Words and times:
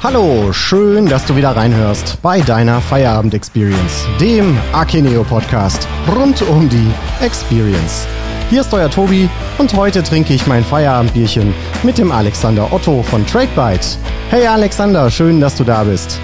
Hallo, 0.00 0.52
schön, 0.52 1.06
dass 1.06 1.24
du 1.24 1.34
wieder 1.34 1.56
reinhörst 1.56 2.22
bei 2.22 2.40
deiner 2.40 2.80
Feierabend 2.80 3.34
Experience, 3.34 4.06
dem 4.20 4.56
Akeneo 4.72 5.24
Podcast 5.24 5.88
rund 6.14 6.40
um 6.42 6.68
die 6.68 6.86
Experience. 7.20 8.06
Hier 8.48 8.60
ist 8.60 8.72
euer 8.72 8.88
Tobi 8.88 9.28
und 9.58 9.74
heute 9.74 10.04
trinke 10.04 10.34
ich 10.34 10.46
mein 10.46 10.62
Feierabendbierchen 10.62 11.52
mit 11.82 11.98
dem 11.98 12.12
Alexander 12.12 12.72
Otto 12.72 13.02
von 13.02 13.26
TradeByte. 13.26 13.98
Hey 14.30 14.46
Alexander, 14.46 15.10
schön, 15.10 15.40
dass 15.40 15.56
du 15.56 15.64
da 15.64 15.82
bist. 15.82 16.20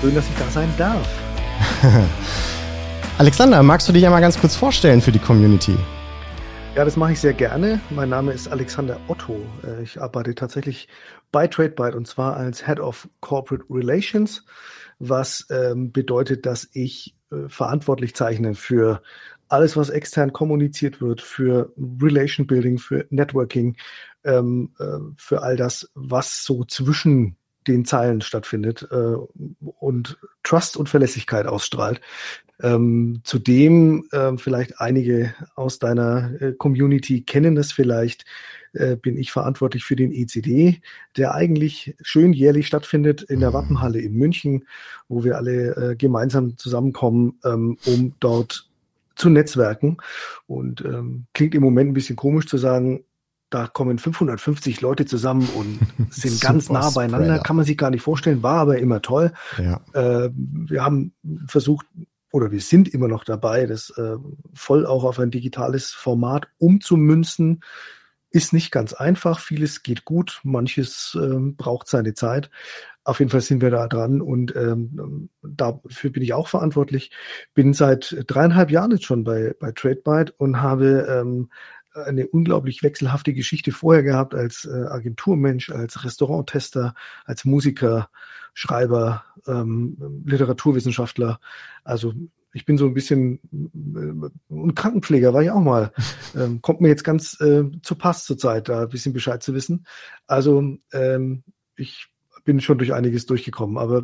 Schön, 0.00 0.16
dass 0.16 0.24
ich 0.24 0.36
da 0.36 0.50
sein 0.50 0.74
darf. 0.76 1.06
Alexander, 3.18 3.62
magst 3.62 3.88
du 3.88 3.92
dich 3.92 4.04
einmal 4.04 4.20
ganz 4.20 4.36
kurz 4.40 4.56
vorstellen 4.56 5.00
für 5.00 5.12
die 5.12 5.20
Community? 5.20 5.76
Ja, 6.74 6.84
das 6.84 6.96
mache 6.96 7.12
ich 7.12 7.20
sehr 7.20 7.34
gerne. 7.34 7.80
Mein 7.90 8.08
Name 8.08 8.32
ist 8.32 8.48
Alexander 8.48 8.98
Otto. 9.06 9.40
Äh, 9.62 9.84
ich 9.84 10.02
arbeite 10.02 10.34
tatsächlich 10.34 10.88
bei 11.30 11.46
TradeByte 11.46 11.96
und 11.96 12.08
zwar 12.08 12.36
als 12.36 12.66
Head 12.66 12.80
of 12.80 13.08
Corporate 13.20 13.64
Relations, 13.70 14.44
was 14.98 15.46
ähm, 15.50 15.92
bedeutet, 15.92 16.46
dass 16.46 16.68
ich 16.72 17.14
äh, 17.30 17.48
verantwortlich 17.48 18.16
zeichne 18.16 18.56
für 18.56 19.02
alles, 19.46 19.76
was 19.76 19.88
extern 19.88 20.32
kommuniziert 20.32 21.00
wird, 21.00 21.20
für 21.20 21.72
Relation 22.02 22.48
Building, 22.48 22.78
für 22.78 23.06
Networking, 23.10 23.76
ähm, 24.24 24.74
äh, 24.80 24.98
für 25.16 25.42
all 25.42 25.54
das, 25.54 25.92
was 25.94 26.44
so 26.44 26.64
zwischen 26.64 27.36
den 27.68 27.84
Zeilen 27.84 28.20
stattfindet 28.20 28.88
äh, 28.90 29.14
und 29.78 30.18
Trust 30.42 30.76
und 30.76 30.88
Verlässlichkeit 30.88 31.46
ausstrahlt. 31.46 32.00
Ähm, 32.62 33.20
zudem 33.24 34.06
äh, 34.12 34.36
vielleicht 34.36 34.80
einige 34.80 35.34
aus 35.56 35.78
deiner 35.78 36.30
äh, 36.40 36.52
Community 36.52 37.22
kennen 37.22 37.56
es 37.56 37.72
vielleicht, 37.72 38.24
äh, 38.74 38.96
bin 38.96 39.16
ich 39.16 39.32
verantwortlich 39.32 39.84
für 39.84 39.96
den 39.96 40.12
ECD, 40.12 40.80
der 41.16 41.34
eigentlich 41.34 41.96
schön 42.00 42.32
jährlich 42.32 42.66
stattfindet 42.66 43.22
in 43.22 43.40
der 43.40 43.50
mhm. 43.50 43.54
Wappenhalle 43.54 44.00
in 44.00 44.14
München, 44.14 44.66
wo 45.08 45.24
wir 45.24 45.36
alle 45.36 45.92
äh, 45.92 45.96
gemeinsam 45.96 46.56
zusammenkommen, 46.56 47.38
ähm, 47.44 47.78
um 47.86 48.14
dort 48.20 48.68
zu 49.16 49.30
netzwerken. 49.30 49.98
Und 50.46 50.80
ähm, 50.84 51.26
klingt 51.34 51.54
im 51.54 51.62
Moment 51.62 51.90
ein 51.90 51.94
bisschen 51.94 52.16
komisch 52.16 52.46
zu 52.46 52.58
sagen, 52.58 53.04
da 53.50 53.68
kommen 53.68 53.98
550 53.98 54.80
Leute 54.80 55.06
zusammen 55.06 55.48
und 55.54 55.78
sind 56.10 56.40
ganz 56.40 56.68
nah 56.68 56.90
beieinander. 56.90 57.38
Kann 57.38 57.56
man 57.56 57.64
sich 57.64 57.78
gar 57.78 57.90
nicht 57.90 58.02
vorstellen, 58.02 58.42
war 58.42 58.58
aber 58.58 58.78
immer 58.78 59.02
toll. 59.02 59.32
Ja. 59.58 59.80
Äh, 59.92 60.30
wir 60.34 60.84
haben 60.84 61.12
versucht, 61.46 61.86
oder 62.34 62.50
wir 62.50 62.60
sind 62.60 62.92
immer 62.92 63.06
noch 63.06 63.22
dabei, 63.22 63.64
das 63.64 63.90
äh, 63.90 64.16
voll 64.52 64.86
auch 64.86 65.04
auf 65.04 65.20
ein 65.20 65.30
digitales 65.30 65.92
Format 65.92 66.48
umzumünzen. 66.58 67.62
Ist 68.30 68.52
nicht 68.52 68.72
ganz 68.72 68.92
einfach. 68.92 69.38
Vieles 69.38 69.84
geht 69.84 70.04
gut, 70.04 70.40
manches 70.42 71.16
äh, 71.16 71.36
braucht 71.38 71.86
seine 71.86 72.12
Zeit. 72.14 72.50
Auf 73.04 73.20
jeden 73.20 73.30
Fall 73.30 73.40
sind 73.40 73.62
wir 73.62 73.70
da 73.70 73.86
dran 73.86 74.20
und 74.20 74.52
ähm, 74.56 75.28
dafür 75.44 76.10
bin 76.10 76.24
ich 76.24 76.32
auch 76.32 76.48
verantwortlich. 76.48 77.12
Bin 77.54 77.72
seit 77.72 78.16
dreieinhalb 78.26 78.72
Jahren 78.72 78.90
jetzt 78.90 79.04
schon 79.04 79.22
bei, 79.22 79.54
bei 79.60 79.70
TradeByte 79.70 80.32
und 80.36 80.60
habe 80.60 81.06
ähm, 81.08 81.50
eine 81.94 82.26
unglaublich 82.26 82.82
wechselhafte 82.82 83.32
Geschichte 83.32 83.72
vorher 83.72 84.02
gehabt 84.02 84.34
als 84.34 84.64
äh, 84.64 84.86
Agenturmensch, 84.88 85.70
als 85.70 86.04
Restauranttester, 86.04 86.94
als 87.24 87.44
Musiker, 87.44 88.10
Schreiber, 88.52 89.24
ähm, 89.46 90.22
Literaturwissenschaftler. 90.24 91.40
Also 91.82 92.14
ich 92.52 92.64
bin 92.64 92.78
so 92.78 92.86
ein 92.86 92.94
bisschen 92.94 93.40
äh, 93.52 94.52
und 94.52 94.74
Krankenpfleger 94.74 95.34
war 95.34 95.42
ich 95.42 95.50
auch 95.50 95.60
mal. 95.60 95.92
Ähm, 96.36 96.60
kommt 96.62 96.80
mir 96.80 96.88
jetzt 96.88 97.04
ganz 97.04 97.40
äh, 97.40 97.62
zu 97.82 97.94
Pass 97.94 98.24
zur 98.24 98.36
Zeit, 98.36 98.68
da 98.68 98.82
ein 98.82 98.88
bisschen 98.88 99.12
Bescheid 99.12 99.40
zu 99.40 99.54
wissen. 99.54 99.86
Also 100.26 100.78
ähm, 100.92 101.44
ich 101.76 102.08
bin 102.44 102.60
schon 102.60 102.78
durch 102.78 102.92
einiges 102.92 103.26
durchgekommen, 103.26 103.78
aber 103.78 104.02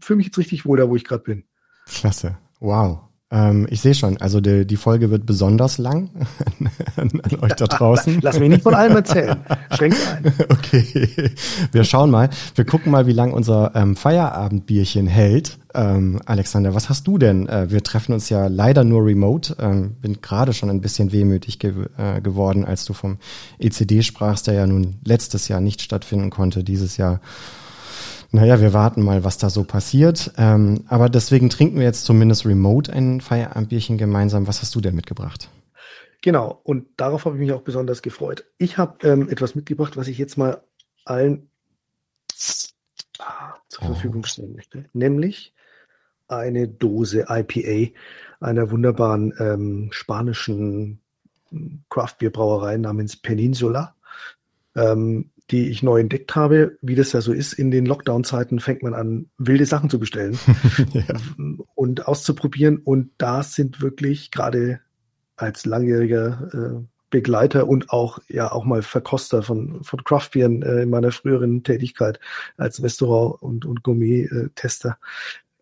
fühle 0.00 0.16
mich 0.16 0.26
jetzt 0.28 0.38
richtig 0.38 0.64
wohl 0.64 0.78
da, 0.78 0.88
wo 0.88 0.96
ich 0.96 1.04
gerade 1.04 1.22
bin. 1.22 1.44
Klasse. 1.84 2.38
Wow. 2.60 3.00
Ähm, 3.30 3.66
ich 3.70 3.80
sehe 3.80 3.94
schon, 3.94 4.18
also 4.18 4.40
die, 4.40 4.66
die 4.66 4.76
Folge 4.76 5.10
wird 5.10 5.26
besonders 5.26 5.78
lang 5.78 6.10
an, 6.96 7.20
an 7.22 7.40
euch 7.40 7.54
da 7.54 7.66
draußen. 7.66 8.20
Lass 8.22 8.38
mich 8.38 8.50
nicht 8.50 8.62
von 8.62 8.74
allem 8.74 8.96
erzählen. 8.96 9.38
Schränk 9.72 9.94
ein. 10.08 10.32
Okay, 10.48 11.32
wir 11.72 11.84
schauen 11.84 12.10
mal. 12.10 12.28
Wir 12.54 12.64
gucken 12.64 12.92
mal, 12.92 13.06
wie 13.06 13.12
lang 13.12 13.32
unser 13.32 13.72
ähm, 13.74 13.96
Feierabendbierchen 13.96 15.06
hält. 15.06 15.58
Ähm, 15.74 16.20
Alexander, 16.24 16.74
was 16.74 16.88
hast 16.88 17.06
du 17.06 17.18
denn? 17.18 17.48
Äh, 17.48 17.70
wir 17.70 17.82
treffen 17.82 18.12
uns 18.12 18.28
ja 18.28 18.46
leider 18.46 18.84
nur 18.84 19.04
remote. 19.04 19.56
Ähm, 19.58 19.96
bin 20.00 20.20
gerade 20.20 20.52
schon 20.52 20.70
ein 20.70 20.80
bisschen 20.80 21.12
wehmütig 21.12 21.58
ge 21.58 21.72
äh, 21.96 22.20
geworden, 22.20 22.64
als 22.64 22.84
du 22.84 22.92
vom 22.92 23.18
ECD 23.58 24.02
sprachst, 24.02 24.46
der 24.46 24.54
ja 24.54 24.66
nun 24.66 24.96
letztes 25.04 25.48
Jahr 25.48 25.60
nicht 25.60 25.82
stattfinden 25.82 26.30
konnte, 26.30 26.62
dieses 26.62 26.96
Jahr 26.96 27.20
naja, 28.34 28.60
wir 28.60 28.72
warten 28.72 29.02
mal, 29.02 29.22
was 29.22 29.38
da 29.38 29.48
so 29.48 29.62
passiert. 29.62 30.32
Ähm, 30.36 30.84
aber 30.88 31.08
deswegen 31.08 31.50
trinken 31.50 31.76
wir 31.76 31.84
jetzt 31.84 32.04
zumindest 32.04 32.44
remote 32.44 32.92
ein 32.92 33.20
Feierabendbierchen 33.20 33.96
gemeinsam. 33.96 34.48
Was 34.48 34.60
hast 34.60 34.74
du 34.74 34.80
denn 34.80 34.96
mitgebracht? 34.96 35.48
Genau, 36.20 36.60
und 36.64 36.86
darauf 36.96 37.26
habe 37.26 37.36
ich 37.36 37.40
mich 37.40 37.52
auch 37.52 37.62
besonders 37.62 38.02
gefreut. 38.02 38.44
Ich 38.58 38.76
habe 38.76 39.06
ähm, 39.06 39.28
etwas 39.28 39.54
mitgebracht, 39.54 39.96
was 39.96 40.08
ich 40.08 40.18
jetzt 40.18 40.36
mal 40.36 40.62
allen 41.04 41.48
ah, 43.20 43.54
zur 43.68 43.84
oh. 43.84 43.86
Verfügung 43.86 44.24
stellen 44.24 44.54
möchte, 44.54 44.86
nämlich 44.92 45.54
eine 46.26 46.66
Dose 46.66 47.26
IPA 47.28 47.92
einer 48.40 48.70
wunderbaren 48.72 49.32
ähm, 49.38 49.88
spanischen 49.92 51.00
Craftbeer-Brauerei 51.88 52.78
namens 52.78 53.16
Peninsula. 53.16 53.94
Ähm, 54.74 55.30
die 55.50 55.68
ich 55.68 55.82
neu 55.82 56.00
entdeckt 56.00 56.34
habe, 56.34 56.78
wie 56.80 56.94
das 56.94 57.12
ja 57.12 57.20
so 57.20 57.32
ist, 57.32 57.52
in 57.52 57.70
den 57.70 57.84
Lockdown-Zeiten 57.84 58.60
fängt 58.60 58.82
man 58.82 58.94
an, 58.94 59.30
wilde 59.36 59.66
Sachen 59.66 59.90
zu 59.90 59.98
bestellen 59.98 60.38
ja. 60.92 61.16
und 61.74 62.06
auszuprobieren. 62.08 62.78
Und 62.78 63.10
da 63.18 63.42
sind 63.42 63.82
wirklich 63.82 64.30
gerade 64.30 64.80
als 65.36 65.66
langjähriger 65.66 66.48
äh, 66.52 66.86
Begleiter 67.10 67.68
und 67.68 67.90
auch 67.90 68.18
ja 68.28 68.50
auch 68.50 68.64
mal 68.64 68.82
Verkoster 68.82 69.42
von, 69.42 69.84
von 69.84 70.02
Craftbieren 70.02 70.62
äh, 70.62 70.82
in 70.82 70.90
meiner 70.90 71.12
früheren 71.12 71.62
Tätigkeit 71.62 72.18
als 72.56 72.82
Restaurant- 72.82 73.40
und, 73.40 73.66
und 73.66 73.82
Gourmet-Tester. 73.82 74.98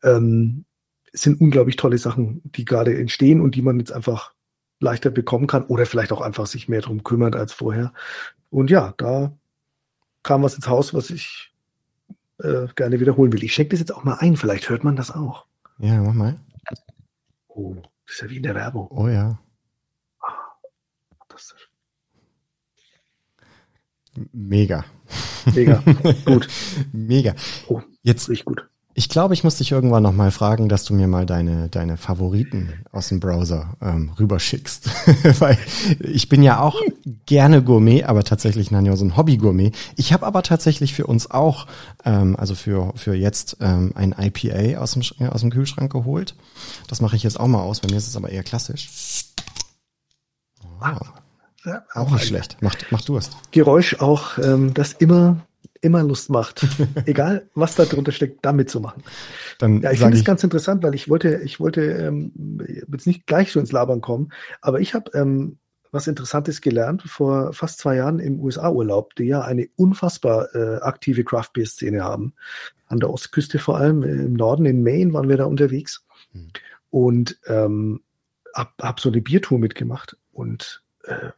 Ähm, 0.02 0.64
sind 1.12 1.40
unglaublich 1.40 1.76
tolle 1.76 1.98
Sachen, 1.98 2.40
die 2.44 2.64
gerade 2.64 2.96
entstehen 2.96 3.40
und 3.40 3.54
die 3.54 3.62
man 3.62 3.78
jetzt 3.78 3.92
einfach 3.92 4.32
leichter 4.80 5.10
bekommen 5.10 5.46
kann 5.46 5.64
oder 5.64 5.84
vielleicht 5.84 6.12
auch 6.12 6.22
einfach 6.22 6.46
sich 6.46 6.68
mehr 6.68 6.80
drum 6.80 7.02
kümmert 7.02 7.36
als 7.36 7.52
vorher. 7.52 7.92
Und 8.48 8.70
ja, 8.70 8.94
da 8.96 9.36
kam 10.22 10.42
was 10.42 10.54
ins 10.54 10.68
Haus, 10.68 10.94
was 10.94 11.10
ich 11.10 11.52
äh, 12.40 12.66
gerne 12.74 13.00
wiederholen 13.00 13.32
will. 13.32 13.44
Ich 13.44 13.54
schenke 13.54 13.70
das 13.70 13.80
jetzt 13.80 13.94
auch 13.94 14.04
mal 14.04 14.16
ein, 14.16 14.36
vielleicht 14.36 14.68
hört 14.68 14.84
man 14.84 14.96
das 14.96 15.10
auch. 15.10 15.46
Ja, 15.78 16.00
mach 16.00 16.14
mal. 16.14 16.38
Oh, 17.48 17.76
das 18.06 18.14
ist 18.14 18.22
ja 18.22 18.30
wie 18.30 18.36
in 18.36 18.42
der 18.42 18.54
Werbung. 18.54 18.88
Oh 18.90 19.08
ja. 19.08 19.38
Mega. 24.32 24.84
Mega. 25.54 25.82
gut. 26.24 26.48
Mega. 26.92 27.34
Oh, 27.68 27.80
jetzt 28.02 28.28
riecht 28.28 28.44
gut. 28.44 28.68
Ich 28.94 29.08
glaube, 29.08 29.32
ich 29.32 29.42
muss 29.42 29.56
dich 29.56 29.72
irgendwann 29.72 30.02
noch 30.02 30.12
mal 30.12 30.30
fragen, 30.30 30.68
dass 30.68 30.84
du 30.84 30.92
mir 30.92 31.08
mal 31.08 31.24
deine, 31.24 31.70
deine 31.70 31.96
Favoriten 31.96 32.84
aus 32.92 33.08
dem 33.08 33.20
Browser 33.20 33.74
ähm, 33.80 34.12
rüberschickst. 34.18 34.90
Weil 35.40 35.58
ich 36.00 36.28
bin 36.28 36.42
ja 36.42 36.60
auch 36.60 36.76
gerne 37.24 37.62
Gourmet, 37.62 38.04
aber 38.04 38.22
tatsächlich 38.22 38.70
Nanjo 38.70 38.94
so 38.96 39.06
ein 39.06 39.16
Hobby-Gourmet. 39.16 39.72
Ich 39.96 40.12
habe 40.12 40.26
aber 40.26 40.42
tatsächlich 40.42 40.92
für 40.92 41.06
uns 41.06 41.30
auch, 41.30 41.66
ähm, 42.04 42.36
also 42.36 42.54
für, 42.54 42.92
für 42.94 43.14
jetzt 43.14 43.56
ähm, 43.60 43.92
ein 43.94 44.14
IPA 44.18 44.78
aus 44.78 44.92
dem, 44.92 45.02
aus 45.30 45.40
dem 45.40 45.50
Kühlschrank 45.50 45.90
geholt. 45.90 46.34
Das 46.86 47.00
mache 47.00 47.16
ich 47.16 47.22
jetzt 47.22 47.40
auch 47.40 47.48
mal 47.48 47.62
aus. 47.62 47.80
Bei 47.80 47.88
mir 47.88 47.96
ist 47.96 48.08
es 48.08 48.16
aber 48.16 48.28
eher 48.28 48.42
klassisch. 48.42 48.90
Wow. 50.80 51.12
Ja, 51.64 51.84
auch 51.94 52.10
nicht 52.10 52.26
schlecht. 52.26 52.60
Macht, 52.60 52.90
macht 52.90 53.08
Durst. 53.08 53.36
Geräusch 53.52 54.00
auch, 54.00 54.36
ähm, 54.38 54.74
das 54.74 54.92
immer 54.92 55.36
immer 55.82 56.02
Lust 56.02 56.30
macht, 56.30 56.66
egal 57.06 57.50
was 57.54 57.74
da 57.74 57.84
drunter 57.84 58.12
steckt, 58.12 58.44
damit 58.44 58.70
zu 58.70 58.80
machen. 58.80 59.02
Dann 59.58 59.82
ja, 59.82 59.90
ich 59.90 59.98
finde 59.98 60.16
es 60.16 60.24
ganz 60.24 60.42
interessant, 60.42 60.82
weil 60.82 60.94
ich 60.94 61.10
wollte, 61.10 61.42
ich 61.44 61.60
wollte 61.60 61.82
ähm, 61.82 62.32
jetzt 62.90 63.06
nicht 63.06 63.26
gleich 63.26 63.52
so 63.52 63.60
ins 63.60 63.72
Labern 63.72 64.00
kommen, 64.00 64.32
aber 64.60 64.80
ich 64.80 64.94
habe 64.94 65.10
ähm, 65.14 65.58
was 65.90 66.06
Interessantes 66.06 66.62
gelernt 66.62 67.02
vor 67.02 67.52
fast 67.52 67.78
zwei 67.78 67.96
Jahren 67.96 68.18
im 68.18 68.40
USA-Urlaub, 68.40 69.14
die 69.16 69.24
ja 69.24 69.42
eine 69.42 69.68
unfassbar 69.76 70.54
äh, 70.54 70.76
aktive 70.80 71.22
Craft 71.22 71.50
Beer 71.52 71.66
Szene 71.66 72.02
haben. 72.02 72.32
An 72.86 72.98
der 72.98 73.10
Ostküste 73.10 73.58
vor 73.58 73.76
allem, 73.76 74.02
im 74.02 74.32
Norden, 74.32 74.64
in 74.64 74.82
Maine 74.82 75.12
waren 75.12 75.28
wir 75.28 75.36
da 75.36 75.44
unterwegs 75.44 76.04
hm. 76.32 76.48
und 76.90 77.38
ähm, 77.46 78.00
hab, 78.54 78.72
hab 78.82 79.00
so 79.00 79.10
eine 79.10 79.20
Biertour 79.20 79.58
mitgemacht 79.58 80.16
und 80.32 80.82
äh, 81.04 81.30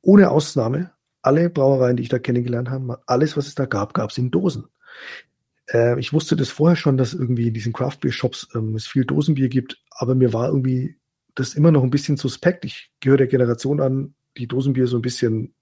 ohne 0.00 0.30
Ausnahme 0.30 0.92
alle 1.22 1.50
Brauereien, 1.50 1.96
die 1.96 2.02
ich 2.02 2.08
da 2.08 2.18
kennengelernt 2.18 2.70
habe, 2.70 3.00
alles, 3.06 3.36
was 3.36 3.46
es 3.46 3.54
da 3.54 3.66
gab, 3.66 3.94
gab 3.94 4.10
es 4.10 4.18
in 4.18 4.30
Dosen. 4.30 4.66
Äh, 5.68 5.98
ich 5.98 6.12
wusste 6.12 6.36
das 6.36 6.50
vorher 6.50 6.76
schon, 6.76 6.96
dass 6.96 7.14
irgendwie 7.14 7.48
in 7.48 7.54
diesen 7.54 7.72
Craft 7.72 7.98
Beer 8.00 8.12
Shops 8.12 8.48
ähm, 8.54 8.74
es 8.74 8.86
viel 8.86 9.04
Dosenbier 9.04 9.48
gibt, 9.48 9.82
aber 9.90 10.14
mir 10.14 10.32
war 10.32 10.48
irgendwie 10.48 10.96
das 11.34 11.54
immer 11.54 11.72
noch 11.72 11.82
ein 11.82 11.90
bisschen 11.90 12.16
suspekt. 12.16 12.64
Ich 12.64 12.90
gehöre 13.00 13.18
der 13.18 13.26
Generation 13.26 13.80
an, 13.80 14.14
die 14.36 14.46
Dosenbier 14.46 14.86
so 14.86 14.96
ein 14.96 15.02
bisschen 15.02 15.54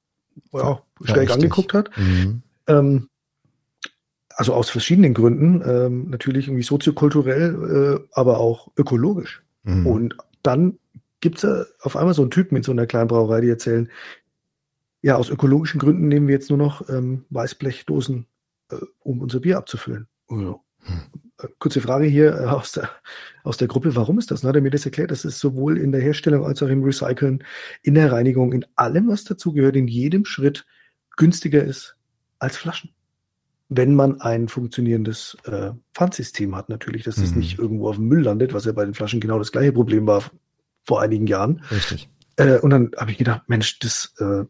ja, 0.53 0.83
schräg 1.05 1.29
ja, 1.29 1.35
angeguckt 1.35 1.75
hat. 1.75 1.97
Mhm. 1.97 2.43
Ähm, 2.67 3.09
also 4.31 4.55
aus 4.55 4.71
verschiedenen 4.71 5.13
Gründen, 5.13 5.63
ähm, 5.67 6.09
natürlich 6.09 6.47
irgendwie 6.47 6.63
soziokulturell, 6.63 8.01
äh, 8.01 8.09
aber 8.13 8.39
auch 8.39 8.71
ökologisch. 8.77 9.43
Mhm. 9.65 9.87
Und 9.87 10.17
dann 10.43 10.79
gibt's 11.21 11.43
ja 11.43 11.65
auf 11.83 11.97
einmal 11.97 12.15
so 12.15 12.23
einen 12.23 12.31
Typen 12.31 12.57
in 12.57 12.63
so 12.63 12.73
einer 12.73 12.87
kleinen 12.87 13.09
Brauerei, 13.09 13.43
die 13.43 13.51
erzählen, 13.51 13.91
ja, 15.03 15.17
aus 15.17 15.31
ökologischen 15.31 15.79
Gründen 15.79 16.09
nehmen 16.09 16.29
wir 16.29 16.35
jetzt 16.35 16.51
nur 16.51 16.59
noch 16.59 16.89
ähm, 16.89 17.25
Weißblechdosen, 17.31 18.27
äh, 18.71 18.77
um 19.01 19.21
unser 19.21 19.41
Bier 19.41 19.59
abzufüllen. 19.59 20.09
Ja. 20.31 20.61
Hm. 20.83 21.01
Äh, 21.39 21.49
kurze 21.59 21.81
Frage 21.81 22.07
hier 22.07 22.35
äh, 22.35 22.45
aus 22.47 22.73
der, 22.73 22.91
aus 23.45 23.57
der 23.57 23.69
Gruppe, 23.69 23.97
warum 23.97 24.19
ist 24.19 24.31
das? 24.31 24.43
Na, 24.43 24.51
hat 24.51 24.57
er 24.57 24.63
mir 24.63 24.71
das 24.71 24.85
erklärt, 24.85 25.11
das 25.11 25.25
ist 25.25 25.39
sowohl 25.39 25.79
in 25.79 25.93
der 25.93 26.01
Herstellung 26.01 26.45
als 26.45 26.63
auch 26.63 26.69
im 26.69 26.83
Recyceln, 26.83 27.45
in 27.83 27.95
der 27.95 28.13
Reinigung, 28.13 28.53
in 28.53 28.67
allem, 28.77 29.09
was 29.09 29.25
dazugehört, 29.25 29.77
in 29.77 29.89
jedem 29.89 30.25
Schritt 30.25 30.67
günstiger 31.17 31.63
ist 31.63 31.97
als 32.39 32.57
Flaschen 32.57 32.95
wenn 33.71 33.95
man 33.95 34.21
ein 34.21 34.49
funktionierendes 34.49 35.37
äh, 35.45 35.71
Pfandsystem 35.95 36.57
hat, 36.57 36.69
natürlich, 36.69 37.05
dass 37.05 37.19
es 37.19 37.31
mhm. 37.31 37.39
nicht 37.39 37.59
irgendwo 37.59 37.89
auf 37.89 37.97
dem 37.97 38.09
Müll 38.09 38.23
landet, 38.23 38.53
was 38.53 38.65
ja 38.65 38.73
bei 38.73 38.85
den 38.85 38.95
Flaschen 38.95 39.21
genau 39.21 39.39
das 39.39 39.53
gleiche 39.53 39.73
Problem 39.73 40.09
war 40.09 40.25
vor 40.83 41.01
einigen 41.01 41.29
Jahren. 41.29 41.63
Richtig. 41.71 42.11
Äh, 42.35 42.59
und 42.59 42.71
dann 42.71 42.91
habe 42.97 43.13
ich 43.13 43.19
gedacht, 43.19 43.43
Mensch, 43.47 43.79
das 43.79 44.13
äh, 44.19 44.45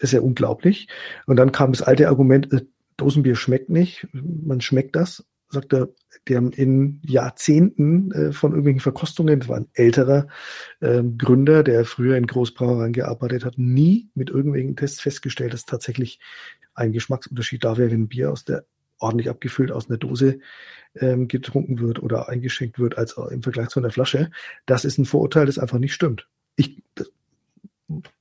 ist 0.00 0.12
ja 0.12 0.20
unglaublich. 0.20 0.88
Und 1.26 1.36
dann 1.36 1.52
kam 1.52 1.72
das 1.72 1.82
alte 1.82 2.08
Argument, 2.08 2.52
äh, 2.52 2.62
Dosenbier 2.96 3.36
schmeckt 3.36 3.70
nicht, 3.70 4.06
man 4.12 4.60
schmeckt 4.60 4.94
das, 4.94 5.24
sagt 5.48 5.72
er, 5.72 5.88
die 6.28 6.36
haben 6.36 6.52
in 6.52 7.00
Jahrzehnten 7.04 8.12
äh, 8.12 8.32
von 8.32 8.52
irgendwelchen 8.52 8.80
Verkostungen, 8.80 9.40
das 9.40 9.48
war 9.48 9.56
ein 9.56 9.68
älterer 9.72 10.28
äh, 10.80 11.02
Gründer, 11.02 11.62
der 11.62 11.84
früher 11.84 12.16
in 12.16 12.26
Großbrauereien 12.26 12.92
gearbeitet 12.92 13.44
hat, 13.44 13.58
nie 13.58 14.10
mit 14.14 14.30
irgendwelchen 14.30 14.76
Tests 14.76 15.00
festgestellt, 15.00 15.52
dass 15.54 15.64
tatsächlich 15.64 16.20
ein 16.74 16.92
Geschmacksunterschied 16.92 17.64
da 17.64 17.76
wäre, 17.78 17.90
wenn 17.90 18.08
Bier 18.08 18.30
aus 18.30 18.44
der 18.44 18.64
ordentlich 18.98 19.30
abgefüllt 19.30 19.72
aus 19.72 19.88
einer 19.88 19.98
Dose 19.98 20.40
ähm, 20.94 21.26
getrunken 21.26 21.80
wird 21.80 22.02
oder 22.02 22.28
eingeschenkt 22.28 22.78
wird 22.78 22.98
als 22.98 23.16
im 23.30 23.42
Vergleich 23.42 23.68
zu 23.68 23.80
einer 23.80 23.90
Flasche. 23.90 24.30
Das 24.66 24.84
ist 24.84 24.98
ein 24.98 25.06
Vorurteil, 25.06 25.46
das 25.46 25.58
einfach 25.58 25.78
nicht 25.78 25.94
stimmt. 25.94 26.28
Ich 26.56 26.82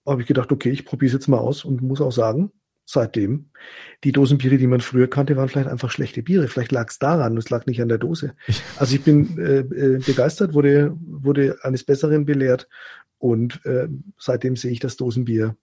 habe 0.05 0.21
ich 0.21 0.27
gedacht, 0.27 0.51
okay, 0.51 0.69
ich 0.69 0.85
probiere 0.85 1.07
es 1.07 1.13
jetzt 1.13 1.27
mal 1.27 1.37
aus 1.37 1.65
und 1.65 1.81
muss 1.81 2.01
auch 2.01 2.11
sagen, 2.11 2.51
seitdem, 2.85 3.51
die 4.03 4.11
Dosenbiere, 4.11 4.57
die 4.57 4.67
man 4.67 4.81
früher 4.81 5.07
kannte, 5.07 5.37
waren 5.37 5.47
vielleicht 5.47 5.69
einfach 5.69 5.91
schlechte 5.91 6.23
Biere. 6.23 6.47
Vielleicht 6.47 6.71
lag 6.71 6.89
es 6.89 6.97
daran, 6.97 7.37
es 7.37 7.49
lag 7.49 7.65
nicht 7.67 7.81
an 7.81 7.89
der 7.89 7.99
Dose. 7.99 8.33
Also 8.77 8.95
ich 8.95 9.03
bin 9.03 9.37
äh, 9.37 9.59
äh, 9.59 9.99
begeistert, 9.99 10.53
wurde, 10.53 10.95
wurde 10.99 11.57
eines 11.61 11.83
Besseren 11.83 12.25
belehrt 12.25 12.67
und 13.17 13.63
äh, 13.65 13.87
seitdem 14.17 14.55
sehe 14.55 14.71
ich 14.71 14.79
das 14.79 14.97
Dosenbier 14.97 15.55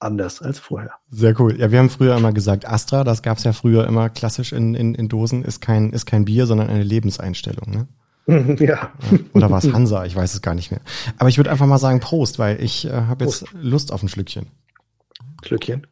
anders 0.00 0.42
als 0.42 0.58
vorher. 0.58 0.92
Sehr 1.10 1.38
cool. 1.40 1.58
Ja, 1.58 1.70
wir 1.70 1.78
haben 1.78 1.88
früher 1.88 2.16
immer 2.16 2.32
gesagt, 2.32 2.68
Astra, 2.68 3.04
das 3.04 3.22
gab 3.22 3.38
es 3.38 3.44
ja 3.44 3.52
früher 3.52 3.86
immer 3.86 4.10
klassisch 4.10 4.52
in, 4.52 4.74
in, 4.74 4.94
in 4.94 5.08
Dosen, 5.08 5.44
ist 5.44 5.60
kein, 5.60 5.90
ist 5.90 6.06
kein 6.06 6.24
Bier, 6.24 6.46
sondern 6.46 6.68
eine 6.68 6.82
Lebenseinstellung. 6.82 7.70
Ne? 7.70 7.88
Ja. 8.58 8.92
Oder 9.34 9.50
war 9.50 9.58
es 9.58 9.70
Hansa? 9.72 10.06
Ich 10.06 10.16
weiß 10.16 10.34
es 10.34 10.40
gar 10.40 10.54
nicht 10.54 10.70
mehr. 10.70 10.80
Aber 11.18 11.28
ich 11.28 11.36
würde 11.36 11.50
einfach 11.50 11.66
mal 11.66 11.78
sagen 11.78 12.00
Prost, 12.00 12.38
weil 12.38 12.62
ich 12.62 12.86
äh, 12.86 12.90
habe 12.90 13.24
jetzt 13.24 13.44
Lust 13.52 13.92
auf 13.92 14.02
ein 14.02 14.08
Schlückchen. 14.08 14.46
Schlückchen. 15.44 15.86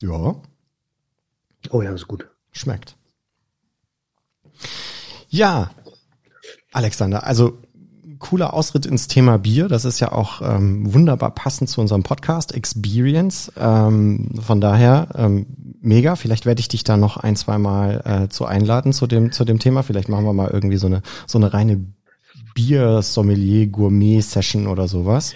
Ja. 0.00 0.36
Oh 1.70 1.82
ja, 1.82 1.92
ist 1.92 2.06
gut. 2.06 2.28
Schmeckt. 2.52 2.96
Ja, 5.28 5.70
Alexander, 6.72 7.24
also 7.26 7.58
cooler 8.20 8.54
Ausritt 8.54 8.86
ins 8.86 9.08
Thema 9.08 9.38
Bier. 9.38 9.66
Das 9.66 9.84
ist 9.84 9.98
ja 9.98 10.12
auch 10.12 10.40
ähm, 10.42 10.94
wunderbar 10.94 11.34
passend 11.34 11.68
zu 11.68 11.80
unserem 11.80 12.04
Podcast 12.04 12.54
Experience. 12.54 13.50
Ähm, 13.56 14.30
von 14.40 14.60
daher 14.60 15.08
ähm, 15.16 15.46
mega. 15.80 16.14
Vielleicht 16.14 16.46
werde 16.46 16.60
ich 16.60 16.68
dich 16.68 16.84
da 16.84 16.96
noch 16.96 17.16
ein, 17.16 17.34
zwei 17.34 17.58
Mal 17.58 18.02
äh, 18.04 18.28
zu 18.28 18.46
einladen 18.46 18.92
zu 18.92 19.08
dem 19.08 19.32
zu 19.32 19.44
dem 19.44 19.58
Thema. 19.58 19.82
Vielleicht 19.82 20.08
machen 20.08 20.24
wir 20.24 20.32
mal 20.32 20.52
irgendwie 20.52 20.76
so 20.76 20.86
eine 20.86 21.02
so 21.26 21.38
eine 21.38 21.52
reine 21.52 21.84
Bier-Sommelier-Gourmet-Session 22.54 24.68
oder 24.68 24.86
sowas. 24.86 25.34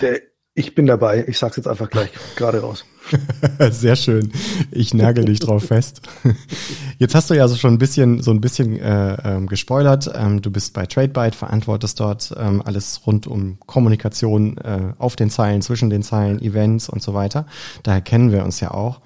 Der 0.00 0.22
ich 0.54 0.74
bin 0.74 0.86
dabei. 0.86 1.24
Ich 1.26 1.38
sag's 1.38 1.56
jetzt 1.56 1.68
einfach 1.68 1.90
gleich 1.90 2.10
gerade 2.36 2.60
raus. 2.60 2.84
Sehr 3.70 3.96
schön. 3.96 4.32
Ich 4.70 4.94
nagel 4.94 5.24
dich 5.24 5.40
drauf 5.40 5.64
fest. 5.64 6.02
Jetzt 6.98 7.14
hast 7.14 7.30
du 7.30 7.34
ja 7.34 7.48
so 7.48 7.56
schon 7.56 7.74
ein 7.74 7.78
bisschen 7.78 8.22
so 8.22 8.30
ein 8.30 8.40
bisschen 8.40 8.78
äh, 8.78 9.16
ähm, 9.24 9.46
gespoilert. 9.46 10.10
Ähm, 10.14 10.42
du 10.42 10.50
bist 10.50 10.74
bei 10.74 10.86
TradeByte, 10.86 11.36
verantwortest 11.36 12.00
dort 12.00 12.34
ähm, 12.38 12.62
alles 12.64 13.06
rund 13.06 13.26
um 13.26 13.58
Kommunikation 13.60 14.58
äh, 14.58 14.92
auf 14.98 15.16
den 15.16 15.30
Zeilen, 15.30 15.62
zwischen 15.62 15.90
den 15.90 16.02
Zeilen, 16.02 16.40
Events 16.40 16.88
und 16.88 17.02
so 17.02 17.14
weiter. 17.14 17.46
Daher 17.82 18.00
kennen 18.00 18.32
wir 18.32 18.44
uns 18.44 18.60
ja 18.60 18.70
auch. 18.72 19.00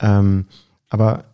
Ähm, 0.00 0.46
aber 0.88 1.24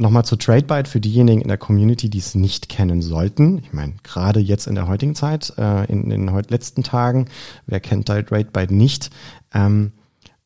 Nochmal 0.00 0.24
zu 0.24 0.36
TradeByte 0.36 0.88
für 0.88 0.98
diejenigen 0.98 1.42
in 1.42 1.48
der 1.48 1.58
Community, 1.58 2.08
die 2.08 2.20
es 2.20 2.34
nicht 2.34 2.70
kennen 2.70 3.02
sollten. 3.02 3.58
Ich 3.58 3.74
meine, 3.74 3.92
gerade 4.02 4.40
jetzt 4.40 4.66
in 4.66 4.74
der 4.74 4.88
heutigen 4.88 5.14
Zeit, 5.14 5.52
äh, 5.58 5.84
in, 5.92 6.10
in 6.10 6.26
den 6.26 6.44
letzten 6.48 6.82
Tagen, 6.82 7.26
wer 7.66 7.80
kennt 7.80 8.06
TradeByte 8.06 8.74
nicht? 8.74 9.10
Ähm, 9.52 9.92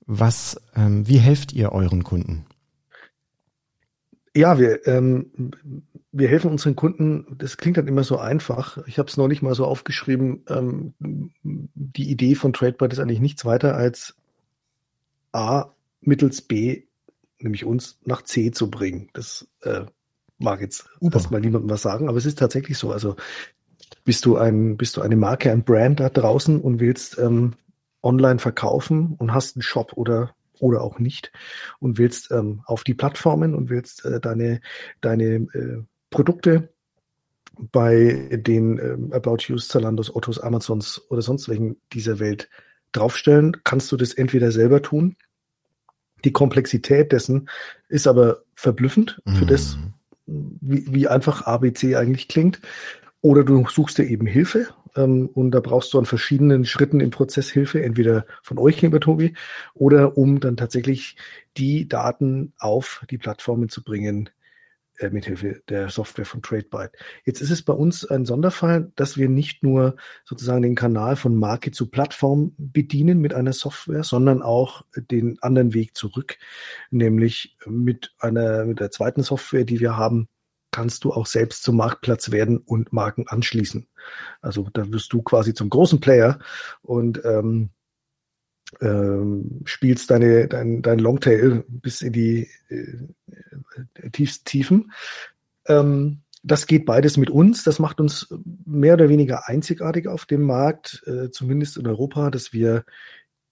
was, 0.07 0.61
ähm, 0.77 1.07
wie 1.09 1.19
helft 1.19 1.53
ihr 1.53 1.73
euren 1.73 2.05
Kunden? 2.05 2.47
Ja, 4.37 4.59
wir, 4.59 4.87
ähm, 4.87 5.53
wir 6.11 6.29
helfen 6.29 6.51
unseren 6.51 6.75
Kunden. 6.75 7.37
Das 7.39 7.57
klingt 7.57 7.77
dann 7.77 7.87
immer 7.87 8.03
so 8.03 8.19
einfach. 8.19 8.79
Ich 8.87 8.99
habe 8.99 9.09
es 9.09 9.17
noch 9.17 9.29
nicht 9.29 9.43
mal 9.43 9.55
so 9.55 9.65
aufgeschrieben. 9.65 10.45
Ähm, 10.49 10.95
die 11.43 12.11
Idee 12.11 12.35
von 12.35 12.53
TradeByte 12.53 12.95
ist 12.95 12.99
eigentlich 12.99 13.21
nichts 13.21 13.45
weiter 13.45 13.77
als 13.77 14.17
A 15.33 15.71
mittels 16.01 16.43
B 16.43 16.85
nämlich 17.45 17.65
uns 17.65 17.99
nach 18.05 18.23
C 18.23 18.51
zu 18.51 18.71
bringen. 18.71 19.11
Das 19.13 19.47
äh, 19.63 19.85
mag 20.39 20.61
jetzt 20.61 20.87
Uber. 21.01 21.17
erstmal 21.17 21.41
niemandem 21.41 21.71
was 21.71 21.83
sagen, 21.83 22.09
aber 22.09 22.19
es 22.19 22.27
ist 22.27 22.39
tatsächlich 22.39 22.77
so. 22.77 22.91
Also 22.91 23.15
bist 24.05 24.25
du 24.25 24.37
ein, 24.37 24.77
bist 24.77 24.97
du 24.97 25.03
eine 25.03 25.17
Marke, 25.17 25.53
ein 25.53 25.63
Brand 25.63 26.01
da 26.01 26.09
draußen 26.09 26.61
und 26.61 26.81
willst 26.81 27.19
ähm, 27.19 27.55
online 28.05 28.39
verkaufen 28.39 29.15
und 29.19 29.35
hast 29.35 29.57
einen 29.57 29.63
Shop 29.63 29.93
oder 29.95 30.35
oder 30.61 30.83
auch 30.83 30.99
nicht 30.99 31.33
und 31.81 31.99
willst 31.99 32.31
ähm, 32.31 32.63
auf 32.67 32.85
die 32.85 32.95
Plattformen 32.95 33.55
und 33.55 33.71
willst 33.71 34.05
äh, 34.05 34.21
deine 34.21 34.61
deine 35.01 35.25
äh, 35.25 35.83
Produkte 36.11 36.73
bei 37.59 38.29
den 38.33 38.79
ähm, 38.79 39.13
About 39.13 39.39
You, 39.47 39.57
Zalandos, 39.59 40.15
Ottos, 40.15 40.39
Amazons 40.39 41.03
oder 41.09 41.23
sonst 41.23 41.49
welchen 41.49 41.77
dieser 41.93 42.19
Welt 42.21 42.49
draufstellen, 42.93 43.57
kannst 43.65 43.91
du 43.91 43.97
das 43.97 44.15
entweder 44.15 44.53
selber 44.53 44.83
tun 44.83 45.17
die 46.25 46.33
Komplexität 46.33 47.13
dessen 47.13 47.49
ist 47.89 48.07
aber 48.07 48.39
verblüffend 48.55 49.21
für 49.39 49.47
das, 49.47 49.77
mhm. 49.77 50.59
wie, 50.61 50.87
wie 50.93 51.09
einfach 51.09 51.43
ABC 51.43 51.97
eigentlich 51.97 52.29
klingt. 52.29 52.61
Oder 53.25 53.43
du 53.43 53.65
suchst 53.67 53.97
dir 53.97 54.05
eben 54.05 54.27
Hilfe 54.27 54.67
ähm, 54.97 55.31
und 55.33 55.53
da 55.53 55.61
brauchst 55.61 55.95
du 55.95 55.99
an 55.99 56.05
verschiedenen 56.05 56.67
Schritten 56.67 57.01
im 57.01 57.09
Prozess 57.09 57.49
Hilfe, 57.51 57.83
entweder 57.83 58.27
von 58.43 58.59
euch, 58.59 58.83
lieber 58.83 59.01
Tobi, 59.01 59.33
oder 59.73 60.19
um 60.19 60.41
dann 60.41 60.59
tatsächlich 60.59 61.17
die 61.57 61.89
Daten 61.89 62.53
auf 62.59 63.03
die 63.09 63.17
Plattformen 63.17 63.71
zu 63.71 63.83
bringen, 63.83 64.29
äh, 64.99 65.09
mithilfe 65.09 65.63
der 65.71 65.89
Software 65.89 66.27
von 66.27 66.43
TradeByte. 66.43 66.93
Jetzt 67.25 67.41
ist 67.41 67.49
es 67.49 67.63
bei 67.63 67.73
uns 67.73 68.05
ein 68.05 68.27
Sonderfall, 68.27 68.93
dass 68.95 69.17
wir 69.17 69.31
nicht 69.31 69.63
nur 69.63 69.97
sozusagen 70.27 70.61
den 70.61 70.75
Kanal 70.75 71.17
von 71.17 71.35
Marke 71.35 71.71
zu 71.71 71.89
Plattform 71.89 72.53
bedienen 72.59 73.21
mit 73.23 73.33
einer 73.33 73.55
Software, 73.55 74.05
sondern 74.05 74.43
auch 74.43 74.85
den 74.95 75.39
anderen 75.41 75.73
Weg 75.73 75.97
zurück, 75.97 76.37
nämlich 76.91 77.57
mit 77.65 78.13
einer 78.19 78.67
mit 78.67 78.81
der 78.81 78.91
zweiten 78.91 79.23
Software, 79.23 79.65
die 79.65 79.81
wir 79.81 79.97
haben, 79.97 80.29
kannst 80.75 81.05
du 81.05 81.13
auch 81.13 81.27
selbst 81.27 81.63
zum 81.63 81.77
Marktplatz 81.77 82.33
werden 82.33 82.59
und 82.59 82.93
Marken 82.93 83.29
anschließen. 83.29 83.87
Also 84.43 84.69
da 84.73 84.91
wirst 84.91 85.13
du 85.13 85.23
quasi 85.23 85.55
zum 85.55 85.71
großen 85.71 86.01
Player 86.01 86.41
und 86.83 87.25
ähm, 87.25 87.71
ähm, 88.81 89.61
spielst 89.67 90.11
deine, 90.11 90.49
dein, 90.49 90.83
dein 90.83 90.99
Longtail 90.99 91.63
bis 91.69 92.03
in 92.03 92.13
die 92.13 92.49
äh, 92.71 94.11
tiefsten 94.11 94.45
Tiefen. 94.47 94.91
Ähm, 95.69 96.23
das 96.43 96.67
geht 96.67 96.87
beides 96.87 97.19
mit 97.19 97.31
uns. 97.31 97.63
Das 97.63 97.79
macht 97.79 98.01
uns 98.01 98.35
mehr 98.67 98.95
oder 98.95 99.09
weniger 99.09 99.49
einzigartig 99.49 100.09
auf 100.09 100.27
dem 100.27 100.43
Markt, 100.43 101.05
äh, 101.07 101.31
zumindest 101.31 101.77
in 101.77 101.87
Europa, 101.87 102.33
dass 102.33 102.53
wir 102.53 102.85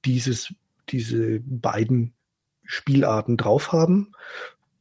dieses, 0.04 0.52
diese 0.88 1.38
beiden 1.38 2.14
Spielarten 2.64 3.36
drauf 3.36 3.70
haben. 3.70 4.10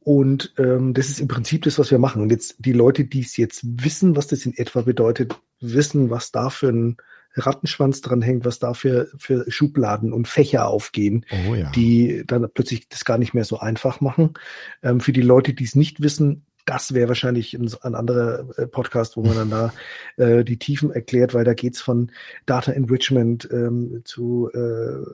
Und 0.04 0.52
ähm, 0.58 0.94
das 0.94 1.08
ist 1.08 1.20
im 1.20 1.28
Prinzip 1.28 1.62
das, 1.62 1.78
was 1.78 1.90
wir 1.90 1.98
machen. 1.98 2.22
Und 2.22 2.30
jetzt 2.30 2.56
die 2.58 2.72
Leute, 2.72 3.04
die 3.04 3.20
es 3.20 3.36
jetzt 3.36 3.62
wissen, 3.64 4.16
was 4.16 4.26
das 4.26 4.44
in 4.44 4.56
etwa 4.56 4.82
bedeutet, 4.82 5.34
wissen, 5.60 6.10
was 6.10 6.32
da 6.32 6.50
für 6.50 6.68
ein 6.68 6.96
Rattenschwanz 7.34 8.00
dranhängt, 8.00 8.44
was 8.44 8.58
da 8.58 8.74
für, 8.74 9.08
für 9.16 9.50
Schubladen 9.50 10.12
und 10.12 10.28
Fächer 10.28 10.68
aufgehen, 10.68 11.24
oh, 11.30 11.54
ja. 11.54 11.70
die 11.70 12.24
dann 12.26 12.46
plötzlich 12.52 12.88
das 12.88 13.04
gar 13.04 13.18
nicht 13.18 13.32
mehr 13.32 13.44
so 13.44 13.58
einfach 13.58 14.00
machen. 14.00 14.34
Ähm, 14.82 15.00
für 15.00 15.12
die 15.12 15.22
Leute, 15.22 15.54
die 15.54 15.64
es 15.64 15.74
nicht 15.74 16.02
wissen, 16.02 16.44
das 16.64 16.94
wäre 16.94 17.08
wahrscheinlich 17.08 17.54
ein, 17.54 17.70
ein, 17.82 17.94
anderer 17.94 18.46
äh, 18.56 18.66
Podcast, 18.66 19.16
wo 19.16 19.22
man 19.22 19.34
dann 19.34 19.50
da 19.50 19.72
äh, 20.16 20.44
die 20.44 20.58
Tiefen 20.58 20.92
erklärt, 20.92 21.34
weil 21.34 21.44
da 21.44 21.54
geht's 21.54 21.80
von 21.80 22.12
Data 22.46 22.72
Enrichment 22.72 23.48
ähm, 23.50 24.02
zu 24.04 24.50
äh, 24.52 25.04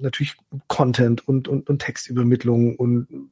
natürlich 0.00 0.36
Content 0.66 1.26
und, 1.26 1.48
und, 1.48 1.68
und 1.68 1.78
Textübermittlung 1.80 2.76
und 2.76 3.30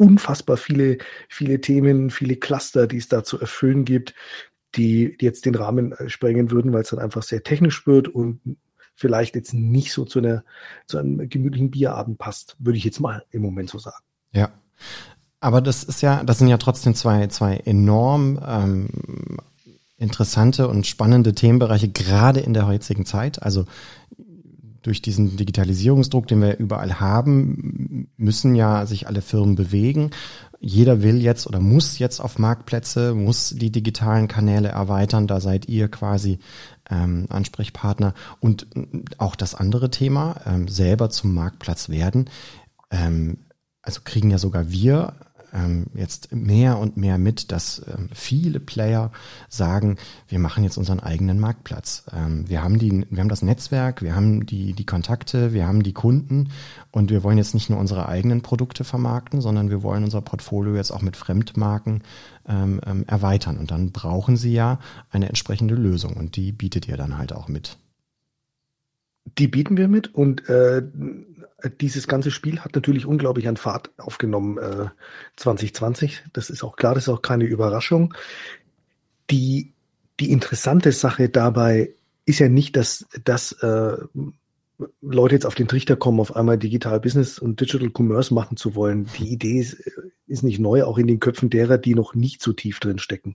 unfassbar 0.00 0.56
viele, 0.56 0.98
viele 1.28 1.60
Themen, 1.60 2.10
viele 2.10 2.36
Cluster, 2.36 2.86
die 2.86 2.96
es 2.96 3.08
da 3.08 3.22
zu 3.22 3.38
erfüllen 3.38 3.84
gibt, 3.84 4.14
die, 4.74 5.16
jetzt 5.20 5.44
den 5.44 5.54
Rahmen 5.54 5.92
äh, 5.92 6.08
sprengen 6.08 6.50
würden, 6.50 6.72
weil 6.72 6.82
es 6.82 6.90
dann 6.90 6.98
einfach 6.98 7.22
sehr 7.22 7.42
technisch 7.42 7.86
wird 7.86 8.08
und 8.08 8.40
vielleicht 8.94 9.34
jetzt 9.34 9.52
nicht 9.52 9.92
so 9.92 10.04
zu, 10.04 10.18
einer, 10.20 10.44
zu 10.86 10.98
einem 10.98 11.28
gemütlichen 11.28 11.70
Bierabend 11.70 12.18
passt, 12.18 12.56
würde 12.58 12.78
ich 12.78 12.84
jetzt 12.84 13.00
mal 13.00 13.24
im 13.30 13.42
Moment 13.42 13.70
so 13.70 13.78
sagen. 13.78 14.04
Ja. 14.32 14.50
Aber 15.40 15.60
das 15.60 15.84
ist 15.84 16.02
ja, 16.02 16.22
das 16.24 16.38
sind 16.38 16.48
ja 16.48 16.58
trotzdem 16.58 16.94
zwei, 16.94 17.26
zwei 17.28 17.56
enorm 17.56 18.38
ähm, 18.46 18.88
interessante 19.96 20.68
und 20.68 20.86
spannende 20.86 21.34
Themenbereiche, 21.34 21.88
gerade 21.88 22.40
in 22.40 22.54
der 22.54 22.66
heutigen 22.66 23.06
Zeit. 23.06 23.42
Also 23.42 23.66
durch 24.82 25.02
diesen 25.02 25.36
Digitalisierungsdruck, 25.36 26.26
den 26.26 26.40
wir 26.40 26.58
überall 26.58 27.00
haben, 27.00 28.08
müssen 28.16 28.54
ja 28.54 28.86
sich 28.86 29.06
alle 29.06 29.22
Firmen 29.22 29.54
bewegen. 29.54 30.10
Jeder 30.58 31.02
will 31.02 31.22
jetzt 31.22 31.46
oder 31.46 31.60
muss 31.60 31.98
jetzt 31.98 32.20
auf 32.20 32.38
Marktplätze, 32.38 33.14
muss 33.14 33.50
die 33.50 33.72
digitalen 33.72 34.28
Kanäle 34.28 34.68
erweitern. 34.68 35.26
Da 35.26 35.40
seid 35.40 35.68
ihr 35.68 35.88
quasi 35.88 36.38
ähm, 36.90 37.26
Ansprechpartner. 37.30 38.14
Und 38.40 38.66
auch 39.18 39.36
das 39.36 39.54
andere 39.54 39.90
Thema, 39.90 40.40
ähm, 40.46 40.68
selber 40.68 41.08
zum 41.08 41.32
Marktplatz 41.32 41.88
werden. 41.88 42.28
Ähm, 42.90 43.38
also 43.82 44.00
kriegen 44.04 44.30
ja 44.30 44.38
sogar 44.38 44.70
wir 44.70 45.14
ähm, 45.52 45.86
jetzt 45.94 46.32
mehr 46.34 46.78
und 46.78 46.96
mehr 46.96 47.18
mit, 47.18 47.52
dass 47.52 47.82
ähm, 47.88 48.08
viele 48.12 48.60
Player 48.60 49.10
sagen, 49.48 49.96
wir 50.28 50.38
machen 50.38 50.64
jetzt 50.64 50.76
unseren 50.76 51.00
eigenen 51.00 51.38
Marktplatz. 51.38 52.04
Ähm, 52.12 52.48
wir 52.48 52.62
haben 52.62 52.78
die, 52.78 53.06
wir 53.10 53.20
haben 53.20 53.28
das 53.28 53.42
Netzwerk, 53.42 54.02
wir 54.02 54.14
haben 54.14 54.46
die, 54.46 54.72
die 54.72 54.86
Kontakte, 54.86 55.52
wir 55.52 55.66
haben 55.66 55.82
die 55.82 55.92
Kunden 55.92 56.50
und 56.90 57.10
wir 57.10 57.22
wollen 57.22 57.38
jetzt 57.38 57.54
nicht 57.54 57.70
nur 57.70 57.78
unsere 57.78 58.08
eigenen 58.08 58.42
Produkte 58.42 58.84
vermarkten, 58.84 59.40
sondern 59.40 59.70
wir 59.70 59.82
wollen 59.82 60.04
unser 60.04 60.20
Portfolio 60.20 60.74
jetzt 60.74 60.90
auch 60.90 61.02
mit 61.02 61.16
Fremdmarken 61.16 62.02
ähm, 62.48 62.80
ähm, 62.86 63.04
erweitern. 63.06 63.58
Und 63.58 63.70
dann 63.70 63.92
brauchen 63.92 64.36
sie 64.36 64.52
ja 64.52 64.78
eine 65.10 65.28
entsprechende 65.28 65.74
Lösung 65.74 66.14
und 66.14 66.36
die 66.36 66.52
bietet 66.52 66.88
ihr 66.88 66.96
dann 66.96 67.18
halt 67.18 67.32
auch 67.32 67.48
mit. 67.48 67.78
Die 69.38 69.48
bieten 69.48 69.76
wir 69.76 69.88
mit 69.88 70.14
und 70.14 70.48
äh, 70.48 70.82
dieses 71.80 72.08
ganze 72.08 72.30
Spiel 72.30 72.60
hat 72.60 72.74
natürlich 72.74 73.06
unglaublich 73.06 73.48
an 73.48 73.56
Fahrt 73.56 73.90
aufgenommen 73.98 74.58
äh, 74.58 74.86
2020. 75.36 76.24
Das 76.32 76.50
ist 76.50 76.62
auch 76.62 76.76
klar, 76.76 76.94
das 76.94 77.04
ist 77.04 77.08
auch 77.08 77.22
keine 77.22 77.44
Überraschung. 77.44 78.14
Die, 79.30 79.72
die 80.18 80.32
interessante 80.32 80.92
Sache 80.92 81.28
dabei 81.28 81.94
ist 82.26 82.38
ja 82.38 82.48
nicht, 82.48 82.76
dass, 82.76 83.06
dass 83.24 83.52
äh, 83.52 83.96
Leute 85.00 85.34
jetzt 85.34 85.46
auf 85.46 85.54
den 85.54 85.68
Trichter 85.68 85.96
kommen, 85.96 86.20
auf 86.20 86.36
einmal 86.36 86.58
Digital 86.58 87.00
Business 87.00 87.38
und 87.38 87.60
Digital 87.60 87.90
Commerce 87.96 88.32
machen 88.32 88.56
zu 88.56 88.74
wollen. 88.74 89.08
Die 89.18 89.28
Idee 89.28 89.58
ist, 89.58 89.74
ist 90.26 90.42
nicht 90.42 90.58
neu, 90.58 90.84
auch 90.84 90.98
in 90.98 91.06
den 91.06 91.20
Köpfen 91.20 91.50
derer, 91.50 91.78
die 91.78 91.94
noch 91.94 92.14
nicht 92.14 92.42
so 92.42 92.52
tief 92.52 92.80
drin 92.80 92.98
stecken. 92.98 93.34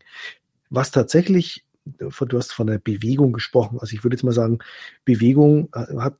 Was 0.69 0.91
tatsächlich 0.91 1.63
du 1.85 2.37
hast 2.37 2.53
von 2.53 2.67
der 2.67 2.79
Bewegung 2.79 3.33
gesprochen. 3.33 3.79
Also 3.79 3.95
ich 3.95 4.03
würde 4.03 4.15
jetzt 4.15 4.23
mal 4.23 4.31
sagen, 4.31 4.59
Bewegung 5.05 5.69
äh, 5.73 5.97
hat 5.99 6.17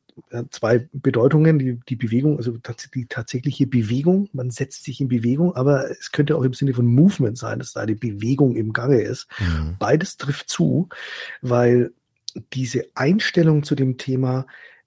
zwei 0.51 0.87
Bedeutungen. 0.93 1.59
Die, 1.59 1.79
die 1.89 1.95
Bewegung, 1.95 2.37
also 2.37 2.57
die 2.93 3.07
tatsächliche 3.07 3.67
Bewegung, 3.67 4.29
man 4.33 4.51
setzt 4.51 4.83
sich 4.83 5.01
in 5.01 5.07
Bewegung, 5.07 5.55
aber 5.55 5.89
es 5.89 6.11
könnte 6.11 6.37
auch 6.37 6.43
im 6.43 6.53
Sinne 6.53 6.73
von 6.73 6.85
Movement 6.85 7.37
sein, 7.37 7.59
dass 7.59 7.73
da 7.73 7.81
eine 7.81 7.95
Bewegung 7.95 8.55
im 8.55 8.73
Gange 8.73 9.01
ist. 9.01 9.27
Mhm. 9.39 9.75
Beides 9.79 10.17
trifft 10.17 10.49
zu, 10.49 10.89
weil 11.41 11.91
diese 12.53 12.85
Einstellung 12.95 13.63
zu 13.63 13.75
dem 13.75 13.97
Thema, 13.97 14.45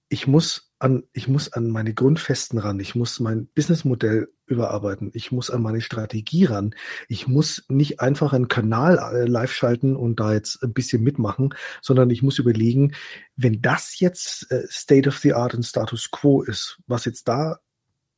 ich 0.09 0.27
muss 0.27 0.68
an, 0.79 1.05
ich 1.13 1.29
muss 1.29 1.53
an 1.53 1.71
meine 1.71 1.93
Grundfesten 1.93 2.59
ran, 2.59 2.79
ich 2.79 2.95
muss 2.95 3.19
mein 3.21 3.49
Businessmodell 3.55 4.29
überarbeiten, 4.47 5.11
ich 5.13 5.33
muss 5.33 5.51
an 5.51 5.63
meine 5.63 5.81
Strategie 5.81 6.45
ran, 6.45 6.75
ich 7.09 7.27
muss 7.27 7.65
nicht 7.69 8.01
einfach 8.01 8.33
einen 8.33 8.49
Kanal 8.49 8.99
äh, 8.99 9.25
live 9.25 9.53
schalten 9.53 9.97
und 9.97 10.21
da 10.21 10.33
jetzt 10.33 10.63
ein 10.63 10.73
bisschen 10.73 11.03
mitmachen, 11.03 11.55
sondern 11.83 12.11
ich 12.11 12.23
muss 12.23 12.39
überlegen, 12.39 12.95
wenn 13.37 13.61
das 13.61 13.99
jetzt 13.99 14.51
äh, 14.51 14.63
State 14.69 15.09
of 15.09 15.19
the 15.19 15.35
Art 15.35 15.55
und 15.55 15.65
Status 15.65 16.11
Quo 16.11 16.43
ist, 16.43 16.79
was 16.87 17.05
jetzt 17.05 17.27
da 17.27 17.59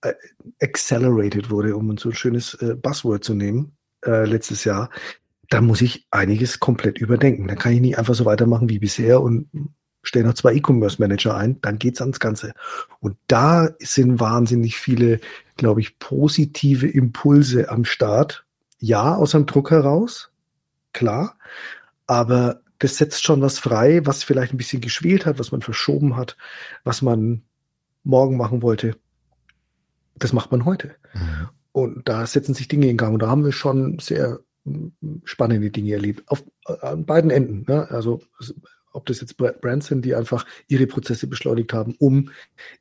äh, 0.03 0.15
accelerated 0.61 1.51
wurde, 1.51 1.77
um 1.77 1.97
so 1.97 2.11
ein 2.11 2.15
schönes 2.15 2.59
Buzzword 2.83 3.25
zu 3.25 3.35
nehmen, 3.35 3.77
letztes 4.03 4.65
Jahr, 4.65 4.89
dann 5.51 5.67
muss 5.67 5.83
ich 5.83 6.07
einiges 6.11 6.59
komplett 6.59 6.97
überdenken. 6.97 7.49
Dann 7.49 7.59
kann 7.59 7.73
ich 7.73 7.83
nicht 7.83 7.99
einfach 7.99 8.15
so 8.15 8.25
weitermachen 8.25 8.71
wie 8.71 8.79
bisher 8.79 9.21
und 9.21 9.51
stell 10.03 10.25
noch 10.25 10.35
zwei 10.35 10.55
E-Commerce-Manager 10.55 11.37
ein, 11.37 11.61
dann 11.61 11.79
geht's 11.79 12.01
ans 12.01 12.21
Ganze. 12.21 12.55
Und 13.01 13.17
da 13.27 13.69
sind 13.79 14.21
wahnsinnig 14.21 14.77
viele, 14.79 15.21
glaube 15.57 15.81
ich, 15.81 15.99
positive 15.99 16.89
Impulse 16.89 17.69
am 17.69 17.85
Start. 17.85 18.45
Ja, 18.79 19.15
aus 19.15 19.35
einem 19.35 19.47
Druck 19.47 19.71
heraus, 19.71 20.31
klar, 20.93 21.37
aber 22.07 22.61
das 22.79 22.97
setzt 22.97 23.23
schon 23.25 23.43
was 23.43 23.59
frei, 23.59 24.07
was 24.07 24.25
vielleicht 24.25 24.55
ein 24.55 24.57
bisschen 24.57 24.81
geschwelt 24.81 25.27
hat, 25.27 25.39
was 25.39 25.53
man 25.53 25.61
verschoben 25.61 26.17
hat, 26.17 26.37
was 26.83 27.03
man 27.03 27.43
morgen 28.05 28.39
machen 28.39 28.63
wollte. 28.63 28.97
Das 30.17 30.33
macht 30.33 30.51
man 30.51 30.65
heute. 30.65 30.97
Mhm. 31.13 31.49
Und 31.73 32.09
da 32.09 32.27
setzen 32.27 32.55
sich 32.55 32.69
Dinge 32.69 32.89
in 32.89 32.97
Gang. 32.97 33.13
Und 33.13 33.21
da 33.23 33.29
haben 33.29 33.45
wir 33.45 33.53
schon 33.53 33.99
sehr 33.99 34.41
spannende 35.25 35.71
Dinge 35.71 35.93
erlebt. 35.93 36.23
Auf, 36.27 36.43
an 36.81 37.05
beiden 37.05 37.31
Enden. 37.31 37.65
Ne? 37.71 37.87
Also 37.91 38.23
ob 38.93 39.07
das 39.07 39.21
jetzt 39.21 39.37
Brands 39.37 39.87
sind, 39.87 40.05
die 40.05 40.15
einfach 40.15 40.47
ihre 40.69 40.87
Prozesse 40.87 41.27
beschleunigt 41.27 41.73
haben, 41.73 41.95
um 41.99 42.31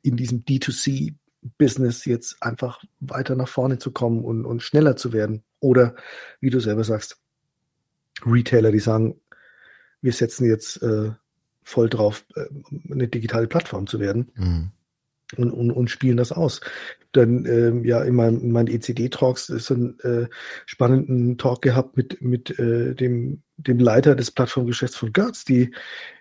in 0.02 0.16
diesem 0.16 0.44
D2C-Business 0.44 2.04
jetzt 2.04 2.42
einfach 2.42 2.82
weiter 3.00 3.36
nach 3.36 3.48
vorne 3.48 3.78
zu 3.78 3.90
kommen 3.90 4.24
und, 4.24 4.44
und 4.44 4.62
schneller 4.62 4.96
zu 4.96 5.12
werden. 5.12 5.42
Oder, 5.60 5.94
wie 6.40 6.50
du 6.50 6.60
selber 6.60 6.84
sagst, 6.84 7.18
Retailer, 8.24 8.72
die 8.72 8.80
sagen, 8.80 9.20
wir 10.02 10.12
setzen 10.12 10.46
jetzt 10.46 10.82
äh, 10.82 11.10
voll 11.62 11.88
drauf, 11.88 12.24
äh, 12.34 12.46
eine 12.90 13.08
digitale 13.08 13.46
Plattform 13.46 13.86
zu 13.86 14.00
werden. 14.00 14.30
Mhm. 14.34 14.70
Und, 15.36 15.52
und, 15.52 15.70
und 15.70 15.90
spielen 15.90 16.16
das 16.16 16.32
aus. 16.32 16.60
Dann 17.12 17.44
ähm, 17.46 17.84
ja 17.84 18.02
in 18.02 18.14
meinem, 18.14 18.40
in 18.40 18.52
meinen 18.52 18.68
ECD-Talks 18.68 19.48
ist 19.48 19.70
ein 19.70 19.98
äh, 20.00 20.26
spannenden 20.66 21.38
Talk 21.38 21.62
gehabt 21.62 21.96
mit 21.96 22.20
mit 22.20 22.58
äh, 22.58 22.94
dem 22.94 23.42
dem 23.56 23.78
Leiter 23.78 24.14
des 24.14 24.30
Plattformgeschäfts 24.30 24.96
von 24.96 25.12
Gertz, 25.12 25.44
die 25.44 25.70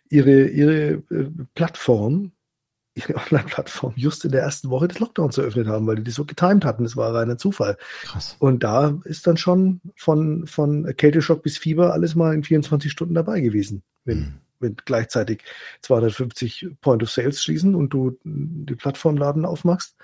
ihre, 0.10 0.48
ihre 0.48 1.04
äh, 1.12 1.30
Plattform, 1.56 2.32
ihre 2.96 3.16
Online-Plattform 3.16 3.94
just 3.96 4.26
in 4.26 4.32
der 4.32 4.42
ersten 4.42 4.70
Woche 4.70 4.88
des 4.88 5.00
Lockdowns 5.00 5.38
eröffnet 5.38 5.68
haben, 5.68 5.88
weil 5.88 5.98
die 5.98 6.04
das 6.04 6.16
so 6.16 6.26
getimed 6.26 6.66
hatten. 6.66 6.84
Das 6.84 6.98
war 6.98 7.14
reiner 7.14 7.38
Zufall. 7.38 7.78
Krass. 8.04 8.36
Und 8.40 8.64
da 8.64 9.00
ist 9.06 9.26
dann 9.28 9.38
schon 9.38 9.80
von, 9.96 10.48
von 10.48 10.86
Kälteschock 10.98 11.44
bis 11.44 11.58
Fieber 11.58 11.94
alles 11.94 12.16
mal 12.16 12.34
in 12.34 12.44
24 12.44 12.92
Stunden 12.92 13.14
dabei 13.14 13.40
gewesen. 13.40 13.84
Mhm. 14.06 14.40
Wenn 14.60 14.76
gleichzeitig 14.86 15.44
250 15.82 16.68
Point 16.82 17.04
of 17.04 17.10
Sales 17.10 17.42
schließen 17.42 17.76
und 17.76 17.90
du 17.90 18.18
die 18.24 18.76
Plattformladen 18.76 19.46
aufmachst. 19.46 19.96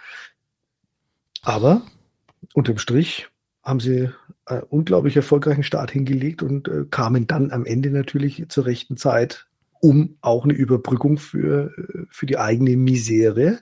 Aber 1.41 1.83
unterm 2.53 2.77
Strich 2.77 3.27
haben 3.63 3.79
sie 3.79 4.09
einen 4.45 4.63
unglaublich 4.63 5.15
erfolgreichen 5.15 5.63
Start 5.63 5.91
hingelegt 5.91 6.43
und 6.43 6.67
äh, 6.67 6.85
kamen 6.89 7.27
dann 7.27 7.51
am 7.51 7.65
Ende 7.65 7.89
natürlich 7.89 8.45
zur 8.49 8.65
rechten 8.65 8.95
Zeit, 8.95 9.47
um 9.81 10.17
auch 10.21 10.43
eine 10.43 10.53
Überbrückung 10.53 11.17
für, 11.17 11.71
äh, 11.77 12.05
für 12.09 12.25
die 12.25 12.37
eigene 12.37 12.77
Misere, 12.77 13.59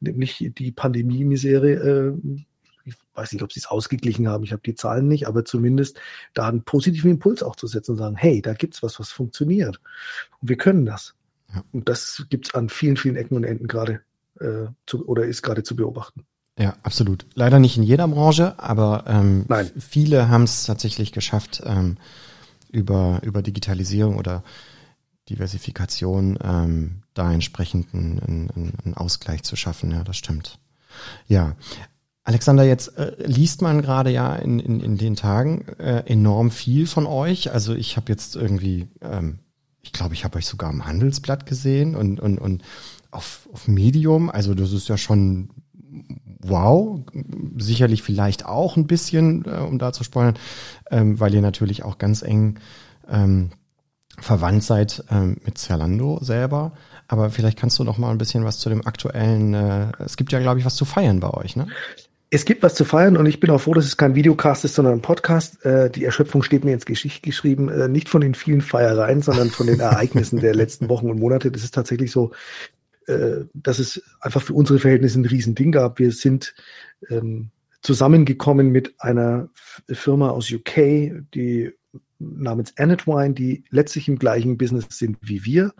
nämlich 0.00 0.50
die 0.56 0.72
Pandemie-Misere, 0.72 1.70
äh, 1.70 2.44
ich 2.88 2.96
weiß 3.14 3.32
nicht, 3.32 3.42
ob 3.42 3.52
sie 3.52 3.60
es 3.60 3.66
ausgeglichen 3.66 4.28
haben, 4.28 4.44
ich 4.44 4.52
habe 4.52 4.62
die 4.64 4.74
Zahlen 4.74 5.08
nicht, 5.08 5.26
aber 5.26 5.44
zumindest 5.44 5.98
da 6.34 6.48
einen 6.48 6.62
positiven 6.62 7.10
Impuls 7.10 7.42
auch 7.42 7.56
zu 7.56 7.66
setzen 7.66 7.92
und 7.92 7.98
sagen, 7.98 8.16
hey, 8.16 8.42
da 8.42 8.54
gibt's 8.54 8.82
was, 8.82 8.98
was 9.00 9.10
funktioniert. 9.10 9.80
Und 10.40 10.48
wir 10.48 10.56
können 10.56 10.86
das. 10.86 11.14
Ja. 11.52 11.64
Und 11.72 11.88
das 11.88 12.26
gibt's 12.28 12.54
an 12.54 12.68
vielen, 12.68 12.96
vielen 12.96 13.16
Ecken 13.16 13.36
und 13.36 13.44
Enden 13.44 13.68
gerade 13.68 14.00
äh, 14.40 14.66
zu, 14.86 15.06
oder 15.06 15.24
ist 15.24 15.42
gerade 15.42 15.62
zu 15.62 15.76
beobachten. 15.76 16.24
Ja, 16.58 16.74
absolut. 16.82 17.26
Leider 17.34 17.60
nicht 17.60 17.76
in 17.76 17.84
jeder 17.84 18.08
Branche, 18.08 18.58
aber 18.58 19.04
ähm, 19.06 19.44
Nein. 19.48 19.70
viele 19.78 20.28
haben 20.28 20.42
es 20.42 20.64
tatsächlich 20.64 21.12
geschafft, 21.12 21.62
ähm, 21.64 21.98
über, 22.70 23.20
über 23.22 23.42
Digitalisierung 23.42 24.16
oder 24.16 24.42
Diversifikation 25.30 26.38
ähm, 26.42 27.02
da 27.14 27.32
entsprechend 27.32 27.94
einen, 27.94 28.18
einen, 28.20 28.72
einen 28.84 28.94
Ausgleich 28.94 29.42
zu 29.42 29.56
schaffen. 29.56 29.90
Ja, 29.92 30.02
das 30.02 30.16
stimmt. 30.16 30.58
Ja. 31.26 31.54
Alexander, 32.28 32.62
jetzt 32.62 32.98
äh, 32.98 33.14
liest 33.24 33.62
man 33.62 33.80
gerade 33.80 34.10
ja 34.10 34.36
in, 34.36 34.58
in, 34.58 34.80
in 34.80 34.98
den 34.98 35.16
Tagen 35.16 35.66
äh, 35.78 36.02
enorm 36.04 36.50
viel 36.50 36.86
von 36.86 37.06
euch. 37.06 37.52
Also 37.52 37.74
ich 37.74 37.96
habe 37.96 38.12
jetzt 38.12 38.36
irgendwie, 38.36 38.86
ähm, 39.00 39.38
ich 39.80 39.94
glaube, 39.94 40.12
ich 40.12 40.24
habe 40.24 40.36
euch 40.36 40.44
sogar 40.44 40.68
am 40.68 40.84
Handelsblatt 40.84 41.46
gesehen 41.46 41.96
und, 41.96 42.20
und, 42.20 42.38
und 42.38 42.62
auf, 43.10 43.48
auf 43.50 43.66
Medium. 43.66 44.28
Also 44.28 44.52
das 44.52 44.72
ist 44.72 44.88
ja 44.90 44.98
schon 44.98 45.48
wow, 46.40 47.00
sicherlich 47.56 48.02
vielleicht 48.02 48.44
auch 48.44 48.76
ein 48.76 48.86
bisschen, 48.86 49.46
äh, 49.46 49.60
um 49.60 49.78
da 49.78 49.94
zu 49.94 50.04
spoilern, 50.04 50.36
ähm, 50.90 51.18
weil 51.18 51.32
ihr 51.32 51.40
natürlich 51.40 51.82
auch 51.82 51.96
ganz 51.96 52.20
eng 52.20 52.58
ähm, 53.08 53.52
verwandt 54.18 54.64
seid 54.64 55.02
ähm, 55.10 55.38
mit 55.46 55.56
Zerlando 55.56 56.18
selber. 56.20 56.72
Aber 57.06 57.30
vielleicht 57.30 57.58
kannst 57.58 57.78
du 57.78 57.84
noch 57.84 57.96
mal 57.96 58.10
ein 58.10 58.18
bisschen 58.18 58.44
was 58.44 58.58
zu 58.58 58.68
dem 58.68 58.86
aktuellen, 58.86 59.54
äh, 59.54 59.92
es 60.00 60.18
gibt 60.18 60.30
ja, 60.30 60.40
glaube 60.40 60.58
ich, 60.60 60.66
was 60.66 60.76
zu 60.76 60.84
feiern 60.84 61.20
bei 61.20 61.30
euch, 61.30 61.56
ne? 61.56 61.68
Es 62.30 62.44
gibt 62.44 62.62
was 62.62 62.74
zu 62.74 62.84
feiern 62.84 63.16
und 63.16 63.24
ich 63.26 63.40
bin 63.40 63.50
auch 63.50 63.60
froh, 63.60 63.72
dass 63.72 63.86
es 63.86 63.96
kein 63.96 64.14
Videocast 64.14 64.64
ist, 64.64 64.74
sondern 64.74 64.94
ein 64.94 65.02
Podcast. 65.02 65.64
Äh, 65.64 65.90
die 65.90 66.04
Erschöpfung 66.04 66.42
steht 66.42 66.64
mir 66.64 66.74
ins 66.74 66.84
Geschicht 66.84 67.22
geschrieben, 67.22 67.70
äh, 67.70 67.88
nicht 67.88 68.08
von 68.08 68.20
den 68.20 68.34
vielen 68.34 68.60
Feiereien, 68.60 69.22
sondern 69.22 69.50
von 69.50 69.66
den 69.66 69.80
Ereignissen 69.80 70.40
der 70.40 70.54
letzten 70.54 70.90
Wochen 70.90 71.10
und 71.10 71.18
Monate. 71.18 71.50
Das 71.50 71.64
ist 71.64 71.74
tatsächlich 71.74 72.10
so, 72.10 72.32
äh, 73.06 73.44
dass 73.54 73.78
es 73.78 74.02
einfach 74.20 74.42
für 74.42 74.52
unsere 74.52 74.78
Verhältnisse 74.78 75.18
ein 75.18 75.24
Riesending 75.24 75.72
gab. 75.72 75.98
Wir 75.98 76.12
sind 76.12 76.54
ähm, 77.08 77.50
zusammengekommen 77.80 78.70
mit 78.70 78.94
einer 78.98 79.48
Firma 79.88 80.28
aus 80.28 80.52
UK, 80.52 81.24
die 81.34 81.72
namens 82.18 82.76
Anetwine, 82.76 83.32
die 83.32 83.64
letztlich 83.70 84.08
im 84.08 84.18
gleichen 84.18 84.58
Business 84.58 84.86
sind 84.90 85.16
wie 85.22 85.44
wir. 85.44 85.72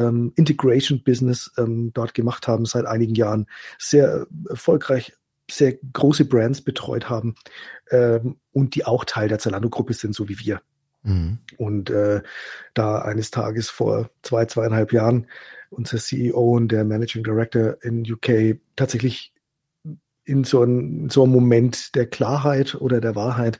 Äh, 0.00 0.04
ähm, 0.04 0.32
Integration 0.36 1.02
Business 1.02 1.50
ähm, 1.56 1.92
dort 1.94 2.14
gemacht 2.14 2.48
haben 2.48 2.64
seit 2.66 2.86
einigen 2.86 3.14
Jahren, 3.14 3.46
sehr 3.78 4.26
erfolgreich 4.48 5.12
sehr 5.50 5.78
große 5.92 6.26
Brands 6.26 6.62
betreut 6.62 7.10
haben 7.10 7.34
ähm, 7.90 8.36
und 8.52 8.76
die 8.76 8.84
auch 8.84 9.04
Teil 9.04 9.28
der 9.28 9.40
Zalando-Gruppe 9.40 9.94
sind, 9.94 10.14
so 10.14 10.28
wie 10.28 10.38
wir. 10.38 10.62
Mhm. 11.02 11.38
Und 11.56 11.90
äh, 11.90 12.22
da 12.72 13.00
eines 13.02 13.32
Tages 13.32 13.68
vor 13.68 14.10
zwei, 14.22 14.44
zweieinhalb 14.44 14.92
Jahren 14.92 15.26
unser 15.70 15.98
CEO 15.98 16.56
und 16.56 16.68
der 16.68 16.84
Managing 16.84 17.24
Director 17.24 17.78
in 17.82 18.04
UK 18.08 18.60
tatsächlich 18.76 19.32
in 20.24 20.44
so, 20.44 20.62
ein, 20.62 21.08
so 21.10 21.24
einem 21.24 21.32
Moment 21.32 21.96
der 21.96 22.06
Klarheit 22.06 22.76
oder 22.76 23.00
der 23.00 23.16
Wahrheit 23.16 23.58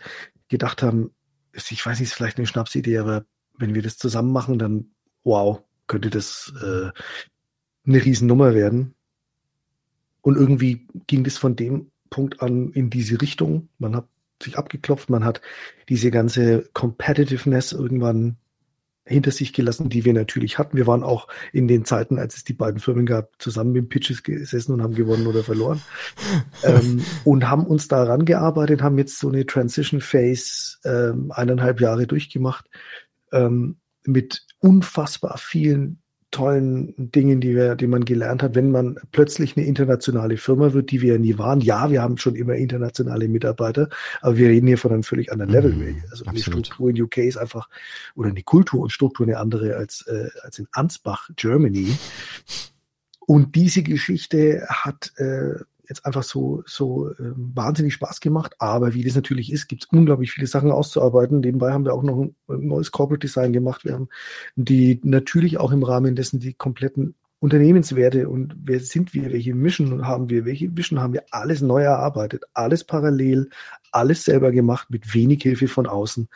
gedacht 0.49 0.85
haben, 0.85 1.13
ich 1.53 1.85
weiß 1.85 1.99
nicht, 1.99 2.11
ist 2.11 2.15
vielleicht 2.15 2.39
eine 2.39 2.47
Schnapsidee, 2.47 2.99
aber 2.99 3.25
wenn 3.59 3.75
wir 3.75 3.83
das 3.83 3.99
zusammen 3.99 4.33
machen, 4.33 4.61
dann 4.61 4.93
wow, 5.25 5.65
könnte 5.91 6.09
das 6.09 6.53
äh, 6.63 6.91
eine 7.85 8.05
Riesennummer 8.05 8.55
werden. 8.55 8.95
Und 10.23 10.37
irgendwie 10.37 10.87
ging 11.09 11.25
das 11.25 11.37
von 11.37 11.57
dem 11.57 11.91
Punkt 12.11 12.43
an 12.43 12.71
in 12.73 12.91
diese 12.91 13.21
Richtung. 13.21 13.69
Man 13.79 13.97
hat 13.97 14.07
sich 14.41 14.57
abgeklopft, 14.57 15.11
man 15.11 15.25
hat 15.25 15.41
diese 15.89 16.13
ganze 16.13 16.71
Competitiveness 16.75 17.73
irgendwann 17.73 18.37
hinter 19.05 19.33
sich 19.33 19.53
gelassen, 19.53 19.89
die 19.89 20.05
wir 20.05 20.13
natürlich 20.13 20.59
hatten. 20.59 20.77
Wir 20.77 20.87
waren 20.87 21.03
auch 21.03 21.27
in 21.53 21.67
den 21.67 21.85
Zeiten, 21.85 22.21
als 22.21 22.37
es 22.37 22.45
die 22.45 22.53
beiden 22.53 22.79
Firmen 22.79 23.07
gab, 23.07 23.31
zusammen 23.43 23.73
mit 23.73 23.89
Pitches 23.89 24.23
gesessen 24.23 24.73
und 24.73 24.83
haben 24.83 24.95
gewonnen 24.95 25.27
oder 25.27 25.43
verloren. 25.43 25.83
ähm, 26.63 27.05
und 27.25 27.49
haben 27.49 27.67
uns 27.67 27.89
daran 27.89 28.25
gearbeitet, 28.25 28.83
haben 28.83 28.99
jetzt 28.99 29.19
so 29.19 29.29
eine 29.29 29.45
Transition 29.45 30.01
Phase 30.01 30.77
ähm, 30.85 31.33
eineinhalb 31.33 31.81
Jahre 31.81 32.07
durchgemacht 32.07 32.67
ähm, 33.33 33.80
mit 34.05 34.47
unfassbar 34.59 35.39
vielen 35.39 36.01
tollen 36.31 36.95
Dingen, 37.11 37.41
die 37.41 37.57
wir, 37.57 37.75
die 37.75 37.89
man 37.89 38.05
gelernt 38.05 38.43
hat, 38.43 38.55
wenn 38.55 38.71
man 38.71 38.97
plötzlich 39.11 39.57
eine 39.57 39.67
internationale 39.67 40.37
Firma 40.37 40.73
wird, 40.73 40.91
die 40.91 41.01
wir 41.01 41.15
ja 41.15 41.19
nie 41.19 41.39
waren. 41.39 41.61
Ja, 41.61 41.91
wir 41.91 42.03
haben 42.03 42.19
schon 42.19 42.37
immer 42.37 42.55
internationale 42.55 43.29
Mitarbeiter, 43.29 43.89
aber 44.21 44.37
wir 44.37 44.49
reden 44.49 44.69
hier 44.69 44.79
von 44.79 44.93
einem 44.93 45.03
völlig 45.03 45.33
anderen 45.33 45.51
Level. 45.51 45.73
Mhm, 45.73 46.03
also 46.11 46.25
absolut. 46.25 46.37
die 46.37 46.43
Struktur 46.43 46.91
in 46.91 47.03
UK 47.03 47.19
ist 47.19 47.37
einfach, 47.37 47.69
oder 48.15 48.31
die 48.31 48.45
Kultur 48.45 48.81
und 48.81 48.93
Struktur 48.93 49.27
eine 49.27 49.39
andere 49.39 49.77
als, 49.77 50.07
äh, 50.07 50.29
als 50.43 50.59
in 50.59 50.69
Ansbach, 50.73 51.29
Germany. 51.35 51.97
Und 53.27 53.55
diese 53.57 53.83
Geschichte 53.83 54.67
hat 54.69 55.13
äh, 55.17 55.55
jetzt 55.91 56.07
einfach 56.07 56.23
so, 56.23 56.63
so 56.67 57.11
äh, 57.11 57.15
wahnsinnig 57.19 57.93
Spaß 57.95 58.21
gemacht. 58.21 58.55
Aber 58.59 58.95
wie 58.95 59.05
das 59.05 59.15
natürlich 59.15 59.53
ist, 59.53 59.69
gibt 59.69 59.85
es 59.85 59.89
unglaublich 59.91 60.33
viele 60.33 60.47
Sachen 60.47 60.71
auszuarbeiten. 60.71 61.41
Nebenbei 61.41 61.73
haben 61.73 61.85
wir 61.85 61.93
auch 61.93 62.03
noch 62.03 62.19
ein, 62.19 62.35
neues 62.47 62.93
Corporate 62.93 63.27
Design 63.27 63.53
gemacht. 63.53 63.85
Wir 63.85 63.95
haben 63.95 64.09
die 64.57 65.01
natürlich 65.03 65.59
auch 65.59 65.73
im 65.73 65.83
Rahmen 65.83 66.17
dessen 66.17 66.41
die 66.41 66.55
kompletten 66.55 67.15
Unternehmenswerte 67.41 68.29
und 68.29 68.55
wer 68.65 68.81
sind 68.81 69.15
wir, 69.15 69.33
welche 69.33 69.55
Mission 69.55 70.07
haben 70.07 70.29
wir, 70.29 70.45
welche 70.45 70.77
Vision 70.77 71.01
haben 71.01 71.15
wir, 71.15 71.25
alles 71.31 71.63
neu 71.63 71.83
erarbeitet, 71.83 72.45
alles 72.53 72.85
parallel, 72.85 73.49
alles 73.93 74.25
selber 74.25 74.53
gemacht, 74.53 74.91
mit 74.91 75.15
wenig 75.15 75.43
Hilfe 75.43 75.67
von 75.67 75.87
außen. 75.87 76.29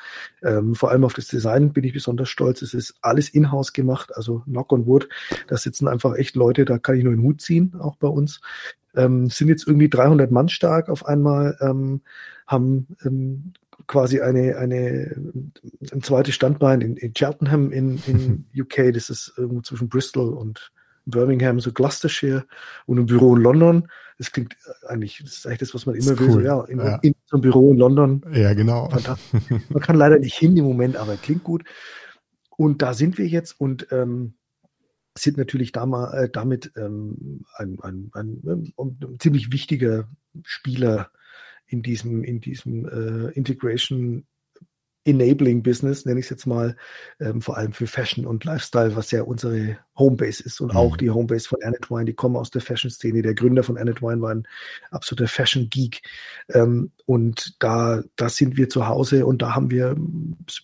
Ähm, 0.42 0.74
vor 0.74 0.90
allem 0.90 1.05
auf 1.05 1.12
das 1.12 1.29
Design 1.29 1.74
bin 1.74 1.85
ich 1.85 1.92
besonders 1.92 2.31
stolz. 2.31 2.62
Es 2.62 2.72
ist 2.72 2.94
alles 3.02 3.29
in-house 3.29 3.74
gemacht, 3.74 4.16
also 4.16 4.40
Knock 4.46 4.72
on 4.72 4.87
Wood. 4.87 5.11
Da 5.46 5.59
sitzen 5.59 5.88
einfach 5.88 6.16
echt 6.16 6.37
Leute, 6.37 6.64
da 6.64 6.79
kann 6.79 6.96
ich 6.96 7.05
nur 7.05 7.14
den 7.14 7.22
Hut 7.22 7.42
ziehen, 7.42 7.74
auch 7.79 7.96
bei 7.96 8.09
uns. 8.09 8.40
Ähm, 8.96 9.29
sind 9.29 9.48
jetzt 9.48 9.66
irgendwie 9.66 9.90
300 9.90 10.31
Mann 10.31 10.48
stark 10.48 10.88
auf 10.88 11.05
einmal, 11.05 11.59
ähm, 11.61 12.00
haben 12.46 12.96
ähm, 13.05 13.52
quasi 13.87 14.22
eine, 14.22 14.57
eine, 14.57 15.14
ein 15.92 16.02
zweites 16.02 16.35
Standbein 16.35 16.81
in, 16.81 16.96
in 16.96 17.12
Cheltenham 17.12 17.72
in, 17.72 18.00
in 18.07 18.46
UK. 18.59 18.94
Das 18.94 19.11
ist 19.11 19.35
irgendwo 19.37 19.61
zwischen 19.61 19.90
Bristol 19.90 20.33
und 20.33 20.72
Birmingham, 21.07 21.61
so 21.61 21.73
Gloucestershire 21.73 22.47
und 22.87 22.99
ein 22.99 23.07
Büro 23.07 23.37
in 23.37 23.43
London. 23.43 23.88
Das 24.19 24.31
klingt 24.31 24.57
eigentlich, 24.87 25.21
das 25.23 25.38
ist 25.38 25.47
eigentlich 25.47 25.61
das, 25.61 25.75
was 25.75 25.87
man 25.87 25.97
immer 25.97 26.19
will. 26.19 26.29
Cool. 26.29 26.33
So, 26.33 26.40
ja, 26.40 26.64
in, 26.64 26.79
ja. 26.79 26.97
in 27.03 27.14
so 27.27 27.37
einem 27.37 27.43
Büro 27.43 27.73
in 27.73 27.79
London. 27.79 28.25
Ja, 28.33 28.55
genau. 28.55 28.88
Man 29.69 29.83
kann 29.83 29.97
leider 29.97 30.19
nicht 30.19 30.35
hin 30.35 30.57
im 30.57 30.64
Moment, 30.64 30.97
aber 30.97 31.17
klingt 31.17 31.43
gut. 31.43 31.64
Und 32.57 32.83
da 32.83 32.95
sind 32.95 33.19
wir 33.19 33.27
jetzt 33.27 33.61
und 33.61 33.88
ähm, 33.90 34.35
sind 35.19 35.37
natürlich 35.37 35.73
da 35.73 36.12
äh, 36.12 36.29
damit 36.31 36.73
ähm, 36.77 37.45
ein, 37.57 37.79
ein, 37.83 38.11
ein, 38.14 38.40
ein, 38.45 38.73
ein, 38.77 39.19
ziemlich 39.19 39.53
wichtiger 39.53 40.09
Spieler 40.43 41.11
in 41.67 41.83
diesem, 41.83 42.25
in 42.25 42.40
diesem 42.40 42.87
äh, 42.87 43.33
Integration 43.33 44.27
Enabling 45.05 45.62
Business, 45.62 46.07
nenne 46.07 46.21
ich 46.21 46.27
es 46.27 46.31
jetzt 46.31 46.47
mal, 46.47 46.77
ähm, 47.21 47.43
vor 47.43 47.57
allem 47.57 47.73
für 47.73 47.87
Fashion 47.87 48.27
und 48.27 48.45
Lifestyle, 48.45 48.97
was 48.97 49.11
ja 49.11 49.23
unsere 49.23 49.79
Homebase 49.96 50.42
ist 50.42 50.61
und 50.61 50.72
mhm. 50.72 50.78
auch 50.78 50.96
die 50.96 51.11
Homebase 51.11 51.48
von 51.48 51.62
Anetwine, 51.62 52.04
die 52.04 52.14
kommen 52.14 52.37
aus 52.37 52.50
der 52.50 52.61
Fashion-Szene. 52.61 53.22
Der 53.22 53.35
Gründer 53.35 53.62
von 53.62 53.78
Anetwine 53.78 54.20
war 54.20 54.30
ein 54.30 54.46
absoluter 54.90 55.28
Fashion-Geek. 55.28 56.02
Ähm, 56.48 56.90
und 57.07 57.57
da, 57.62 58.02
da 58.16 58.28
sind 58.28 58.57
wir 58.57 58.68
zu 58.68 58.88
Hause 58.88 59.26
und 59.26 59.42
da 59.42 59.54
haben 59.54 59.70
wir, 59.70 59.96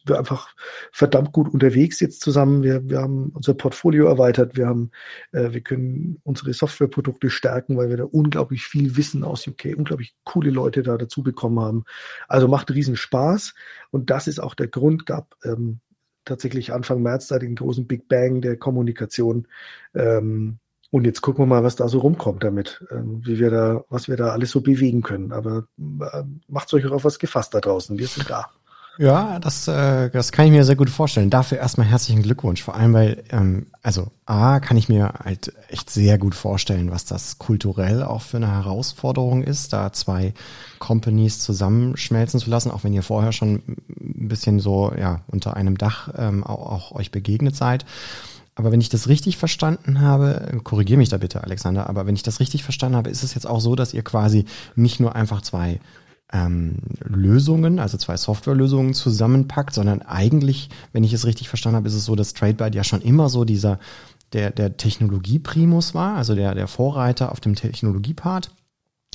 wir 0.05 0.19
einfach 0.19 0.55
verdammt 0.91 1.33
gut 1.33 1.49
unterwegs 1.49 2.01
jetzt 2.01 2.21
zusammen. 2.21 2.63
Wir, 2.63 2.89
wir 2.89 3.01
haben 3.01 3.31
unser 3.35 3.55
Portfolio 3.55 4.07
erweitert. 4.07 4.57
Wir 4.57 4.67
haben, 4.67 4.91
äh, 5.33 5.53
wir 5.53 5.61
können 5.61 6.21
unsere 6.25 6.53
Softwareprodukte 6.53 7.31
stärken, 7.31 7.77
weil 7.77 7.89
wir 7.89 7.99
da 7.99 8.05
unglaublich 8.05 8.65
viel 8.65 8.97
Wissen 8.97 9.23
aus 9.23 9.47
UK, 9.47 9.75
unglaublich 9.77 10.15
coole 10.25 10.51
Leute 10.51 10.83
da 10.83 10.97
dazu 10.97 11.23
bekommen 11.23 11.61
haben. 11.61 11.85
Also 12.27 12.49
macht 12.49 12.71
riesen 12.71 12.97
Spaß. 12.97 13.55
Und 13.91 14.11
das 14.11 14.27
ist 14.27 14.41
auch 14.41 14.55
der 14.55 14.69
Grund, 14.69 15.07
gab 15.07 15.37
ähm, 15.45 15.81
tatsächlich 16.25 16.73
Anfang 16.73 17.03
März 17.03 17.29
da 17.29 17.39
den 17.39 17.55
großen 17.55 17.87
Big 17.87 18.09
Bang 18.09 18.41
der 18.41 18.57
Kommunikation. 18.57 19.47
Ähm, 19.95 20.59
und 20.91 21.05
jetzt 21.05 21.21
gucken 21.21 21.43
wir 21.43 21.47
mal, 21.47 21.63
was 21.63 21.77
da 21.77 21.89
so 21.89 22.01
rumkommt 22.01 22.43
damit, 22.43 22.85
ähm, 22.91 23.23
wie 23.25 23.39
wir 23.39 23.51
da, 23.51 23.85
was 23.91 24.09
wir 24.09 24.17
da 24.17 24.31
alles 24.31 24.51
so 24.51 24.61
bewegen 24.61 25.03
können. 25.03 25.33
Aber 25.33 25.69
äh, 25.79 26.25
macht 26.49 26.73
euch 26.75 26.87
auch 26.87 26.93
auf 26.93 27.05
was 27.05 27.19
gefasst 27.19 27.55
da 27.55 27.61
draußen. 27.61 27.99
Wir 27.99 28.09
sind 28.09 28.29
da. 28.29 28.51
Ja, 28.99 29.39
das, 29.39 29.67
äh, 29.67 30.11
das 30.11 30.31
kann 30.31 30.45
ich 30.47 30.53
mir 30.53 30.65
sehr 30.65 30.77
gut 30.77 30.91
vorstellen. 30.91 31.31
Dafür 31.31 31.59
erstmal 31.59 31.87
herzlichen 31.87 32.23
Glückwunsch. 32.23 32.63
Vor 32.63 32.75
allem, 32.75 32.93
weil, 32.93 33.25
ähm, 33.31 33.67
also 33.83 34.09
A, 34.27 34.61
kann 34.61 34.77
ich 34.77 34.91
mir 34.91 35.15
halt 35.25 35.55
echt 35.69 35.89
sehr 35.89 36.19
gut 36.19 36.35
vorstellen, 36.35 36.91
was 36.91 37.07
das 37.07 37.39
kulturell 37.39 38.03
auch 38.03 38.21
für 38.21 38.37
eine 38.37 38.53
Herausforderung 38.53 39.43
ist, 39.43 39.73
da 39.73 39.93
zwei 39.93 40.35
Companies 40.79 41.41
zusammenschmelzen 41.41 42.41
zu 42.41 42.51
lassen, 42.51 42.71
auch 42.71 42.85
wenn 42.85 42.93
ihr 42.93 43.03
vorher 43.03 43.33
schon 43.33 43.63
ein 43.67 44.29
bisschen 44.29 44.61
so 44.61 44.93
ja 44.99 45.23
unter 45.29 45.57
einem 45.57 45.79
Dach 45.79 46.11
ähm, 46.19 46.45
auch, 46.45 46.71
auch 46.71 46.93
euch 46.93 47.11
begegnet 47.11 47.57
seid. 47.57 47.87
Aber 48.55 48.71
wenn 48.71 48.81
ich 48.83 48.91
das 48.91 49.09
richtig 49.09 49.39
verstanden 49.39 50.03
habe, 50.03 50.61
korrigiere 50.63 50.99
mich 50.99 51.09
da 51.09 51.17
bitte, 51.17 51.43
Alexander, 51.43 51.89
aber 51.89 52.05
wenn 52.05 52.17
ich 52.17 52.23
das 52.23 52.41
richtig 52.41 52.65
verstanden 52.65 52.97
habe, 52.97 53.09
ist 53.09 53.23
es 53.23 53.33
jetzt 53.33 53.47
auch 53.47 53.61
so, 53.61 53.77
dass 53.77 53.95
ihr 53.95 54.03
quasi 54.03 54.45
nicht 54.75 55.01
nur 55.01 55.15
einfach 55.15 55.41
zwei 55.41 55.81
ähm, 56.33 56.77
Lösungen, 57.01 57.79
also 57.79 57.97
zwei 57.97 58.17
Softwarelösungen 58.17 58.95
zusammenpackt, 58.95 59.75
sondern 59.75 60.03
eigentlich, 60.03 60.71
wenn 60.93 61.05
ich 61.05 61.13
es 61.13 61.27
richtig 61.27 61.49
verstanden 61.49 61.77
habe, 61.77 61.89
ist 61.89 61.95
es 61.95 62.05
so, 62.05 62.15
dass 62.17 62.35
TradeByte 62.35 62.77
ja 62.77 62.85
schon 62.85 63.03
immer 63.03 63.29
so 63.29 63.45
dieser 63.45 63.79
der, 64.33 64.51
der 64.51 64.77
Technologieprimus 64.77 65.95
war, 65.95 66.17
also 66.17 66.35
der, 66.35 66.55
der 66.55 66.69
Vorreiter 66.69 67.33
auf 67.33 67.41
dem 67.41 67.57
Technologiepart. 67.57 68.53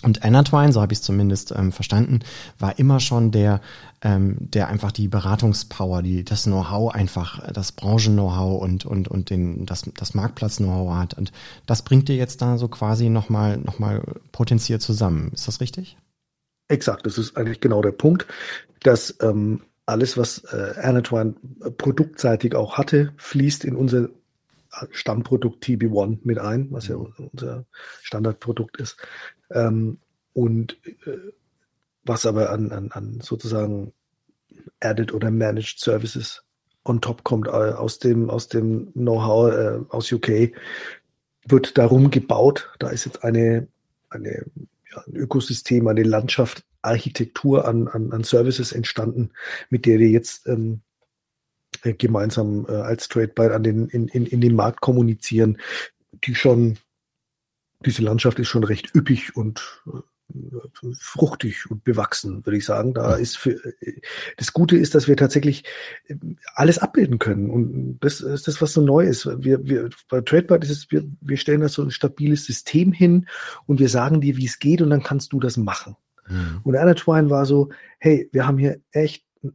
Und 0.04 0.24
Anatwine, 0.24 0.74
so 0.74 0.82
habe 0.82 0.92
ich 0.92 1.00
es 1.00 1.06
zumindest 1.06 1.54
ähm, 1.56 1.72
verstanden, 1.72 2.20
war 2.60 2.78
immer 2.78 3.00
schon 3.00 3.32
der, 3.32 3.62
ähm, 4.02 4.36
der 4.40 4.68
einfach 4.68 4.92
die 4.92 5.08
Beratungspower, 5.08 6.04
die, 6.04 6.26
das 6.26 6.44
Know-how 6.44 6.94
einfach, 6.94 7.50
das 7.54 7.72
Branchen-Know-how 7.72 8.62
und, 8.62 8.86
und, 8.86 9.08
und 9.08 9.30
den, 9.30 9.66
das, 9.66 9.84
das 9.98 10.14
Marktplatz-Know-how 10.14 10.96
hat. 10.96 11.14
Und 11.14 11.32
das 11.66 11.82
bringt 11.82 12.10
dir 12.10 12.18
jetzt 12.18 12.42
da 12.42 12.58
so 12.58 12.68
quasi 12.68 13.10
nochmal 13.10 13.58
noch 13.58 13.80
mal 13.80 14.04
potenziert 14.34 14.82
zusammen. 14.82 15.32
Ist 15.34 15.48
das 15.48 15.62
richtig? 15.62 15.98
Exakt, 16.68 17.06
das 17.06 17.18
ist 17.18 17.38
eigentlich 17.38 17.60
genau 17.60 17.82
der 17.82 17.92
Punkt, 17.92 18.26
dass 18.82 19.16
ähm, 19.22 19.62
alles, 19.86 20.18
was 20.18 20.44
äh, 20.46 20.74
Anatwine 20.82 21.36
produktseitig 21.78 22.56
auch 22.56 22.78
hatte, 22.78 23.14
fließt 23.18 23.66
in 23.66 23.76
unser 23.76 24.10
Stammprodukt 24.92 25.64
TB1 25.64 26.20
mit 26.24 26.40
ein, 26.40 26.72
was 26.72 26.88
ja 26.88 26.98
mhm. 26.98 27.14
unser 27.32 27.66
Standardprodukt 28.02 28.78
ist. 28.78 28.98
Ähm, 29.52 30.00
und 30.34 30.78
äh, 31.06 31.18
was 32.04 32.26
aber 32.26 32.52
an, 32.52 32.72
an, 32.72 32.92
an 32.92 33.20
sozusagen 33.22 33.94
Added 34.80 35.14
oder 35.14 35.32
Managed 35.32 35.80
Services 35.80 36.44
on 36.84 37.02
top 37.02 37.24
kommt 37.24 37.48
äh, 37.48 37.52
aus 37.52 38.00
dem, 38.00 38.30
aus 38.30 38.48
dem 38.48 38.92
Know-how 38.94 39.52
äh, 39.52 39.80
aus 39.90 40.12
UK, 40.12 40.52
wird 41.48 41.78
darum 41.78 42.12
gebaut. 42.12 42.72
Da 42.80 42.90
ist 42.90 43.06
jetzt 43.06 43.24
eine, 43.24 43.68
eine, 44.10 44.46
ein 45.08 45.16
Ökosystem, 45.16 45.88
eine 45.88 46.04
Landschaft, 46.04 46.64
Architektur 46.82 47.68
an, 47.68 47.88
an, 47.88 48.12
an 48.12 48.24
Services 48.24 48.72
entstanden, 48.72 49.32
mit 49.70 49.86
der 49.86 50.00
wir 50.00 50.10
jetzt 50.10 50.48
ähm, 50.48 50.82
äh, 51.84 51.94
gemeinsam 51.94 52.66
äh, 52.70 52.74
als 52.74 53.08
Trade 53.08 53.54
an 53.54 53.64
den, 53.64 53.88
in, 53.88 54.08
in, 54.08 54.26
in 54.26 54.42
den 54.42 54.56
Markt 54.56 54.82
kommunizieren, 54.82 55.58
die 56.12 56.36
schon, 56.36 56.78
diese 57.86 58.04
Landschaft 58.04 58.40
ist 58.40 58.48
schon 58.48 58.64
recht 58.64 58.94
üppig 58.96 59.36
und 59.36 59.82
äh, 59.88 60.00
fruchtig 61.00 61.70
und 61.70 61.84
bewachsen, 61.84 62.46
würde 62.46 62.58
ich 62.58 62.66
sagen. 62.66 62.94
Da 62.94 63.16
ist 63.16 63.38
für, 63.38 63.60
das 64.38 64.54
Gute 64.54 64.78
ist, 64.78 64.96
dass 64.96 65.08
wir 65.08 65.18
tatsächlich 65.18 65.64
alles 66.56 66.80
abbilden 66.80 67.20
können. 67.20 67.50
Und 67.50 68.00
das 68.00 68.22
ist 68.22 68.48
das, 68.48 68.62
was 68.62 68.74
so 68.74 68.82
neu 68.82 69.06
ist. 69.06 69.26
Wir, 69.44 69.66
wir, 69.68 69.90
bei 70.10 70.22
TradeByte 70.22 70.66
ist 70.66 70.72
es, 70.72 70.92
wir, 70.92 71.06
wir 71.22 71.38
stellen 71.38 71.62
da 71.62 71.70
so 71.70 71.84
ein 71.84 71.92
stabiles 71.92 72.46
System 72.46 72.92
hin 72.92 73.28
und 73.66 73.80
wir 73.80 73.90
sagen 73.90 74.22
dir, 74.22 74.38
wie 74.38 74.46
es 74.46 74.60
geht 74.60 74.82
und 74.82 74.90
dann 74.90 75.04
kannst 75.04 75.34
du 75.34 75.40
das 75.40 75.58
machen. 75.58 75.96
Mhm. 76.28 76.62
Und 76.64 76.76
Anna 76.76 76.96
Twine 76.96 77.30
war 77.30 77.46
so, 77.46 77.70
hey, 78.00 78.30
wir 78.32 78.48
haben 78.48 78.58
hier 78.58 78.82
echt 78.92 79.26
einen 79.44 79.54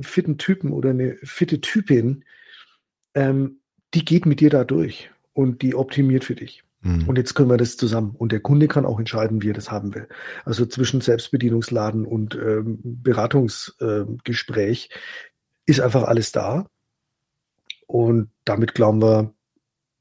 fitten 0.00 0.38
Typen 0.38 0.72
oder 0.72 0.90
eine 0.90 1.16
fitte 1.22 1.60
Typin, 1.60 2.24
ähm, 3.14 3.60
die 3.94 4.04
geht 4.04 4.26
mit 4.26 4.40
dir 4.40 4.50
da 4.50 4.64
durch 4.64 5.10
und 5.32 5.62
die 5.62 5.74
optimiert 5.74 6.24
für 6.24 6.34
dich. 6.34 6.62
Mhm. 6.82 7.08
Und 7.08 7.18
jetzt 7.18 7.34
können 7.34 7.50
wir 7.50 7.56
das 7.56 7.76
zusammen. 7.76 8.14
Und 8.16 8.32
der 8.32 8.40
Kunde 8.40 8.68
kann 8.68 8.86
auch 8.86 8.98
entscheiden, 8.98 9.42
wie 9.42 9.50
er 9.50 9.54
das 9.54 9.70
haben 9.70 9.94
will. 9.94 10.08
Also 10.44 10.66
zwischen 10.66 11.00
Selbstbedienungsladen 11.00 12.06
und 12.06 12.34
ähm, 12.34 12.80
Beratungsgespräch 12.82 14.90
äh, 14.90 14.94
ist 15.66 15.80
einfach 15.80 16.04
alles 16.04 16.32
da. 16.32 16.66
Und 17.86 18.30
damit 18.44 18.74
glauben 18.74 19.02
wir, 19.02 19.34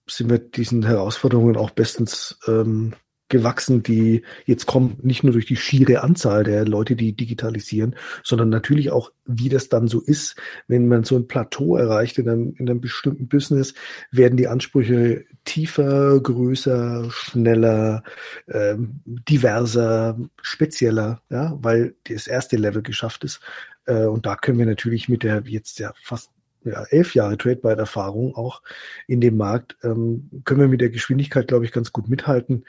sind 0.07 0.29
wir 0.29 0.39
diesen 0.39 0.85
Herausforderungen 0.85 1.57
auch 1.57 1.71
bestens 1.71 2.39
ähm, 2.47 2.93
gewachsen, 3.29 3.83
die 3.83 4.23
jetzt 4.45 4.65
kommen, 4.65 4.97
nicht 5.01 5.23
nur 5.23 5.33
durch 5.33 5.45
die 5.45 5.55
schiere 5.55 6.01
Anzahl 6.01 6.43
der 6.43 6.65
Leute, 6.65 6.95
die 6.95 7.13
digitalisieren, 7.13 7.95
sondern 8.23 8.49
natürlich 8.49 8.91
auch, 8.91 9.11
wie 9.25 9.49
das 9.49 9.69
dann 9.69 9.87
so 9.87 10.01
ist, 10.01 10.35
wenn 10.67 10.87
man 10.87 11.03
so 11.03 11.15
ein 11.15 11.27
Plateau 11.27 11.77
erreicht 11.77 12.17
in 12.17 12.27
einem, 12.27 12.53
in 12.57 12.69
einem 12.69 12.81
bestimmten 12.81 13.27
Business, 13.27 13.75
werden 14.11 14.37
die 14.37 14.47
Ansprüche 14.47 15.25
tiefer, 15.45 16.19
größer, 16.19 17.09
schneller, 17.11 18.03
ähm, 18.47 19.01
diverser, 19.05 20.17
spezieller, 20.41 21.21
ja, 21.29 21.57
weil 21.61 21.95
das 22.07 22.27
erste 22.27 22.57
Level 22.57 22.81
geschafft 22.81 23.23
ist. 23.23 23.39
Äh, 23.85 24.05
und 24.05 24.25
da 24.25 24.35
können 24.35 24.57
wir 24.57 24.65
natürlich 24.65 25.07
mit 25.07 25.23
der 25.23 25.43
jetzt 25.45 25.79
ja 25.79 25.93
fast 26.01 26.31
ja, 26.63 26.83
elf 26.89 27.15
Jahre 27.15 27.37
Trade-Byte-Erfahrung 27.37 28.35
auch 28.35 28.61
in 29.07 29.21
dem 29.21 29.37
Markt, 29.37 29.77
ähm, 29.83 30.29
können 30.43 30.61
wir 30.61 30.67
mit 30.67 30.81
der 30.81 30.89
Geschwindigkeit, 30.89 31.47
glaube 31.47 31.65
ich, 31.65 31.71
ganz 31.71 31.91
gut 31.91 32.09
mithalten 32.09 32.65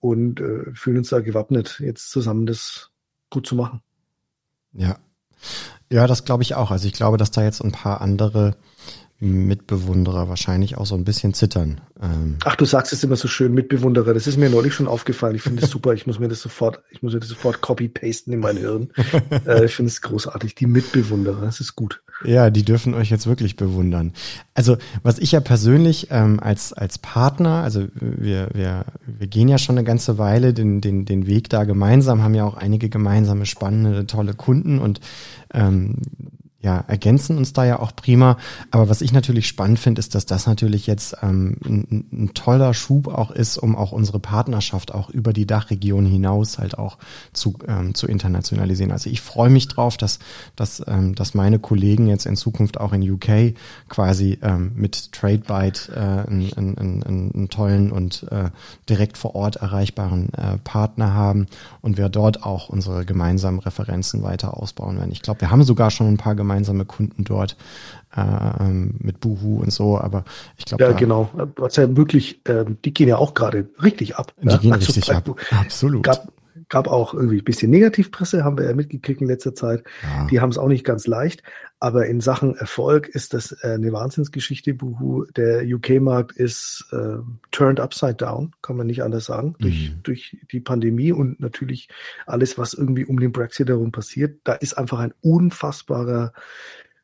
und 0.00 0.40
äh, 0.40 0.72
fühlen 0.74 0.98
uns 0.98 1.10
da 1.10 1.20
gewappnet, 1.20 1.80
jetzt 1.80 2.10
zusammen 2.10 2.46
das 2.46 2.90
gut 3.30 3.46
zu 3.46 3.54
machen. 3.54 3.82
Ja. 4.72 4.98
Ja, 5.90 6.06
das 6.06 6.24
glaube 6.24 6.42
ich 6.42 6.54
auch. 6.54 6.70
Also 6.70 6.86
ich 6.86 6.94
glaube, 6.94 7.18
dass 7.18 7.30
da 7.30 7.42
jetzt 7.42 7.60
ein 7.60 7.72
paar 7.72 8.00
andere 8.00 8.56
Mitbewunderer 9.20 10.28
wahrscheinlich 10.28 10.76
auch 10.76 10.86
so 10.86 10.94
ein 10.94 11.04
bisschen 11.04 11.34
zittern. 11.34 11.80
Ähm 12.02 12.36
Ach, 12.44 12.56
du 12.56 12.64
sagst 12.64 12.92
es 12.92 13.04
immer 13.04 13.16
so 13.16 13.28
schön, 13.28 13.54
Mitbewunderer. 13.54 14.12
Das 14.12 14.26
ist 14.26 14.36
mir 14.36 14.50
neulich 14.50 14.74
schon 14.74 14.88
aufgefallen. 14.88 15.34
Ich 15.34 15.42
finde 15.42 15.62
es 15.62 15.70
super. 15.70 15.94
Ich 15.94 16.06
muss 16.06 16.18
mir 16.18 16.28
das 16.28 16.40
sofort, 16.40 16.82
ich 16.90 17.02
muss 17.02 17.14
mir 17.14 17.20
das 17.20 17.28
sofort 17.28 17.60
copy-pasten 17.60 18.32
in 18.32 18.40
mein 18.40 18.56
Hirn. 18.56 18.90
äh, 19.46 19.64
ich 19.64 19.76
finde 19.76 19.90
es 19.90 20.02
großartig. 20.02 20.54
Die 20.56 20.66
Mitbewunderer, 20.66 21.42
das 21.42 21.60
ist 21.60 21.76
gut. 21.76 22.02
Ja, 22.24 22.50
die 22.50 22.64
dürfen 22.64 22.94
euch 22.94 23.10
jetzt 23.10 23.26
wirklich 23.26 23.56
bewundern. 23.56 24.12
Also, 24.54 24.76
was 25.02 25.18
ich 25.18 25.32
ja 25.32 25.40
persönlich 25.40 26.08
ähm, 26.10 26.38
als, 26.40 26.72
als 26.72 26.98
Partner, 26.98 27.62
also 27.62 27.86
wir, 27.94 28.48
wir, 28.52 28.84
wir 29.06 29.26
gehen 29.26 29.48
ja 29.48 29.58
schon 29.58 29.76
eine 29.76 29.86
ganze 29.86 30.18
Weile 30.18 30.54
den, 30.54 30.80
den, 30.80 31.04
den 31.04 31.26
Weg 31.26 31.48
da 31.48 31.64
gemeinsam, 31.64 32.22
haben 32.22 32.34
ja 32.34 32.44
auch 32.44 32.56
einige 32.56 32.88
gemeinsame, 32.88 33.46
spannende, 33.46 34.06
tolle 34.06 34.34
Kunden 34.34 34.78
und 34.78 35.00
ähm, 35.52 35.96
ja, 36.64 36.82
ergänzen 36.88 37.36
uns 37.36 37.52
da 37.52 37.66
ja 37.66 37.78
auch 37.78 37.94
prima. 37.94 38.38
Aber 38.70 38.88
was 38.88 39.02
ich 39.02 39.12
natürlich 39.12 39.46
spannend 39.46 39.78
finde, 39.78 39.98
ist, 39.98 40.14
dass 40.14 40.24
das 40.24 40.46
natürlich 40.46 40.86
jetzt 40.86 41.14
ähm, 41.22 41.58
ein, 41.62 42.06
ein, 42.10 42.30
toller 42.32 42.72
Schub 42.72 43.08
auch 43.08 43.30
ist, 43.30 43.58
um 43.58 43.76
auch 43.76 43.92
unsere 43.92 44.18
Partnerschaft 44.18 44.94
auch 44.94 45.10
über 45.10 45.34
die 45.34 45.46
Dachregion 45.46 46.06
hinaus 46.06 46.58
halt 46.58 46.78
auch 46.78 46.96
zu, 47.34 47.58
ähm, 47.68 47.94
zu 47.94 48.06
internationalisieren. 48.06 48.92
Also 48.92 49.10
ich 49.10 49.20
freue 49.20 49.50
mich 49.50 49.68
drauf, 49.68 49.98
dass, 49.98 50.20
dass, 50.56 50.82
ähm, 50.86 51.14
dass 51.14 51.34
meine 51.34 51.58
Kollegen 51.58 52.06
jetzt 52.06 52.24
in 52.24 52.34
Zukunft 52.34 52.80
auch 52.80 52.94
in 52.94 53.08
UK 53.08 53.54
quasi 53.90 54.38
ähm, 54.40 54.72
mit 54.74 55.12
TradeByte 55.12 55.92
äh, 55.92 56.30
einen, 56.30 56.78
einen, 56.78 57.02
einen, 57.02 57.48
tollen 57.50 57.92
und 57.92 58.26
äh, 58.30 58.48
direkt 58.88 59.18
vor 59.18 59.34
Ort 59.34 59.56
erreichbaren 59.56 60.32
äh, 60.32 60.56
Partner 60.64 61.12
haben 61.12 61.46
und 61.82 61.98
wir 61.98 62.08
dort 62.08 62.42
auch 62.42 62.70
unsere 62.70 63.04
gemeinsamen 63.04 63.58
Referenzen 63.58 64.22
weiter 64.22 64.56
ausbauen 64.56 64.96
werden. 64.96 65.12
Ich 65.12 65.20
glaube, 65.20 65.42
wir 65.42 65.50
haben 65.50 65.62
sogar 65.62 65.90
schon 65.90 66.08
ein 66.08 66.16
paar 66.16 66.34
gemeinsame 66.34 66.53
gemeinsame 66.54 66.84
Kunden 66.84 67.24
dort 67.24 67.56
äh, 68.16 68.20
ähm, 68.20 68.94
mit 68.98 69.20
Buhu 69.20 69.60
und 69.60 69.72
so, 69.72 69.98
aber 69.98 70.24
ich 70.56 70.64
glaube. 70.64 70.84
Ja, 70.84 70.92
genau. 70.92 71.30
Was 71.56 71.76
ja 71.76 71.96
wirklich, 71.96 72.46
äh, 72.46 72.64
die 72.84 72.94
gehen 72.94 73.08
ja 73.08 73.16
auch 73.16 73.34
gerade 73.34 73.68
richtig 73.82 74.16
ab. 74.16 74.32
Die 74.40 74.48
ja? 74.48 74.56
gehen 74.58 74.72
also, 74.72 74.92
richtig 74.92 75.12
ab. 75.12 75.28
Absolut. 75.50 76.04
Gab, 76.04 76.28
gab 76.74 76.88
auch 76.88 77.14
irgendwie 77.14 77.38
ein 77.38 77.44
bisschen 77.44 77.70
Negativpresse, 77.70 78.42
haben 78.42 78.58
wir 78.58 78.64
ja 78.64 78.74
mitgekriegt 78.74 79.20
in 79.20 79.28
letzter 79.28 79.54
Zeit. 79.54 79.84
Ja. 80.02 80.26
Die 80.26 80.40
haben 80.40 80.50
es 80.50 80.58
auch 80.58 80.66
nicht 80.66 80.82
ganz 80.82 81.06
leicht. 81.06 81.44
Aber 81.78 82.06
in 82.06 82.20
Sachen 82.20 82.56
Erfolg 82.56 83.06
ist 83.06 83.32
das 83.32 83.52
äh, 83.62 83.74
eine 83.74 83.92
Wahnsinnsgeschichte. 83.92 84.74
Buhu, 84.74 85.24
der 85.36 85.62
UK-Markt 85.64 86.32
ist 86.32 86.84
äh, 86.90 87.18
turned 87.52 87.78
upside 87.78 88.16
down, 88.16 88.50
kann 88.60 88.76
man 88.76 88.88
nicht 88.88 89.04
anders 89.04 89.26
sagen, 89.26 89.54
durch, 89.60 89.92
mhm. 89.92 90.02
durch 90.02 90.36
die 90.50 90.58
Pandemie 90.58 91.12
und 91.12 91.38
natürlich 91.38 91.88
alles, 92.26 92.58
was 92.58 92.74
irgendwie 92.74 93.04
um 93.04 93.20
den 93.20 93.30
Brexit 93.30 93.68
herum 93.68 93.92
passiert. 93.92 94.40
Da 94.42 94.54
ist 94.54 94.76
einfach 94.76 94.98
ein 94.98 95.14
unfassbarer 95.20 96.32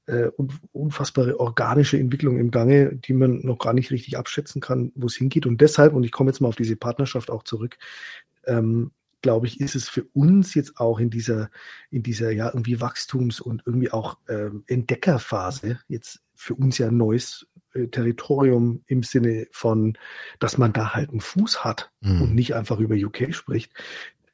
äh, 0.07 0.33
unfassbare 0.73 1.39
organische 1.39 1.97
Entwicklung 1.97 2.39
im 2.39 2.51
Gange, 2.51 2.97
die 2.97 3.13
man 3.13 3.43
noch 3.43 3.59
gar 3.59 3.73
nicht 3.73 3.93
richtig 3.93 4.19
abschätzen 4.19 4.61
kann, 4.61 4.91
wo 4.97 5.07
es 5.07 5.15
hingeht. 5.15 5.47
Und 5.47 5.61
deshalb, 5.61 5.95
und 5.95 6.03
ich 6.03 6.11
komme 6.11 6.31
jetzt 6.31 6.41
mal 6.41 6.49
auf 6.49 6.57
diese 6.57 6.75
Partnerschaft 6.75 7.31
auch 7.31 7.45
zurück, 7.45 7.79
ähm, 8.47 8.91
glaube 9.23 9.47
ich, 9.47 9.61
ist 9.61 9.75
es 9.75 9.89
für 9.89 10.05
uns 10.13 10.55
jetzt 10.55 10.79
auch 10.79 10.99
in 10.99 11.11
dieser, 11.11 11.51
in 11.91 12.03
dieser 12.03 12.31
ja 12.31 12.49
irgendwie 12.49 12.81
Wachstums- 12.81 13.41
und 13.41 13.63
irgendwie 13.67 13.91
auch 13.91 14.19
ähm, 14.29 14.65
Entdeckerphase 14.67 15.81
jetzt 15.89 16.21
für 16.35 16.55
uns 16.55 16.79
ja 16.79 16.89
ein 16.89 16.97
neues 16.97 17.47
äh, 17.75 17.89
Territorium 17.89 18.83
im 18.87 19.03
Sinne 19.03 19.47
von, 19.53 19.97
dass 20.39 20.59
man 20.59 20.73
da 20.73 20.95
halt 20.95 21.11
einen 21.11 21.21
Fuß 21.21 21.65
hat 21.65 21.91
mhm. 22.01 22.23
und 22.23 22.35
nicht 22.35 22.55
einfach 22.55 22.79
über 22.79 22.95
UK 22.95 23.35
spricht. 23.35 23.73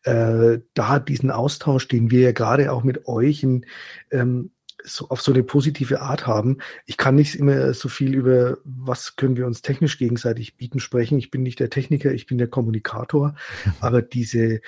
Äh, 0.03 0.61
da 0.75 1.01
diesen 1.01 1.31
Austausch, 1.33 1.89
den 1.89 2.11
wir 2.11 2.21
ja 2.21 2.33
gerade 2.33 2.73
auch 2.73 2.85
mit 2.85 3.09
euch 3.09 3.43
in, 3.43 3.67
ähm, 4.13 4.53
so 4.87 5.09
auf 5.09 5.21
so 5.21 5.33
eine 5.33 5.43
positive 5.43 6.01
Art 6.01 6.27
haben. 6.27 6.59
Ich 6.87 6.97
kann 6.97 7.17
nicht 7.17 7.35
immer 7.35 7.75
so 7.75 7.89
viel 7.89 8.15
über, 8.15 8.59
was 8.65 9.17
können 9.17 9.37
wir 9.37 9.47
uns 9.47 9.63
technisch 9.63 9.99
gegenseitig 9.99 10.57
bieten, 10.57 10.81
sprechen. 10.81 11.19
Ich 11.19 11.31
bin 11.31 11.43
nicht 11.43 11.61
der 11.61 11.71
Techniker, 11.71 12.13
ich 12.13 12.27
bin 12.27 12.39
der 12.39 12.49
Kommunikator. 12.49 13.35
Aber 13.81 14.03
diese, 14.03 14.61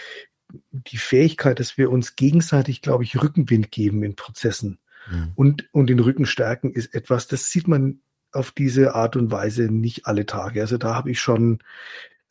die 0.72 0.96
Fähigkeit, 0.96 1.60
dass 1.60 1.78
wir 1.78 1.90
uns 1.90 2.16
gegenseitig, 2.16 2.82
glaube 2.82 3.04
ich, 3.04 3.20
Rückenwind 3.20 3.70
geben 3.70 4.02
in 4.02 4.16
Prozessen 4.16 4.78
mhm. 5.10 5.32
und, 5.34 5.68
und 5.72 5.88
den 5.88 6.00
Rücken 6.00 6.26
stärken, 6.26 6.72
ist 6.72 6.94
etwas, 6.94 7.28
das 7.28 7.50
sieht 7.50 7.68
man 7.68 8.00
auf 8.32 8.50
diese 8.50 8.94
Art 8.94 9.16
und 9.16 9.30
Weise 9.30 9.72
nicht 9.72 10.06
alle 10.06 10.26
Tage. 10.26 10.60
Also 10.60 10.76
da 10.78 10.94
habe 10.94 11.10
ich 11.10 11.20
schon, 11.20 11.60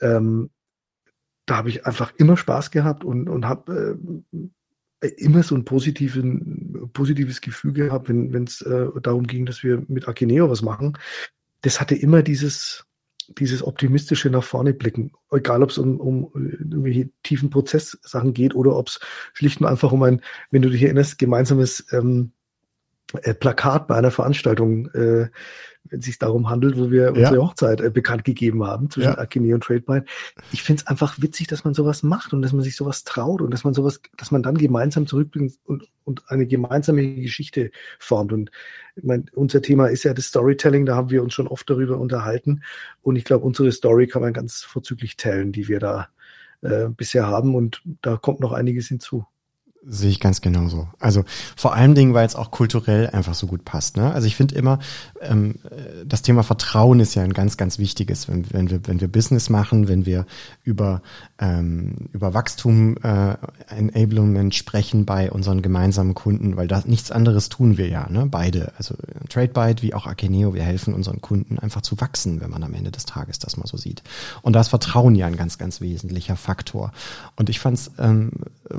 ähm, 0.01 0.49
da 1.45 1.57
habe 1.57 1.69
ich 1.69 1.85
einfach 1.85 2.13
immer 2.17 2.37
Spaß 2.37 2.71
gehabt 2.71 3.03
und, 3.03 3.29
und 3.29 3.45
habe 3.45 4.23
äh, 4.99 5.07
immer 5.17 5.43
so 5.43 5.55
ein 5.55 5.65
positiven, 5.65 6.56
positives 6.97 7.41
Gefühl 7.41 7.73
gehabt, 7.73 8.09
wenn 8.09 8.43
es 8.43 8.61
äh, 8.61 8.87
darum 9.01 9.27
ging, 9.27 9.45
dass 9.45 9.61
wir 9.63 9.83
mit 9.87 10.07
Akineo 10.07 10.49
was 10.49 10.63
machen. 10.63 10.97
Das 11.61 11.79
hatte 11.79 11.93
immer 11.93 12.23
dieses, 12.23 12.85
dieses 13.37 13.61
optimistische 13.61 14.31
nach 14.31 14.43
vorne 14.43 14.73
blicken, 14.73 15.11
egal 15.31 15.61
ob 15.61 15.69
es 15.69 15.77
um, 15.77 15.99
um 15.99 16.31
irgendwelche 16.33 17.11
tiefen 17.21 17.51
Prozesssachen 17.51 18.33
geht 18.33 18.55
oder 18.55 18.75
ob 18.75 18.87
es 18.87 18.99
schlicht 19.33 19.61
und 19.61 19.67
einfach 19.67 19.91
um 19.91 20.01
ein, 20.01 20.21
wenn 20.49 20.63
du 20.63 20.69
dich 20.69 20.81
erinnerst, 20.81 21.19
gemeinsames 21.19 21.85
ähm, 21.91 22.31
äh, 23.13 23.33
Plakat 23.33 23.87
bei 23.87 23.95
einer 23.95 24.11
Veranstaltung, 24.11 24.87
äh, 24.91 25.29
wenn 25.89 25.99
es 25.99 26.05
sich 26.05 26.19
darum 26.19 26.49
handelt, 26.49 26.77
wo 26.77 26.91
wir 26.91 27.03
ja. 27.03 27.09
unsere 27.11 27.41
Hochzeit 27.41 27.79
äh, 27.79 27.89
bekannt 27.89 28.25
gegeben 28.25 28.65
haben 28.65 28.89
zwischen 28.89 29.13
ja. 29.13 29.17
Akine 29.17 29.53
und 29.53 29.63
Tradebyte. 29.63 30.05
Ich 30.51 30.61
finde 30.61 30.81
es 30.81 30.87
einfach 30.87 31.21
witzig, 31.21 31.47
dass 31.47 31.63
man 31.63 31.73
sowas 31.73 32.03
macht 32.03 32.33
und 32.33 32.41
dass 32.41 32.51
man 32.51 32.63
sich 32.63 32.75
sowas 32.75 33.05
traut 33.05 33.41
und 33.41 33.51
dass 33.51 33.63
man 33.63 33.73
sowas, 33.73 34.01
dass 34.17 34.31
man 34.31 34.43
dann 34.43 34.57
gemeinsam 34.57 35.07
zurückbringt 35.07 35.53
und, 35.63 35.87
und 36.03 36.23
eine 36.27 36.45
gemeinsame 36.45 37.15
Geschichte 37.15 37.71
formt. 37.99 38.33
Und 38.33 38.51
ich 38.97 39.03
mein, 39.03 39.29
unser 39.33 39.61
Thema 39.61 39.87
ist 39.87 40.03
ja 40.03 40.13
das 40.13 40.25
Storytelling, 40.25 40.85
da 40.85 40.95
haben 40.95 41.09
wir 41.09 41.23
uns 41.23 41.33
schon 41.33 41.47
oft 41.47 41.69
darüber 41.69 41.97
unterhalten. 41.97 42.63
Und 43.01 43.15
ich 43.15 43.23
glaube, 43.23 43.45
unsere 43.45 43.71
Story 43.71 44.07
kann 44.07 44.21
man 44.21 44.33
ganz 44.33 44.63
vorzüglich 44.63 45.15
tellen, 45.15 45.53
die 45.53 45.69
wir 45.69 45.79
da 45.79 46.09
äh, 46.61 46.89
bisher 46.89 47.27
haben. 47.27 47.55
Und 47.55 47.81
da 48.01 48.17
kommt 48.17 48.41
noch 48.41 48.51
einiges 48.51 48.89
hinzu. 48.89 49.25
Sehe 49.89 50.09
ich 50.09 50.19
ganz 50.19 50.41
genauso. 50.41 50.89
Also 50.99 51.23
vor 51.55 51.73
allen 51.73 51.95
Dingen, 51.95 52.13
weil 52.13 52.25
es 52.25 52.35
auch 52.35 52.51
kulturell 52.51 53.09
einfach 53.11 53.33
so 53.33 53.47
gut 53.47 53.63
passt. 53.63 53.95
Ne? 53.95 54.11
Also 54.11 54.27
ich 54.27 54.35
finde 54.35 54.55
immer, 54.55 54.79
ähm, 55.21 55.55
das 56.05 56.23
Thema 56.23 56.43
Vertrauen 56.43 56.99
ist 56.99 57.15
ja 57.15 57.23
ein 57.23 57.31
ganz, 57.31 57.55
ganz 57.55 57.79
wichtiges, 57.79 58.27
wenn, 58.27 58.51
wenn, 58.51 58.69
wir, 58.69 58.85
wenn 58.85 58.99
wir 58.99 59.07
Business 59.07 59.49
machen, 59.49 59.87
wenn 59.87 60.05
wir 60.05 60.25
über, 60.65 61.01
ähm, 61.39 62.09
über 62.11 62.33
Wachstum, 62.33 62.97
äh, 63.01 63.35
Enablement 63.69 64.53
sprechen 64.55 65.05
bei 65.05 65.31
unseren 65.31 65.61
gemeinsamen 65.61 66.15
Kunden, 66.15 66.57
weil 66.57 66.67
da 66.67 66.83
nichts 66.85 67.09
anderes 67.09 67.47
tun 67.47 67.77
wir 67.77 67.87
ja, 67.87 68.09
ne? 68.09 68.27
beide. 68.29 68.73
Also 68.77 68.95
TradeByte 69.29 69.83
wie 69.83 69.93
auch 69.93 70.05
Akeneo, 70.05 70.53
wir 70.53 70.63
helfen 70.63 70.93
unseren 70.93 71.21
Kunden 71.21 71.59
einfach 71.59 71.81
zu 71.81 72.01
wachsen, 72.01 72.41
wenn 72.41 72.49
man 72.49 72.63
am 72.63 72.73
Ende 72.73 72.91
des 72.91 73.05
Tages 73.05 73.39
das 73.39 73.55
mal 73.55 73.67
so 73.67 73.77
sieht. 73.77 74.03
Und 74.41 74.51
da 74.51 74.59
ist 74.59 74.67
Vertrauen 74.67 75.15
ja 75.15 75.27
ein 75.27 75.37
ganz, 75.37 75.57
ganz 75.57 75.79
wesentlicher 75.79 76.35
Faktor. 76.35 76.91
Und 77.37 77.49
ich 77.49 77.61
fand 77.61 77.77
es 77.77 77.91
ähm, 77.99 78.31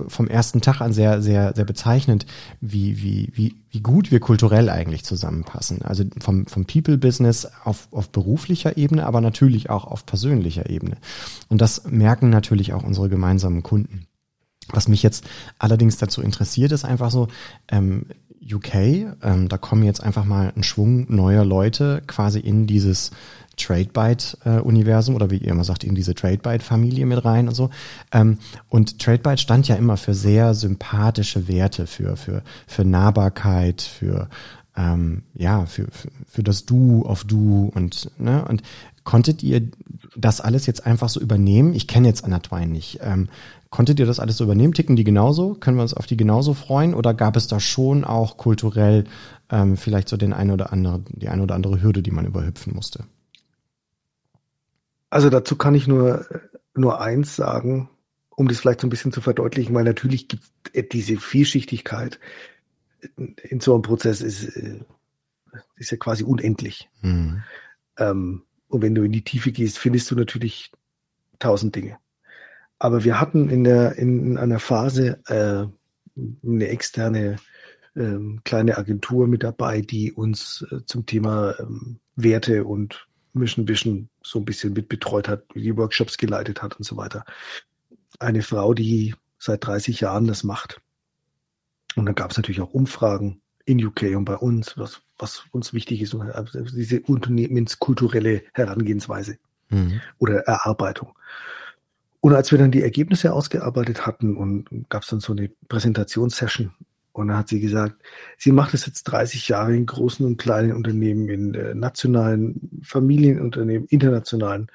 vom 0.08 0.28
ersten 0.28 0.60
Tag 0.60 0.82
an 0.82 0.92
sehr, 0.98 1.22
sehr, 1.22 1.54
sehr 1.54 1.64
bezeichnend, 1.64 2.26
wie, 2.61 3.00
wie, 3.00 3.30
wie, 3.34 3.54
wie 3.70 3.80
gut 3.80 4.11
wir 4.11 4.18
kulturell 4.18 4.68
eigentlich 4.68 5.04
zusammenpassen. 5.04 5.82
Also 5.82 6.02
vom, 6.20 6.46
vom 6.46 6.64
People-Business 6.64 7.46
auf, 7.62 7.87
auf 7.92 8.11
beruflicher 8.11 8.76
Ebene, 8.76 9.06
aber 9.06 9.20
natürlich 9.20 9.70
auch 9.70 9.84
auf 9.84 10.04
persönlicher 10.06 10.68
Ebene. 10.68 10.96
Und 11.48 11.61
das 11.61 11.84
merken 11.84 12.30
natürlich 12.30 12.72
auch 12.72 12.82
unsere 12.82 13.08
gemeinsamen 13.08 13.62
Kunden. 13.62 14.06
Was 14.70 14.88
mich 14.88 15.04
jetzt 15.04 15.24
allerdings 15.61 15.98
dazu 15.98 16.20
interessiert, 16.20 16.72
ist 16.72 16.84
einfach 16.84 17.12
so, 17.12 17.28
ähm, 17.68 18.06
UK, 18.50 18.74
ähm, 19.22 19.48
da 19.48 19.58
kommen 19.58 19.82
jetzt 19.82 20.02
einfach 20.02 20.24
mal 20.24 20.52
ein 20.56 20.62
Schwung 20.62 21.06
neuer 21.14 21.44
Leute 21.44 22.02
quasi 22.06 22.40
in 22.40 22.66
dieses 22.66 23.11
TradeByte-Universum 23.58 25.14
oder 25.14 25.30
wie 25.30 25.38
ihr 25.38 25.50
immer 25.50 25.64
sagt, 25.64 25.84
in 25.84 25.94
diese 25.94 26.14
TradeByte-Familie 26.14 27.06
mit 27.06 27.24
rein 27.24 27.48
und 27.48 27.54
so. 27.54 27.70
Ähm, 28.12 28.38
und 28.68 28.98
TradeByte 28.98 29.38
stand 29.38 29.68
ja 29.68 29.76
immer 29.76 29.96
für 29.96 30.14
sehr 30.14 30.54
sympathische 30.54 31.48
Werte, 31.48 31.87
für, 31.87 32.16
für, 32.16 32.42
für 32.66 32.84
Nahbarkeit, 32.84 33.82
für, 33.82 34.28
ähm, 34.76 35.22
ja, 35.34 35.66
für, 35.66 35.87
für, 36.26 36.42
das 36.42 36.64
Du 36.64 37.04
auf 37.04 37.24
Du 37.24 37.70
und, 37.74 38.11
ne, 38.18 38.44
und 38.44 38.62
konntet 39.04 39.42
ihr 39.42 39.62
das 40.16 40.40
alles 40.40 40.66
jetzt 40.66 40.87
einfach 40.87 41.08
so 41.08 41.20
übernehmen? 41.20 41.74
Ich 41.74 41.88
kenne 41.88 42.08
jetzt 42.08 42.24
Anatwine 42.24 42.66
nicht. 42.66 43.00
Ähm, 43.02 43.28
konntet 43.70 44.00
ihr 44.00 44.07
das 44.07 44.20
alles 44.20 44.37
so 44.37 44.44
übernehmen? 44.44 44.72
Ticken 44.72 44.96
die 44.96 45.04
genauso? 45.04 45.54
Können 45.54 45.76
wir 45.76 45.83
uns 45.83 45.94
auf 45.94 46.07
die 46.07 46.16
genauso 46.16 46.54
freuen? 46.54 46.94
Oder 46.94 47.14
gab 47.14 47.37
es 47.37 47.46
da 47.46 47.61
schon 47.61 48.04
auch 48.04 48.37
kulturell 48.37 49.04
ähm, 49.50 49.76
vielleicht 49.76 50.09
so 50.09 50.16
den 50.16 50.33
ein 50.33 50.50
oder 50.50 50.72
andere, 50.72 51.02
die 51.09 51.28
eine 51.28 51.42
oder 51.42 51.54
andere 51.54 51.83
Hürde, 51.83 52.02
die 52.02 52.11
man 52.11 52.26
überhüpfen 52.26 52.74
musste? 52.74 53.04
Also 55.11 55.31
dazu 55.31 55.57
kann 55.57 55.74
ich 55.74 55.87
nur, 55.87 56.26
nur 56.74 57.00
eins 57.00 57.37
sagen, 57.37 57.88
um 58.31 58.48
das 58.48 58.61
vielleicht 58.61 58.81
so 58.81 58.87
ein 58.87 58.90
bisschen 58.90 59.12
zu 59.12 59.20
verdeutlichen, 59.20 59.74
weil 59.74 59.85
natürlich 59.85 60.28
gibt 60.28 60.44
es 60.72 60.85
diese 60.90 61.16
Vielschichtigkeit 61.16 62.20
in 63.16 63.61
so 63.61 63.74
einem 63.74 63.83
Prozess 63.83 64.20
ist, 64.20 64.57
äh, 64.57 64.81
ist 65.76 65.90
ja 65.90 65.96
quasi 65.96 66.24
unendlich. 66.24 66.88
Mhm. 67.02 67.42
Ähm, 67.96 68.42
und 68.68 68.83
wenn 68.83 68.94
du 68.94 69.02
in 69.02 69.12
die 69.12 69.24
Tiefe 69.24 69.50
gehst, 69.52 69.78
findest 69.78 70.11
du 70.11 70.14
natürlich 70.14 70.72
tausend 71.38 71.74
Dinge. 71.74 71.98
Aber 72.78 73.04
wir 73.04 73.20
hatten 73.20 73.50
in 73.50 73.64
der 73.64 73.96
in 73.96 74.38
einer 74.38 74.60
Phase 74.60 75.20
äh, 75.26 75.66
eine 76.46 76.68
externe 76.68 77.36
ähm, 77.96 78.40
kleine 78.44 78.78
Agentur 78.78 79.26
mit 79.26 79.42
dabei, 79.42 79.80
die 79.80 80.12
uns 80.12 80.64
äh, 80.70 80.84
zum 80.86 81.06
Thema 81.06 81.54
ähm, 81.58 81.98
Werte 82.16 82.64
und 82.64 83.08
Mission 83.32 83.68
Vision 83.68 84.08
so 84.22 84.38
ein 84.38 84.44
bisschen 84.44 84.72
mit 84.72 84.88
betreut 84.88 85.28
hat, 85.28 85.44
die 85.54 85.76
Workshops 85.76 86.16
geleitet 86.16 86.62
hat 86.62 86.76
und 86.76 86.84
so 86.84 86.96
weiter. 86.96 87.24
Eine 88.18 88.42
Frau, 88.42 88.74
die 88.74 89.14
seit 89.38 89.66
30 89.66 90.00
Jahren 90.00 90.26
das 90.26 90.44
macht. 90.44 90.80
Und 91.96 92.06
dann 92.06 92.14
gab 92.14 92.30
es 92.30 92.36
natürlich 92.36 92.60
auch 92.60 92.72
Umfragen 92.72 93.40
in 93.64 93.84
UK 93.84 94.16
und 94.16 94.24
bei 94.24 94.36
uns, 94.36 94.78
was, 94.78 95.02
was 95.18 95.44
uns 95.50 95.72
wichtig 95.72 96.00
ist, 96.00 96.14
also 96.14 96.60
diese 96.62 97.00
unternehmenskulturelle 97.00 98.42
Herangehensweise 98.54 99.38
mhm. 99.68 100.00
oder 100.18 100.40
Erarbeitung. 100.40 101.14
Und 102.20 102.35
als 102.35 102.50
wir 102.50 102.59
dann 102.59 102.70
die 102.70 102.83
Ergebnisse 102.83 103.33
ausgearbeitet 103.33 104.07
hatten 104.07 104.37
und 104.37 104.88
gab 104.88 105.02
es 105.02 105.09
dann 105.09 105.20
so 105.20 105.33
eine 105.33 105.50
Präsentationssession 105.68 106.72
und 107.12 107.28
dann 107.28 107.37
hat 107.37 107.48
sie 107.48 107.61
gesagt, 107.61 107.96
sie 108.37 108.52
macht 108.52 108.74
es 108.74 108.87
jetzt 108.87 109.04
30 109.04 109.48
Jahre 109.48 109.74
in 109.74 109.87
großen 109.87 110.24
und 110.24 110.37
kleinen 110.37 110.72
Unternehmen, 110.72 111.28
in 111.28 111.54
äh, 111.54 111.74
nationalen 111.74 112.81
Familienunternehmen, 112.83 113.88
internationalen. 113.88 114.68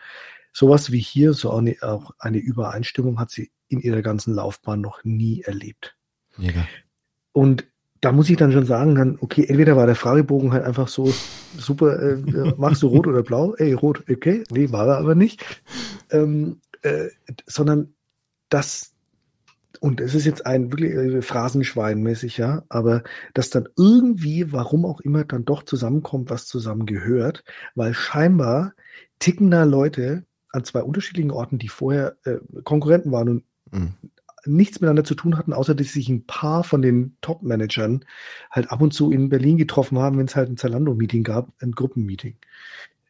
Sowas 0.52 0.92
wie 0.92 1.00
hier, 1.00 1.34
so 1.34 1.52
eine, 1.52 1.76
auch 1.82 2.12
eine 2.20 2.38
Übereinstimmung 2.38 3.20
hat 3.20 3.32
sie 3.32 3.52
in 3.70 3.80
ihrer 3.80 4.02
ganzen 4.02 4.34
Laufbahn 4.36 4.82
noch 4.82 5.04
nie 5.04 5.42
erlebt. 5.42 5.96
Mega. 6.38 6.68
Und 7.32 7.66
da 8.02 8.12
muss 8.12 8.30
ich 8.30 8.36
dann 8.36 8.52
schon 8.52 8.66
sagen, 8.66 8.96
dann, 8.96 9.18
okay, 9.22 9.46
entweder 9.48 9.78
war 9.78 9.86
der 9.86 9.96
Fragebogen 9.96 10.52
halt 10.52 10.66
einfach 10.66 10.90
so 10.90 11.14
super, 11.58 11.98
äh, 11.98 12.14
äh 12.14 12.54
machst 12.58 12.84
du 12.84 12.88
rot 12.88 13.08
oder 13.08 13.24
blau? 13.24 13.54
Ey, 13.56 13.72
rot, 13.72 14.04
okay. 14.10 14.44
Nee, 14.52 14.72
war 14.72 14.88
er 14.88 14.98
aber 14.98 15.16
nicht. 15.16 15.44
Ähm, 16.12 16.60
äh, 16.84 17.10
sondern 17.46 17.96
das, 18.50 18.94
und 19.80 20.00
es 20.00 20.16
ist 20.16 20.26
jetzt 20.26 20.46
ein 20.46 20.72
wirklich 20.72 20.94
Phrasenschwein-mäßig, 21.26 22.38
ja, 22.38 22.64
aber 22.70 23.04
dass 23.34 23.50
dann 23.50 23.68
irgendwie, 23.76 24.52
warum 24.52 24.86
auch 24.86 25.02
immer, 25.02 25.24
dann 25.24 25.46
doch 25.46 25.64
zusammenkommt, 25.64 26.30
was 26.30 26.46
zusammengehört, 26.46 27.44
weil 27.76 27.94
scheinbar 27.94 28.74
ticken 29.20 29.50
da 29.50 29.64
Leute 29.64 30.26
an 30.50 30.64
zwei 30.64 30.84
unterschiedlichen 30.84 31.32
Orten, 31.32 31.58
die 31.58 31.68
vorher 31.68 32.16
äh, 32.26 32.38
Konkurrenten 32.64 33.12
waren 33.12 33.30
und 33.30 33.44
mhm. 33.72 33.94
nichts 34.46 34.80
miteinander 34.80 35.04
zu 35.04 35.16
tun 35.16 35.38
hatten, 35.38 35.52
außer 35.52 35.74
dass 35.74 35.94
sich 35.94 36.10
ein 36.10 36.26
paar 36.26 36.64
von 36.64 36.82
den 36.82 37.18
Top-Managern 37.22 38.06
halt 38.52 38.72
ab 38.72 38.82
und 38.82 38.94
zu 38.94 39.12
in 39.12 39.30
Berlin 39.30 39.58
getroffen 39.58 39.98
haben, 39.98 40.18
wenn 40.18 40.28
es 40.28 40.36
halt 40.36 40.50
ein 40.50 40.58
Zalando-Meeting 40.58 41.24
gab, 41.24 41.52
ein 41.60 41.72
Gruppenmeeting, 41.72 42.38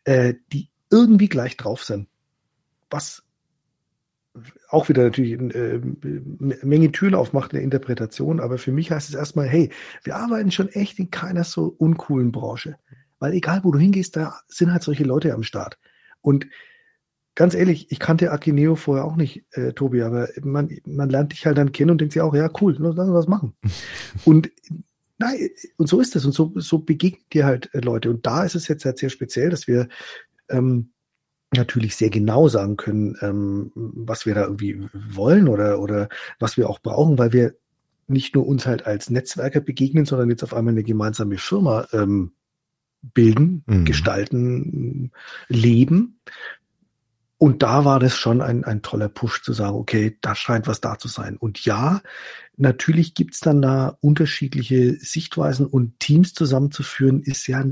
äh, 0.05 0.36
die 0.53 0.69
irgendwie 0.89 1.27
gleich 1.27 1.57
drauf 1.57 1.83
sind. 1.83 2.07
Was 2.89 3.23
auch 4.69 4.89
wieder 4.89 5.04
natürlich 5.04 5.38
eine 5.38 5.54
äh, 5.54 5.82
Menge 6.63 6.91
Türen 6.91 7.15
aufmacht 7.15 7.54
in 7.54 7.58
der 7.58 7.63
Interpretation, 7.63 8.39
aber 8.39 8.58
für 8.58 8.72
mich 8.72 8.91
heißt 8.91 9.10
es 9.10 9.15
erstmal, 9.15 9.48
hey, 9.48 9.69
wir 10.04 10.15
arbeiten 10.15 10.52
schon 10.52 10.69
echt 10.69 10.98
in 11.00 11.12
keiner 11.12 11.43
so 11.43 11.76
uncoolen 11.78 12.32
Branche. 12.32 12.78
Weil 13.19 13.34
egal, 13.34 13.63
wo 13.63 13.72
du 13.72 13.80
hingehst, 13.80 14.15
da 14.15 14.39
sind 14.48 14.72
halt 14.72 14.84
solche 14.84 15.04
Leute 15.04 15.34
am 15.34 15.43
Start. 15.43 15.78
Und 16.22 16.48
ganz 17.36 17.54
ehrlich, 17.54 17.91
ich 17.91 18.00
kannte 18.00 18.32
Akineo 18.32 18.76
vorher 18.76 19.06
auch 19.06 19.15
nicht, 19.15 19.46
äh, 19.52 19.74
Tobi, 19.74 20.02
aber 20.02 20.30
man, 20.41 20.69
man 20.86 21.10
lernt 21.10 21.32
dich 21.32 21.46
halt 21.46 21.58
dann 21.58 21.72
kennen 21.72 21.91
und 21.91 22.02
denkt 22.02 22.13
sich 22.13 22.22
auch, 22.22 22.36
ja, 22.36 22.50
cool, 22.62 22.76
lass 22.80 22.98
uns 22.98 23.13
was 23.13 23.28
machen. 23.28 23.54
und 24.26 24.52
nein, 25.19 25.50
und 25.78 25.88
so 25.88 26.00
ist 26.00 26.15
es. 26.15 26.26
Und 26.26 26.34
so, 26.34 26.52
so 26.56 26.80
begegnen 26.80 27.26
dir 27.32 27.46
halt 27.46 27.74
äh, 27.74 27.80
Leute. 27.80 28.10
Und 28.10 28.26
da 28.26 28.43
ist 28.43 28.56
es 28.56 28.67
jetzt 28.67 28.86
halt 28.86 28.98
sehr 28.98 29.10
speziell, 29.10 29.50
dass 29.50 29.67
wir 29.67 29.88
ähm, 30.50 30.92
natürlich 31.56 31.96
sehr 31.96 32.10
genau 32.10 32.48
sagen 32.48 32.78
können, 32.78 33.16
ähm, 33.22 33.72
was 33.76 34.26
wir 34.26 34.36
da 34.36 34.44
irgendwie 34.44 34.88
wollen 34.94 35.48
oder, 35.48 35.80
oder 35.80 36.10
was 36.39 36.58
wir 36.58 36.70
auch 36.70 36.80
brauchen, 36.80 37.18
weil 37.18 37.34
wir 37.34 37.56
nicht 38.08 38.36
nur 38.36 38.46
uns 38.46 38.66
halt 38.66 38.86
als 38.86 39.10
Netzwerker 39.10 39.62
begegnen, 39.62 40.06
sondern 40.06 40.30
jetzt 40.30 40.44
auf 40.44 40.54
einmal 40.54 40.74
eine 40.74 40.84
gemeinsame 40.84 41.38
Firma 41.38 41.88
ähm, 41.94 42.34
bilden, 43.02 43.63
mhm. 43.66 43.86
gestalten, 43.86 45.12
leben. 45.48 46.20
Und 47.38 47.62
da 47.62 47.84
war 47.84 48.00
das 48.00 48.16
schon 48.16 48.42
ein, 48.42 48.63
ein 48.63 48.82
toller 48.82 49.10
Push 49.10 49.42
zu 49.42 49.52
sagen, 49.52 49.76
okay, 49.76 50.18
da 50.22 50.34
scheint 50.34 50.66
was 50.66 50.80
da 50.80 50.98
zu 50.98 51.10
sein. 51.10 51.36
Und 51.36 51.66
ja, 51.66 52.02
natürlich 52.56 53.16
gibt's 53.16 53.42
dann 53.42 53.62
da 53.62 53.98
unterschiedliche 54.00 54.94
Sichtweisen 54.94 55.66
und 55.66 56.00
Teams 56.00 56.34
zusammenzuführen, 56.34 57.22
ist 57.22 57.48
ja 57.48 57.66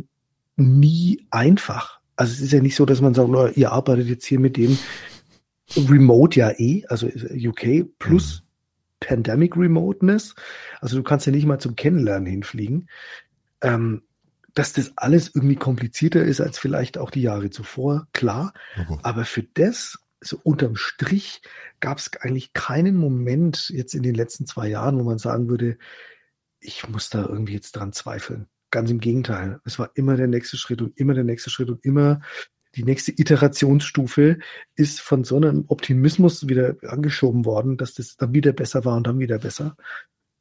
nie 0.58 1.26
einfach. 1.32 2.01
Also 2.16 2.34
es 2.34 2.42
ist 2.42 2.52
ja 2.52 2.62
nicht 2.62 2.76
so, 2.76 2.86
dass 2.86 3.02
man 3.02 3.14
sagt, 3.14 3.30
oh, 3.30 3.48
ihr 3.56 3.72
arbeitet 3.72 4.08
jetzt 4.08 4.26
hier 4.26 4.40
mit 4.40 4.58
dem 4.58 4.78
Remote 5.76 6.40
ja 6.40 6.52
eh, 6.52 6.86
also 6.88 7.08
UK 7.08 7.98
plus 7.98 8.42
mhm. 8.42 8.46
Pandemic 9.00 9.58
Remoteness. 9.58 10.36
Also 10.80 10.98
du 10.98 11.04
kannst 11.04 11.26
ja 11.26 11.32
nicht 11.32 11.46
mal 11.46 11.60
zum 11.60 11.76
Kennenlernen 11.76 12.28
hinfliegen. 12.28 12.90
Ähm, 13.62 14.04
dass 14.54 14.74
das 14.74 14.92
alles 14.98 15.34
irgendwie 15.34 15.56
komplizierter 15.56 16.24
ist 16.24 16.42
als 16.42 16.60
vielleicht 16.60 16.98
auch 16.98 17.10
die 17.10 17.22
Jahre 17.22 17.50
zuvor, 17.50 18.08
klar. 18.14 18.54
Okay. 18.78 19.00
Aber 19.04 19.26
für 19.26 19.44
das, 19.44 19.98
so 20.20 20.40
unterm 20.44 20.76
Strich, 20.76 21.42
gab 21.80 21.98
es 21.98 22.12
eigentlich 22.20 22.54
keinen 22.54 22.98
Moment 22.98 23.70
jetzt 23.70 23.94
in 23.94 24.04
den 24.04 24.14
letzten 24.14 24.46
zwei 24.46 24.68
Jahren, 24.68 25.00
wo 25.00 25.04
man 25.04 25.20
sagen 25.20 25.50
würde, 25.50 25.78
ich 26.60 26.88
muss 26.88 27.10
da 27.10 27.26
irgendwie 27.26 27.54
jetzt 27.54 27.72
dran 27.72 27.94
zweifeln. 27.94 28.48
Ganz 28.72 28.90
im 28.90 29.00
Gegenteil. 29.00 29.60
Es 29.66 29.78
war 29.80 29.92
immer 29.96 30.16
der 30.16 30.28
nächste 30.28 30.58
Schritt 30.58 30.82
und 30.82 30.98
immer 30.98 31.14
der 31.14 31.26
nächste 31.26 31.50
Schritt 31.50 31.70
und 31.70 31.84
immer 31.84 32.22
die 32.76 32.84
nächste 32.84 33.12
Iterationsstufe 33.12 34.40
ist 34.76 35.02
von 35.02 35.26
so 35.26 35.36
einem 35.36 35.66
Optimismus 35.68 36.48
wieder 36.48 36.78
angeschoben 36.88 37.46
worden, 37.46 37.76
dass 37.78 37.96
das 37.96 38.16
dann 38.16 38.34
wieder 38.34 38.54
besser 38.54 38.86
war 38.86 38.96
und 38.96 39.08
dann 39.08 39.20
wieder 39.20 39.40
besser. 39.40 39.76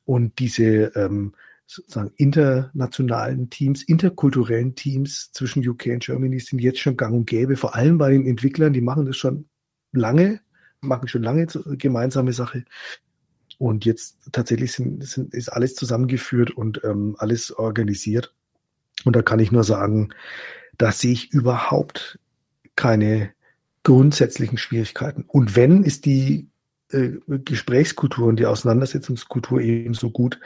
Und 0.04 0.38
diese 0.38 0.92
ähm, 0.94 1.34
sozusagen 1.66 2.12
internationalen 2.16 3.50
Teams, 3.50 3.82
interkulturellen 3.82 4.74
Teams 4.76 5.30
zwischen 5.32 5.66
UK 5.66 5.86
und 5.86 6.04
Germany 6.04 6.38
sind 6.38 6.60
jetzt 6.60 6.80
schon 6.80 6.96
gang 6.96 7.14
und 7.14 7.26
gäbe, 7.26 7.56
vor 7.56 7.74
allem 7.74 7.98
bei 7.98 8.10
den 8.10 8.26
Entwicklern, 8.26 8.72
die 8.72 8.80
machen 8.80 9.06
das 9.06 9.16
schon 9.16 9.48
lange, 9.92 10.40
machen 10.80 11.08
schon 11.08 11.22
lange 11.22 11.46
gemeinsame 11.78 12.32
Sache. 12.32 12.64
Und 13.60 13.84
jetzt 13.84 14.16
tatsächlich 14.32 14.72
sind, 14.72 15.04
sind, 15.04 15.34
ist 15.34 15.50
alles 15.50 15.74
zusammengeführt 15.74 16.50
und 16.50 16.80
ähm, 16.82 17.14
alles 17.18 17.52
organisiert. 17.52 18.32
Und 19.04 19.14
da 19.14 19.20
kann 19.20 19.38
ich 19.38 19.52
nur 19.52 19.64
sagen, 19.64 20.14
da 20.78 20.92
sehe 20.92 21.12
ich 21.12 21.30
überhaupt 21.30 22.18
keine 22.74 23.34
grundsätzlichen 23.82 24.56
Schwierigkeiten. 24.56 25.26
Und 25.28 25.56
wenn, 25.56 25.82
ist 25.82 26.06
die 26.06 26.48
äh, 26.88 27.18
Gesprächskultur 27.26 28.28
und 28.28 28.36
die 28.36 28.46
Auseinandersetzungskultur 28.46 29.60
eben 29.60 29.92
so 29.92 30.08
gut, 30.10 30.40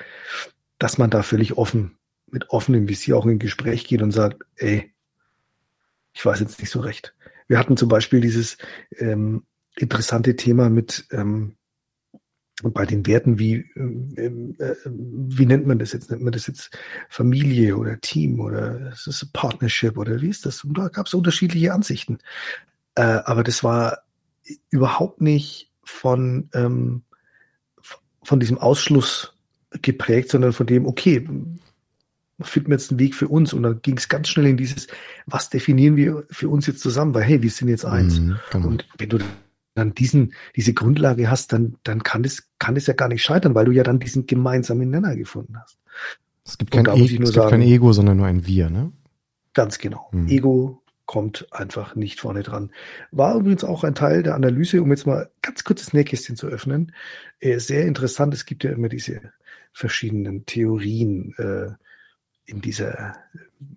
dass 0.81 0.99
man 0.99 1.11
da 1.11 1.23
völlig 1.23 1.57
offen, 1.57 1.97
mit 2.27 2.51
offenem 2.51 2.89
Visier 2.89 3.17
auch 3.17 3.27
in 3.27 3.39
Gespräch 3.39 3.87
geht 3.87 4.03
und 4.03 4.11
sagt, 4.11 4.43
ey, 4.57 4.93
ich 6.15 6.27
weiß 6.27 6.41
jetzt 6.41 6.59
nicht 6.59 6.71
so 6.71 6.81
recht. 6.81 7.15
Wir 7.47 7.61
hatten 7.61 7.77
zum 7.77 7.89
Beispiel 7.89 8.21
dieses 8.21 8.59
ähm, 8.99 9.45
interessante 9.77 10.35
Thema 10.35 10.69
mit 10.69 11.07
ähm, 11.13 11.55
bei 12.71 12.87
den 12.87 13.07
Werten 13.07 13.39
wie, 13.39 13.65
ähm, 13.77 14.55
äh, 14.59 14.75
wie 14.87 15.47
nennt 15.47 15.67
man 15.67 15.79
das 15.79 15.93
jetzt? 15.93 16.11
Nennt 16.11 16.23
man 16.23 16.33
das 16.33 16.47
jetzt 16.47 16.71
Familie 17.09 17.77
oder 17.77 18.01
Team 18.01 18.41
oder 18.41 18.93
ist 18.93 19.33
Partnership 19.33 19.99
oder 19.99 20.21
wie 20.21 20.29
ist 20.29 20.47
das? 20.47 20.65
Und 20.65 20.79
da 20.79 20.89
gab 20.89 21.07
es 21.07 21.15
unterschiedliche 21.15 21.73
Ansichten. 21.73 22.19
Äh, 22.95 23.03
aber 23.03 23.43
das 23.45 23.65
war 23.65 23.99
überhaupt 24.71 25.21
nicht 25.21 25.71
von, 25.85 26.49
ähm, 26.55 27.03
von 28.23 28.41
diesem 28.41 28.59
Ausschluss 28.59 29.35
geprägt, 29.83 30.31
sondern 30.31 30.53
von 30.53 30.67
dem, 30.67 30.87
okay, 30.87 31.27
finden 32.41 32.69
wir 32.69 32.77
jetzt 32.77 32.91
einen 32.91 33.01
Weg 33.01 33.15
für 33.15 33.29
uns. 33.29 33.53
Und 33.53 33.63
dann 33.63 33.81
ging 33.83 33.97
es 33.97 34.09
ganz 34.09 34.29
schnell 34.29 34.47
in 34.47 34.57
dieses, 34.57 34.87
was 35.27 35.51
definieren 35.51 35.97
wir 35.97 36.25
für 36.31 36.49
uns 36.49 36.67
jetzt 36.67 36.81
zusammen? 36.81 37.15
Weil, 37.15 37.23
hey, 37.23 37.43
wir 37.43 37.51
sind 37.51 37.69
jetzt 37.69 37.85
eins. 37.85 38.19
Mhm, 38.19 38.39
genau. 38.51 38.69
Und 38.69 38.87
wenn 38.99 39.09
du 39.09 39.19
dann 39.75 39.95
diesen, 39.95 40.35
diese 40.57 40.73
Grundlage 40.73 41.31
hast, 41.31 41.53
dann, 41.53 41.77
dann 41.83 42.03
kann 42.03 42.25
es, 42.25 42.49
kann 42.59 42.77
es 42.77 42.87
ja 42.87 42.95
gar 42.95 43.09
nicht 43.09 43.23
scheitern, 43.23 43.55
weil 43.55 43.65
du 43.65 43.73
ja 43.73 43.83
dann 43.83 43.99
diesen 43.99 44.27
gemeinsamen 44.27 44.91
Nenner 44.91 45.17
gefunden 45.17 45.59
hast. 45.59 45.79
Es 46.45 46.59
gibt, 46.59 46.71
kein, 46.71 46.87
e 46.87 47.05
es 47.05 47.11
gibt 47.11 47.27
sagen, 47.29 47.51
kein 47.51 47.63
Ego, 47.63 47.93
sondern 47.93 48.19
nur 48.19 48.27
ein 48.27 48.47
Wir, 48.47 48.71
ne? 48.71 48.93
Ganz 49.55 49.79
genau. 49.79 50.09
Mhm. 50.13 50.29
Ego 50.29 50.83
kommt 51.07 51.47
einfach 51.53 51.95
nicht 51.97 52.21
vorne 52.21 52.43
dran. 52.43 52.71
War 53.11 53.37
übrigens 53.37 53.65
auch 53.65 53.85
ein 53.85 53.95
Teil 53.95 54.23
der 54.23 54.35
Analyse, 54.35 54.83
um 54.83 54.91
jetzt 54.91 55.07
mal 55.07 55.31
ganz 55.43 55.65
kurz 55.65 55.85
das 55.85 55.93
Nähkästchen 55.93 56.37
zu 56.37 56.47
öffnen. 56.47 56.93
Äh, 57.41 57.59
sehr 57.59 57.87
interessant. 57.87 58.33
Es 58.35 58.47
gibt 58.47 58.65
ja 58.65 58.73
immer 58.73 58.89
diese 58.89 59.33
verschiedenen 59.73 60.47
Theorien 60.47 61.35
äh, 61.37 61.73
in 62.47 62.61
dieser 62.61 63.17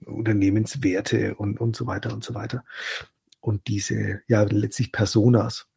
Unternehmenswerte 0.06 1.36
und, 1.36 1.60
und 1.60 1.76
so 1.76 1.88
weiter 1.88 2.14
und 2.14 2.24
so 2.24 2.34
weiter. 2.34 2.64
Und 3.40 3.68
diese, 3.68 4.22
ja, 4.28 4.44
letztlich 4.44 4.92
Personas. 4.92 5.68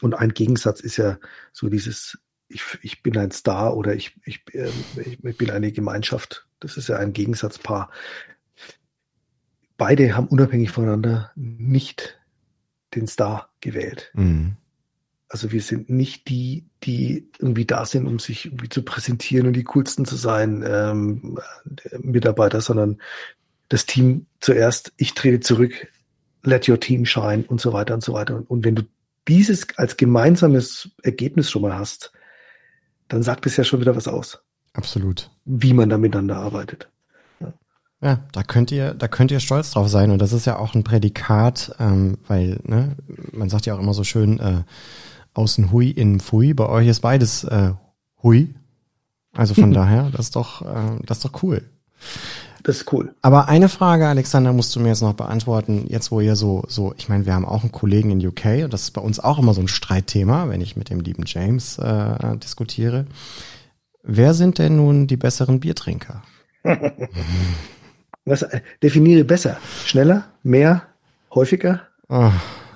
Und 0.00 0.14
ein 0.14 0.34
Gegensatz 0.34 0.80
ist 0.80 0.96
ja 0.96 1.18
so 1.52 1.68
dieses, 1.68 2.18
ich, 2.48 2.62
ich 2.82 3.02
bin 3.02 3.16
ein 3.16 3.30
Star 3.30 3.76
oder 3.76 3.94
ich, 3.94 4.16
ich, 4.24 4.42
äh, 4.54 4.70
ich 4.96 5.36
bin 5.38 5.50
eine 5.50 5.72
Gemeinschaft. 5.72 6.46
Das 6.60 6.76
ist 6.76 6.88
ja 6.88 6.96
ein 6.96 7.12
Gegensatzpaar. 7.12 7.90
Beide 9.76 10.16
haben 10.16 10.28
unabhängig 10.28 10.70
voneinander 10.70 11.32
nicht 11.34 12.20
den 12.94 13.06
Star 13.06 13.50
gewählt. 13.60 14.10
Mhm. 14.14 14.56
Also 15.28 15.50
wir 15.50 15.62
sind 15.62 15.88
nicht 15.88 16.28
die, 16.28 16.66
die 16.82 17.30
irgendwie 17.38 17.64
da 17.64 17.86
sind, 17.86 18.06
um 18.06 18.18
sich 18.18 18.46
irgendwie 18.46 18.68
zu 18.68 18.82
präsentieren 18.82 19.46
und 19.46 19.54
die 19.54 19.64
coolsten 19.64 20.04
zu 20.04 20.16
sein, 20.16 20.62
ähm, 20.66 21.38
Mitarbeiter, 22.00 22.60
sondern 22.60 23.00
das 23.70 23.86
Team 23.86 24.26
zuerst, 24.40 24.92
ich 24.98 25.14
trete 25.14 25.40
zurück, 25.40 25.88
let 26.42 26.68
your 26.68 26.78
team 26.78 27.06
shine 27.06 27.44
und 27.46 27.62
so 27.62 27.72
weiter 27.72 27.94
und 27.94 28.02
so 28.04 28.12
weiter. 28.12 28.36
Und, 28.36 28.50
und 28.50 28.64
wenn 28.64 28.74
du 28.74 28.82
dieses 29.28 29.66
als 29.76 29.96
gemeinsames 29.96 30.90
Ergebnis 31.02 31.50
schon 31.50 31.62
mal 31.62 31.74
hast, 31.74 32.12
dann 33.08 33.22
sagt 33.22 33.46
es 33.46 33.56
ja 33.56 33.64
schon 33.64 33.80
wieder 33.80 33.96
was 33.96 34.08
aus. 34.08 34.42
Absolut. 34.72 35.30
Wie 35.44 35.74
man 35.74 35.88
da 35.88 35.98
miteinander 35.98 36.36
arbeitet. 36.36 36.88
Ja. 37.40 37.52
ja, 38.00 38.20
da 38.32 38.42
könnt 38.42 38.70
ihr, 38.70 38.94
da 38.94 39.08
könnt 39.08 39.30
ihr 39.30 39.40
stolz 39.40 39.72
drauf 39.72 39.88
sein. 39.88 40.10
Und 40.10 40.18
das 40.20 40.32
ist 40.32 40.46
ja 40.46 40.58
auch 40.58 40.74
ein 40.74 40.84
Prädikat, 40.84 41.74
ähm, 41.78 42.18
weil, 42.26 42.60
ne, 42.64 42.96
man 43.32 43.50
sagt 43.50 43.66
ja 43.66 43.74
auch 43.74 43.80
immer 43.80 43.94
so 43.94 44.04
schön, 44.04 44.38
äh, 44.40 44.62
außen 45.34 45.70
Hui, 45.72 45.90
innen 45.90 46.20
Fui. 46.20 46.54
Bei 46.54 46.68
euch 46.68 46.88
ist 46.88 47.00
beides 47.00 47.44
äh, 47.44 47.72
Hui. 48.22 48.54
Also 49.34 49.54
von 49.54 49.72
daher, 49.74 50.10
das 50.10 50.26
ist 50.26 50.36
doch, 50.36 50.62
äh, 50.62 50.98
das 51.04 51.18
ist 51.18 51.24
doch 51.24 51.42
cool. 51.42 51.68
Das 52.62 52.76
ist 52.76 52.92
cool. 52.92 53.14
Aber 53.22 53.48
eine 53.48 53.68
Frage, 53.68 54.06
Alexander, 54.06 54.52
musst 54.52 54.74
du 54.76 54.80
mir 54.80 54.88
jetzt 54.88 55.02
noch 55.02 55.14
beantworten, 55.14 55.86
jetzt 55.88 56.12
wo 56.12 56.20
ihr 56.20 56.36
so, 56.36 56.64
so, 56.68 56.94
ich 56.96 57.08
meine, 57.08 57.26
wir 57.26 57.34
haben 57.34 57.44
auch 57.44 57.62
einen 57.62 57.72
Kollegen 57.72 58.10
in 58.10 58.24
UK 58.24 58.64
und 58.64 58.72
das 58.72 58.82
ist 58.82 58.90
bei 58.92 59.00
uns 59.00 59.18
auch 59.18 59.38
immer 59.38 59.52
so 59.52 59.60
ein 59.60 59.68
Streitthema, 59.68 60.48
wenn 60.48 60.60
ich 60.60 60.76
mit 60.76 60.88
dem 60.88 61.00
lieben 61.00 61.24
James 61.26 61.78
äh, 61.78 62.36
diskutiere. 62.36 63.06
Wer 64.04 64.34
sind 64.34 64.58
denn 64.58 64.76
nun 64.76 65.06
die 65.06 65.16
besseren 65.16 65.60
Biertrinker? 65.60 66.22
Was 68.24 68.42
äh, 68.42 68.60
definiere 68.82 69.24
besser? 69.24 69.58
Schneller, 69.84 70.26
mehr, 70.44 70.82
häufiger? 71.34 71.82
Oh, 72.08 72.30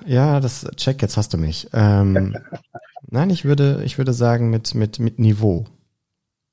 ja, 0.05 0.41
das 0.41 0.67
check, 0.75 1.01
jetzt 1.01 1.15
hast 1.15 1.33
du 1.33 1.37
mich. 1.37 1.69
Ähm, 1.71 2.35
nein, 3.09 3.29
ich 3.29 3.45
würde, 3.45 3.81
ich 3.85 3.97
würde 3.97 4.11
sagen 4.11 4.49
mit, 4.49 4.75
mit, 4.75 4.99
mit 4.99 5.19
Niveau. 5.19 5.65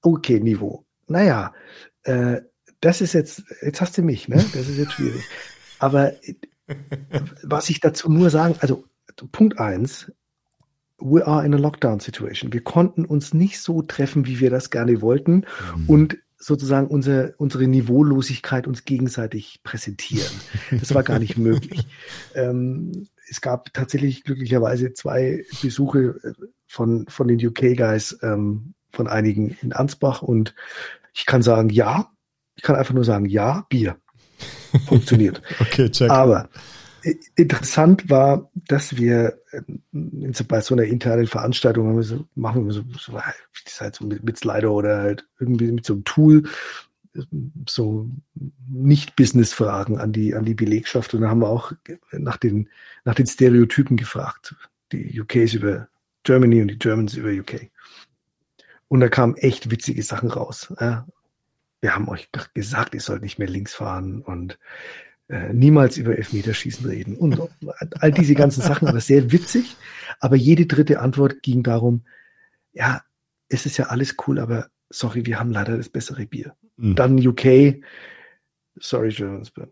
Okay, 0.03 0.39
Niveau. 0.39 0.85
Naja, 1.09 1.53
äh, 2.05 2.41
das 2.85 3.01
ist 3.01 3.15
jetzt, 3.15 3.45
jetzt 3.63 3.81
hast 3.81 3.97
du 3.97 4.03
mich, 4.03 4.29
ne? 4.29 4.37
Das 4.37 4.69
ist 4.69 4.77
jetzt 4.77 4.93
schwierig. 4.93 5.23
Aber 5.79 6.13
was 7.43 7.71
ich 7.71 7.81
dazu 7.81 8.11
nur 8.11 8.31
sagen, 8.31 8.57
also 8.61 8.85
Punkt 9.33 9.59
eins, 9.59 10.13
we 10.99 11.27
are 11.27 11.45
in 11.45 11.55
a 11.55 11.59
lockdown 11.59 12.01
situation. 12.01 12.53
Wir 12.53 12.63
konnten 12.63 13.05
uns 13.05 13.33
nicht 13.33 13.61
so 13.61 13.83
treffen, 13.83 14.27
wie 14.27 14.41
wir 14.41 14.51
das 14.51 14.71
gerne 14.71 15.01
wollten 15.01 15.45
mhm. 15.77 15.89
und 15.89 16.19
sozusagen 16.37 16.89
unsere, 16.89 17.35
unsere 17.39 17.67
Niveaulosigkeit 17.67 18.67
uns 18.67 18.85
gegenseitig 18.85 19.61
präsentieren. 19.63 20.33
Das 20.71 20.95
war 20.95 21.03
gar 21.03 21.19
nicht 21.19 21.39
möglich. 21.39 21.87
Ähm, 22.35 23.07
es 23.31 23.41
gab 23.41 23.73
tatsächlich 23.73 24.25
glücklicherweise 24.25 24.93
zwei 24.93 25.45
Besuche 25.63 26.21
äh, 26.23 26.33
von, 26.67 27.07
von 27.09 27.29
den 27.29 27.45
UK-Guys, 27.45 28.19
ähm, 28.23 28.75
von 28.91 29.07
einigen 29.07 29.57
in 29.63 29.73
Ansbach 29.73 30.21
und 30.21 30.55
ich 31.15 31.27
kann 31.27 31.43
sagen, 31.43 31.71
ja, 31.71 32.11
ich 32.57 32.63
kann 32.63 32.77
einfach 32.77 32.95
nur 32.95 33.05
sagen, 33.05 33.27
ja, 33.27 33.67
Bier. 33.69 33.97
Funktioniert. 34.87 35.43
okay, 35.61 35.91
check. 35.91 36.11
Aber 36.11 36.49
interessant 37.35 38.09
war, 38.09 38.51
dass 38.69 38.97
wir 38.97 39.39
äh, 39.53 40.43
bei 40.49 40.61
so 40.61 40.75
einer 40.75 40.85
internen 40.85 41.27
Veranstaltung 41.27 42.03
so, 42.03 42.27
machen 42.35 42.67
wir 42.67 42.73
so, 42.73 42.83
so, 42.99 43.21
halt 43.21 43.95
so 43.95 44.07
mit, 44.07 44.25
mit 44.25 44.39
Slider 44.39 44.73
oder 44.73 44.99
halt 44.99 45.27
irgendwie 45.39 45.71
mit 45.71 45.85
so 45.85 45.95
einem 45.95 46.05
Tool 46.05 46.45
so 47.69 48.11
Nicht-Business-Fragen 48.69 49.99
an 49.99 50.13
die, 50.13 50.35
an 50.35 50.45
die 50.45 50.55
Belegschaft. 50.55 51.15
Und 51.15 51.21
da 51.21 51.29
haben 51.29 51.43
wir 51.43 51.49
auch 51.49 51.73
nach 52.11 52.39
den, 52.39 52.69
nach 53.05 53.15
den 53.15 53.27
Stereotypen 53.27 53.97
gefragt. 53.97 54.57
Die 54.91 55.21
UKs 55.21 55.55
über 55.55 55.89
Germany 56.25 56.63
und 56.63 56.69
die 56.69 56.79
Germans 56.79 57.15
über 57.15 57.31
UK. 57.31 57.71
Und 58.89 59.01
da 59.01 59.09
kamen 59.09 59.37
echt 59.37 59.71
witzige 59.71 60.03
Sachen 60.03 60.31
raus. 60.31 60.73
Ja 60.81 61.07
wir 61.85 61.95
haben 61.95 62.09
euch 62.09 62.31
gesagt, 62.55 62.95
ihr 62.95 63.01
sollt 63.03 63.21
nicht 63.21 63.39
mehr 63.39 63.47
links 63.47 63.75
fahren 63.75 64.23
und 64.23 64.59
äh, 65.29 65.53
niemals 65.53 65.99
über 65.99 66.17
Elfmeterschießen 66.17 66.87
reden 66.87 67.15
und 67.15 67.39
all 68.01 68.11
diese 68.11 68.35
ganzen 68.35 68.63
Sachen, 68.63 68.89
aber 68.89 69.01
sehr 69.01 69.33
witzig. 69.33 69.77
Aber 70.19 70.35
jede 70.35 70.65
dritte 70.65 71.01
Antwort 71.01 71.43
ging 71.43 71.63
darum, 71.63 72.07
ja, 72.73 73.03
es 73.49 73.67
ist 73.67 73.77
ja 73.77 73.89
alles 73.89 74.17
cool, 74.27 74.39
aber 74.39 74.71
sorry, 74.89 75.27
wir 75.27 75.39
haben 75.39 75.51
leider 75.51 75.77
das 75.77 75.91
bessere 75.91 76.25
Bier. 76.25 76.57
Mhm. 76.79 76.95
Dann 76.95 77.27
UK, 77.27 77.85
sorry 78.77 79.11
Germans, 79.11 79.51
but 79.51 79.71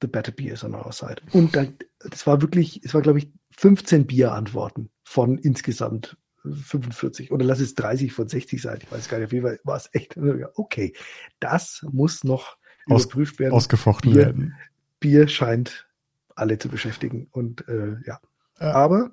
the 0.00 0.06
better 0.06 0.30
beer 0.30 0.52
is 0.52 0.62
on 0.62 0.76
our 0.76 0.92
side. 0.92 1.16
Und 1.32 1.56
dann, 1.56 1.76
das 1.98 2.24
war 2.28 2.40
wirklich, 2.40 2.84
es 2.84 2.94
war 2.94 3.02
glaube 3.02 3.18
ich 3.18 3.32
15 3.50 4.06
Bierantworten 4.06 4.90
von 5.02 5.38
insgesamt 5.38 6.16
45 6.54 7.32
oder 7.32 7.44
lass 7.44 7.60
es 7.60 7.74
30 7.74 8.12
von 8.12 8.28
60 8.28 8.60
sein. 8.60 8.78
Ich 8.82 8.90
weiß 8.90 9.08
gar 9.08 9.18
nicht, 9.18 9.26
auf 9.26 9.32
jeden 9.32 9.46
Fall 9.46 9.60
war 9.64 9.76
es 9.76 9.88
echt. 9.92 10.16
Okay, 10.54 10.94
das 11.40 11.84
muss 11.90 12.24
noch 12.24 12.56
Aus, 12.86 13.04
überprüft 13.04 13.38
werden. 13.38 13.52
Ausgefochten 13.52 14.12
Bier, 14.12 14.22
werden. 14.22 14.54
Bier 15.00 15.28
scheint 15.28 15.86
alle 16.34 16.58
zu 16.58 16.68
beschäftigen. 16.68 17.28
Und 17.30 17.66
äh, 17.68 17.96
ja. 18.06 18.20
ja. 18.60 18.72
Aber 18.72 19.12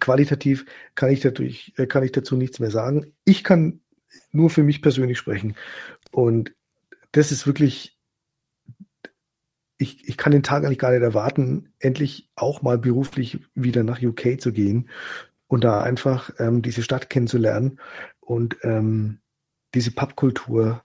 qualitativ 0.00 0.66
kann 0.94 1.10
ich, 1.10 1.20
dadurch, 1.20 1.72
äh, 1.76 1.86
kann 1.86 2.02
ich 2.02 2.12
dazu 2.12 2.36
nichts 2.36 2.58
mehr 2.58 2.70
sagen. 2.70 3.12
Ich 3.24 3.44
kann 3.44 3.80
nur 4.32 4.50
für 4.50 4.62
mich 4.62 4.82
persönlich 4.82 5.18
sprechen. 5.18 5.54
Und 6.10 6.54
das 7.12 7.32
ist 7.32 7.46
wirklich, 7.46 7.98
ich, 9.78 10.08
ich 10.08 10.16
kann 10.16 10.32
den 10.32 10.42
Tag 10.42 10.64
eigentlich 10.64 10.78
gar 10.78 10.90
nicht 10.90 11.02
erwarten, 11.02 11.72
endlich 11.78 12.30
auch 12.34 12.62
mal 12.62 12.78
beruflich 12.78 13.40
wieder 13.54 13.84
nach 13.84 14.02
UK 14.02 14.40
zu 14.40 14.52
gehen 14.52 14.88
und 15.46 15.64
da 15.64 15.82
einfach 15.82 16.30
ähm, 16.38 16.62
diese 16.62 16.82
Stadt 16.82 17.10
kennenzulernen 17.10 17.80
und 18.20 18.56
ähm, 18.62 19.20
diese 19.74 19.92
Pubkultur 19.92 20.82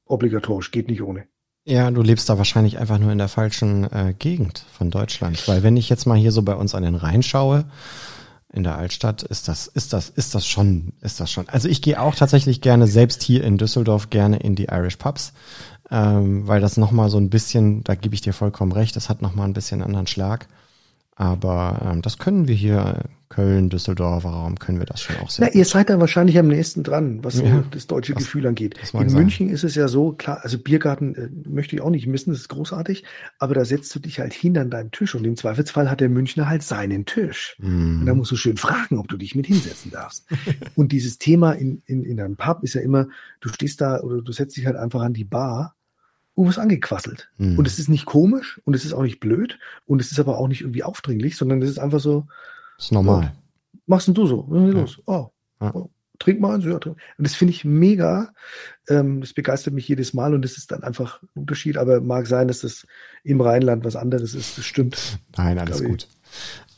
obligatorisch, 0.05 0.71
geht 0.71 0.87
nicht 0.87 1.01
ohne. 1.01 1.27
Ja, 1.65 1.91
du 1.91 2.01
lebst 2.01 2.29
da 2.29 2.37
wahrscheinlich 2.37 2.79
einfach 2.79 2.97
nur 2.97 3.11
in 3.11 3.17
der 3.17 3.27
falschen 3.27 3.83
äh, 3.91 4.13
Gegend 4.17 4.65
von 4.71 4.89
Deutschland. 4.89 5.47
Weil 5.47 5.61
wenn 5.61 5.77
ich 5.77 5.89
jetzt 5.89 6.05
mal 6.05 6.17
hier 6.17 6.31
so 6.31 6.41
bei 6.41 6.55
uns 6.55 6.73
an 6.73 6.83
den 6.83 6.95
Rhein 6.95 7.21
schaue, 7.21 7.65
in 8.51 8.63
der 8.63 8.77
Altstadt, 8.77 9.21
ist 9.23 9.47
das, 9.47 9.67
ist 9.67 9.93
das, 9.93 10.09
ist 10.09 10.33
das 10.33 10.47
schon, 10.47 10.93
ist 11.01 11.19
das 11.19 11.31
schon. 11.31 11.47
Also 11.49 11.67
ich 11.67 11.81
gehe 11.81 12.01
auch 12.01 12.15
tatsächlich 12.15 12.61
gerne, 12.61 12.87
selbst 12.87 13.21
hier 13.21 13.43
in 13.43 13.57
Düsseldorf, 13.57 14.09
gerne 14.09 14.37
in 14.37 14.55
die 14.55 14.65
Irish 14.65 14.95
Pubs 14.95 15.33
ähm, 15.91 16.47
weil 16.47 16.61
das 16.61 16.77
nochmal 16.77 17.09
so 17.09 17.17
ein 17.17 17.29
bisschen, 17.29 17.83
da 17.83 17.95
gebe 17.95 18.13
ich 18.15 18.21
dir 18.21 18.33
vollkommen 18.33 18.71
recht, 18.71 18.95
das 18.95 19.09
hat 19.09 19.21
nochmal 19.21 19.47
ein 19.47 19.53
bisschen 19.53 19.81
anderen 19.81 20.07
Schlag. 20.07 20.47
Aber 21.15 21.81
ähm, 21.83 22.01
das 22.01 22.17
können 22.17 22.47
wir 22.47 22.55
hier, 22.55 23.03
Köln, 23.29 23.69
Düsseldorfer 23.69 24.29
Raum, 24.29 24.57
können 24.57 24.79
wir 24.79 24.87
das 24.87 25.03
schon 25.03 25.15
auch 25.17 25.29
sehr. 25.29 25.45
Na, 25.45 25.53
ihr 25.53 25.63
seid 25.63 25.91
da 25.91 25.99
wahrscheinlich 25.99 26.39
am 26.39 26.47
nächsten 26.47 26.81
dran, 26.81 27.23
was 27.23 27.39
ja, 27.39 27.63
das 27.69 27.85
deutsche 27.85 28.13
das, 28.13 28.23
Gefühl 28.23 28.47
angeht. 28.47 28.79
In 28.91 29.13
München 29.13 29.47
sein. 29.47 29.53
ist 29.53 29.63
es 29.63 29.75
ja 29.75 29.87
so, 29.87 30.13
klar, 30.13 30.39
also 30.41 30.57
Biergarten 30.57 31.15
äh, 31.15 31.29
möchte 31.47 31.75
ich 31.75 31.81
auch 31.81 31.91
nicht 31.91 32.07
missen, 32.07 32.31
das 32.31 32.41
ist 32.41 32.49
großartig, 32.49 33.03
aber 33.37 33.53
da 33.53 33.65
setzt 33.65 33.93
du 33.93 33.99
dich 33.99 34.19
halt 34.19 34.33
hin 34.33 34.57
an 34.57 34.71
deinem 34.71 34.89
Tisch 34.89 35.13
und 35.13 35.25
im 35.25 35.37
Zweifelsfall 35.37 35.91
hat 35.91 36.01
der 36.01 36.09
Münchner 36.09 36.49
halt 36.49 36.63
seinen 36.63 37.05
Tisch. 37.05 37.55
Mm. 37.59 37.99
Und 37.99 38.05
da 38.07 38.15
musst 38.15 38.31
du 38.31 38.35
schön 38.35 38.57
fragen, 38.57 38.97
ob 38.97 39.07
du 39.07 39.15
dich 39.15 39.35
mit 39.35 39.45
hinsetzen 39.45 39.91
darfst. 39.91 40.25
und 40.75 40.91
dieses 40.91 41.19
Thema 41.19 41.51
in, 41.51 41.83
in, 41.85 42.03
in 42.03 42.19
einem 42.19 42.35
Pub 42.35 42.63
ist 42.63 42.73
ja 42.73 42.81
immer, 42.81 43.07
du 43.41 43.49
stehst 43.49 43.79
da 43.79 43.99
oder 43.99 44.23
du 44.23 44.31
setzt 44.31 44.57
dich 44.57 44.65
halt 44.65 44.75
einfach 44.75 45.01
an 45.01 45.13
die 45.13 45.25
Bar 45.25 45.75
du 46.35 46.47
wirst 46.47 46.59
angequasselt. 46.59 47.29
Mhm. 47.37 47.59
Und 47.59 47.67
es 47.67 47.79
ist 47.79 47.89
nicht 47.89 48.05
komisch 48.05 48.61
und 48.63 48.73
es 48.73 48.85
ist 48.85 48.93
auch 48.93 49.03
nicht 49.03 49.19
blöd 49.19 49.59
und 49.85 49.99
es 49.99 50.11
ist 50.11 50.21
aber 50.21 50.37
auch 50.37 50.47
nicht 50.47 50.61
irgendwie 50.61 50.83
aufdringlich, 50.83 51.35
sondern 51.35 51.61
es 51.61 51.69
ist 51.69 51.79
einfach 51.79 51.99
so. 51.99 52.27
Das 52.79 52.85
ist 52.85 52.91
normal. 52.93 53.33
Oh, 53.35 53.77
machst 53.87 54.07
denn 54.07 54.13
du 54.13 54.25
so? 54.25 54.45
Was 54.47 54.69
ist 54.69 54.73
los? 54.73 55.01
Oh, 55.05 55.27
ja. 55.59 55.75
oh, 55.75 55.89
trink 56.17 56.39
mal. 56.39 56.61
So, 56.61 56.69
ja, 56.69 56.79
trink. 56.79 56.95
Und 57.17 57.27
das 57.27 57.35
finde 57.35 57.53
ich 57.53 57.65
mega. 57.65 58.31
Ähm, 58.87 59.19
das 59.19 59.33
begeistert 59.33 59.73
mich 59.73 59.85
jedes 59.85 60.13
Mal 60.13 60.33
und 60.33 60.43
das 60.43 60.57
ist 60.57 60.71
dann 60.71 60.81
einfach 60.83 61.21
ein 61.21 61.41
Unterschied. 61.41 61.75
Aber 61.75 61.99
mag 61.99 62.25
sein, 62.25 62.47
dass 62.47 62.61
das 62.61 62.87
im 63.25 63.41
Rheinland 63.41 63.83
was 63.83 63.97
anderes 63.97 64.33
ist. 64.33 64.57
Das 64.57 64.63
stimmt. 64.63 65.19
Nein, 65.35 65.59
alles 65.59 65.83
gut. 65.83 66.07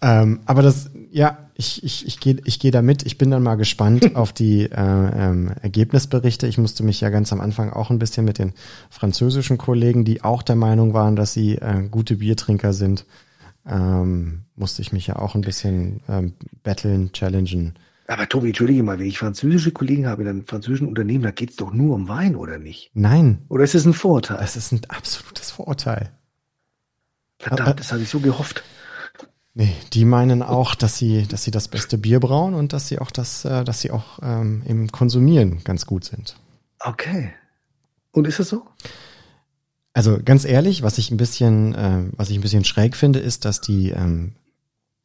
Ähm, 0.02 0.40
aber 0.46 0.64
das, 0.64 0.90
ja, 1.12 1.52
ich, 1.54 1.84
ich, 1.84 2.08
ich 2.08 2.20
gehe 2.20 2.38
ich 2.46 2.60
geh 2.60 2.72
da 2.72 2.82
mit. 2.82 3.06
Ich 3.06 3.20
bin 3.20 3.30
dann 3.30 3.44
mal 3.44 3.54
gespannt 3.58 4.16
auf 4.16 4.34
die 4.34 4.64
äh, 4.64 4.72
ähm, 4.76 5.52
Ergebnisberichte. 5.62 6.48
Ich 6.48 6.58
musste 6.58 6.82
mich 6.82 7.00
ja 7.00 7.12
ganz 7.12 7.32
am 7.32 7.42
Anfang 7.42 7.72
auch 7.72 7.92
ein 7.92 8.00
bisschen 8.00 8.26
mit 8.26 8.40
den 8.40 8.54
französischen 8.90 9.60
Kollegen, 9.60 10.04
die 10.04 10.24
auch 10.24 10.42
der 10.42 10.56
Meinung 10.56 10.96
waren, 10.96 11.16
dass 11.16 11.34
sie 11.34 11.58
äh, 11.58 11.88
gute 11.92 12.16
Biertrinker 12.16 12.74
sind, 12.74 13.06
ähm, 13.68 14.44
musste 14.56 14.82
ich 14.82 14.92
mich 14.92 15.08
ja 15.08 15.18
auch 15.18 15.36
ein 15.36 15.42
bisschen 15.42 16.02
ähm, 16.08 16.34
battlen, 16.64 17.12
challengen. 17.12 17.76
Aber 18.08 18.28
Tobi, 18.28 18.48
entschuldige 18.48 18.84
mal, 18.84 19.00
wenn 19.00 19.06
ich 19.06 19.18
französische 19.18 19.72
Kollegen 19.72 20.08
habe 20.08 20.24
in 20.24 20.28
einem 20.28 20.46
französischen 20.46 20.88
Unternehmen, 20.88 21.24
da 21.24 21.32
geht's 21.32 21.56
doch 21.56 21.72
nur 21.72 21.96
um 21.96 22.08
Wein, 22.10 22.36
oder 22.36 22.58
nicht? 22.58 22.92
Nein. 22.94 23.46
Oder 23.48 23.64
ist 23.64 23.76
es 23.76 23.86
ein 23.86 23.94
Vorurteil? 23.94 24.38
Das 24.38 24.58
ist 24.58 24.72
ein 24.74 24.82
absolutes 24.90 25.52
Vorurteil. 25.52 26.12
Verdammt, 27.40 27.80
das 27.80 27.92
habe 27.92 28.02
ich 28.02 28.10
so 28.10 28.20
gehofft. 28.20 28.64
Nee, 29.54 29.76
die 29.94 30.06
meinen 30.06 30.44
auch, 30.44 30.76
dass 30.76 30.98
sie, 30.98 31.28
dass 31.28 31.44
sie 31.44 31.52
das 31.52 31.68
beste 31.68 31.98
Bier 31.98 32.20
brauen 32.20 32.54
und 32.54 32.74
dass 32.74 32.88
sie 32.88 33.00
auch 33.00 33.12
das, 33.12 33.44
äh, 33.44 33.64
dass 33.64 33.82
sie 33.82 33.92
auch 33.92 34.20
ähm, 34.22 34.62
im 34.66 34.92
Konsumieren 34.92 35.64
ganz 35.64 35.86
gut 35.86 36.06
sind. 36.06 36.38
Okay. 36.80 37.34
Und 38.12 38.28
ist 38.28 38.40
es 38.40 38.50
so? 38.50 38.66
Also 39.94 40.20
ganz 40.24 40.46
ehrlich, 40.46 40.84
was 40.84 40.98
ich 40.98 41.12
ein 41.12 41.18
bisschen, 41.18 41.76
äh, 41.76 42.06
was 42.16 42.30
ich 42.30 42.38
ein 42.38 42.42
bisschen 42.42 42.64
schräg 42.64 42.96
finde, 42.96 43.20
ist, 43.20 43.46
dass 43.46 43.60
die 43.60 43.90
ähm, 43.90 44.34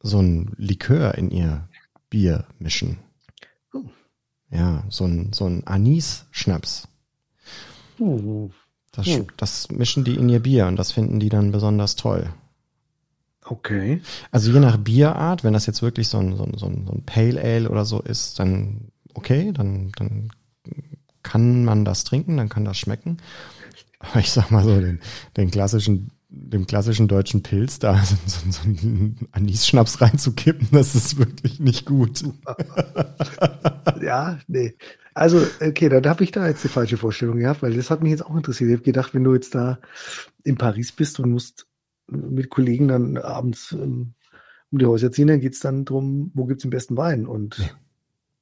so 0.01 0.19
ein 0.21 0.53
Likör 0.57 1.15
in 1.15 1.29
ihr 1.29 1.67
Bier 2.09 2.45
mischen. 2.59 2.99
Oh. 3.73 3.83
Ja, 4.49 4.83
so 4.89 5.05
ein, 5.05 5.33
so 5.33 5.45
ein 5.45 5.67
Anis-Schnaps. 5.67 6.87
Oh. 7.99 8.49
Das, 8.91 9.07
oh. 9.07 9.27
das 9.35 9.69
mischen 9.69 10.03
die 10.03 10.15
in 10.15 10.29
ihr 10.29 10.39
Bier 10.39 10.67
und 10.67 10.77
das 10.77 10.91
finden 10.91 11.19
die 11.19 11.29
dann 11.29 11.51
besonders 11.51 11.95
toll. 11.95 12.29
Okay. 13.43 14.01
Also 14.31 14.51
je 14.51 14.59
nach 14.59 14.77
Bierart, 14.77 15.43
wenn 15.43 15.53
das 15.53 15.65
jetzt 15.65 15.81
wirklich 15.81 16.07
so 16.07 16.17
ein, 16.17 16.35
so 16.35 16.43
ein, 16.43 16.57
so 16.57 16.65
ein, 16.65 16.85
so 16.85 16.93
ein 16.93 17.03
Pale 17.05 17.41
Ale 17.41 17.69
oder 17.69 17.85
so 17.85 18.01
ist, 18.01 18.39
dann 18.39 18.91
okay, 19.13 19.51
dann, 19.51 19.91
dann 19.95 20.29
kann 21.23 21.65
man 21.65 21.83
das 21.83 22.03
trinken, 22.03 22.37
dann 22.37 22.49
kann 22.49 22.65
das 22.65 22.77
schmecken. 22.77 23.17
Aber 24.09 24.19
ich 24.19 24.31
sag 24.31 24.51
mal 24.51 24.63
so, 24.63 24.79
den, 24.79 24.99
den 25.35 25.51
klassischen, 25.51 26.11
dem 26.29 26.67
klassischen 26.67 27.07
deutschen 27.07 27.43
Pilz 27.43 27.79
da 27.79 28.01
so, 28.03 28.15
so, 28.25 28.51
so 28.51 28.61
einen 28.63 29.27
Anis-Schnaps 29.31 30.01
reinzukippen, 30.01 30.69
das 30.71 30.95
ist 30.95 31.17
wirklich 31.17 31.59
nicht 31.59 31.85
gut. 31.85 32.23
ja, 34.01 34.39
nee. 34.47 34.75
Also, 35.13 35.45
okay, 35.61 35.89
dann 35.89 36.05
habe 36.05 36.23
ich 36.23 36.31
da 36.31 36.47
jetzt 36.47 36.63
die 36.63 36.69
falsche 36.69 36.97
Vorstellung 36.97 37.39
gehabt, 37.39 37.63
weil 37.63 37.73
das 37.73 37.89
hat 37.89 38.03
mich 38.03 38.11
jetzt 38.11 38.25
auch 38.25 38.35
interessiert. 38.35 38.69
Ich 38.69 38.75
habe 38.75 38.83
gedacht, 38.83 39.15
wenn 39.15 39.23
du 39.23 39.33
jetzt 39.33 39.55
da 39.55 39.79
in 40.43 40.57
Paris 40.57 40.91
bist 40.91 41.19
und 41.19 41.31
musst 41.31 41.65
mit 42.07 42.49
Kollegen 42.49 42.87
dann 42.87 43.17
abends 43.17 43.71
ähm, 43.71 44.13
um 44.71 44.79
die 44.79 44.85
Häuser 44.85 45.11
ziehen, 45.11 45.27
dann 45.27 45.39
geht's 45.39 45.59
dann 45.59 45.85
drum, 45.85 46.31
wo 46.33 46.45
gibt's 46.45 46.61
den 46.61 46.71
besten 46.71 46.97
Wein 46.97 47.25
und 47.25 47.57
nee. 47.59 47.69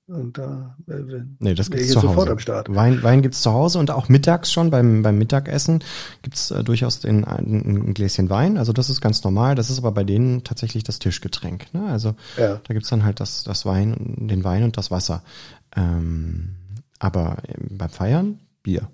Und 0.08 0.38
da 0.38 0.76
äh, 0.88 1.24
nee, 1.39 1.56
das 1.56 1.72
gibt's 1.72 1.89
zu 1.89 1.97
Hause. 1.97 2.08
sofort 2.08 2.30
am 2.30 2.38
Start. 2.38 2.74
Wein, 2.74 3.01
Wein 3.01 3.24
gibt's 3.24 3.41
zu 3.41 3.51
Hause 3.51 3.80
und 3.80 3.89
auch 3.89 4.08
mittags 4.08 4.51
schon 4.51 4.70
beim, 4.70 5.01
beim 5.01 5.18
Mittagessen 5.18 5.84
gibt's 6.22 6.51
äh, 6.51 6.64
durchaus 6.64 6.99
den, 6.99 7.26
ein, 7.26 7.88
ein 7.88 7.93
Gläschen 7.95 8.30
Wein. 8.30 8.58
Also 8.58 8.72
das 8.72 8.91
ist 8.91 9.01
ganz 9.01 9.24
normal. 9.24 9.56
Das 9.56 9.72
ist 9.72 9.80
aber 9.80 9.91
bei 9.91 10.03
denen 10.03 10.43
tatsächlich 10.43 10.84
das 10.84 10.99
Tischgetränk. 10.99 11.74
Ne? 11.74 11.88
Also 11.88 12.14
ja. 12.38 12.62
da 12.64 12.74
gibt's 12.76 12.89
dann 12.89 13.03
halt 13.03 13.20
das, 13.20 13.43
das 13.43 13.66
Wein, 13.66 14.28
den 14.28 14.43
Wein 14.43 14.64
und 14.64 14.78
das 14.78 14.91
Wasser. 14.91 15.24
Ähm, 15.76 16.56
aber 16.99 17.38
beim 17.72 17.89
Feiern 17.89 18.39
Bier. 18.62 18.88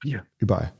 Bier. 0.00 0.22
Überall. 0.38 0.72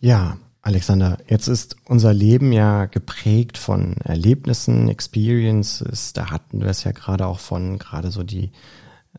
Ja, 0.00 0.38
Alexander, 0.66 1.18
jetzt 1.28 1.46
ist 1.46 1.76
unser 1.84 2.12
Leben 2.12 2.50
ja 2.50 2.86
geprägt 2.86 3.56
von 3.56 3.98
Erlebnissen, 3.98 4.88
Experiences. 4.88 6.12
Da 6.12 6.32
hatten 6.32 6.60
wir 6.60 6.66
es 6.66 6.82
ja 6.82 6.90
gerade 6.90 7.24
auch 7.28 7.38
von, 7.38 7.78
gerade 7.78 8.10
so 8.10 8.24
die, 8.24 8.50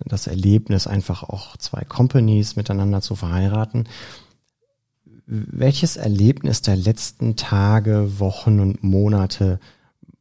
das 0.04 0.28
Erlebnis, 0.28 0.88
einfach 0.88 1.24
auch 1.24 1.56
zwei 1.56 1.86
Companies 1.86 2.58
miteinander 2.58 3.00
zu 3.00 3.16
verheiraten. 3.16 3.88
Welches 5.26 5.96
Erlebnis 5.96 6.64
der 6.64 6.76
letzten 6.76 7.38
Tage, 7.38 8.20
Wochen 8.20 8.60
und 8.60 8.84
Monate 8.84 9.62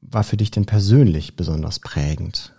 war 0.01 0.23
für 0.23 0.37
dich 0.37 0.53
denn 0.53 0.67
persönlich 0.67 1.35
besonders 1.35 1.81
prägend? 1.81 2.55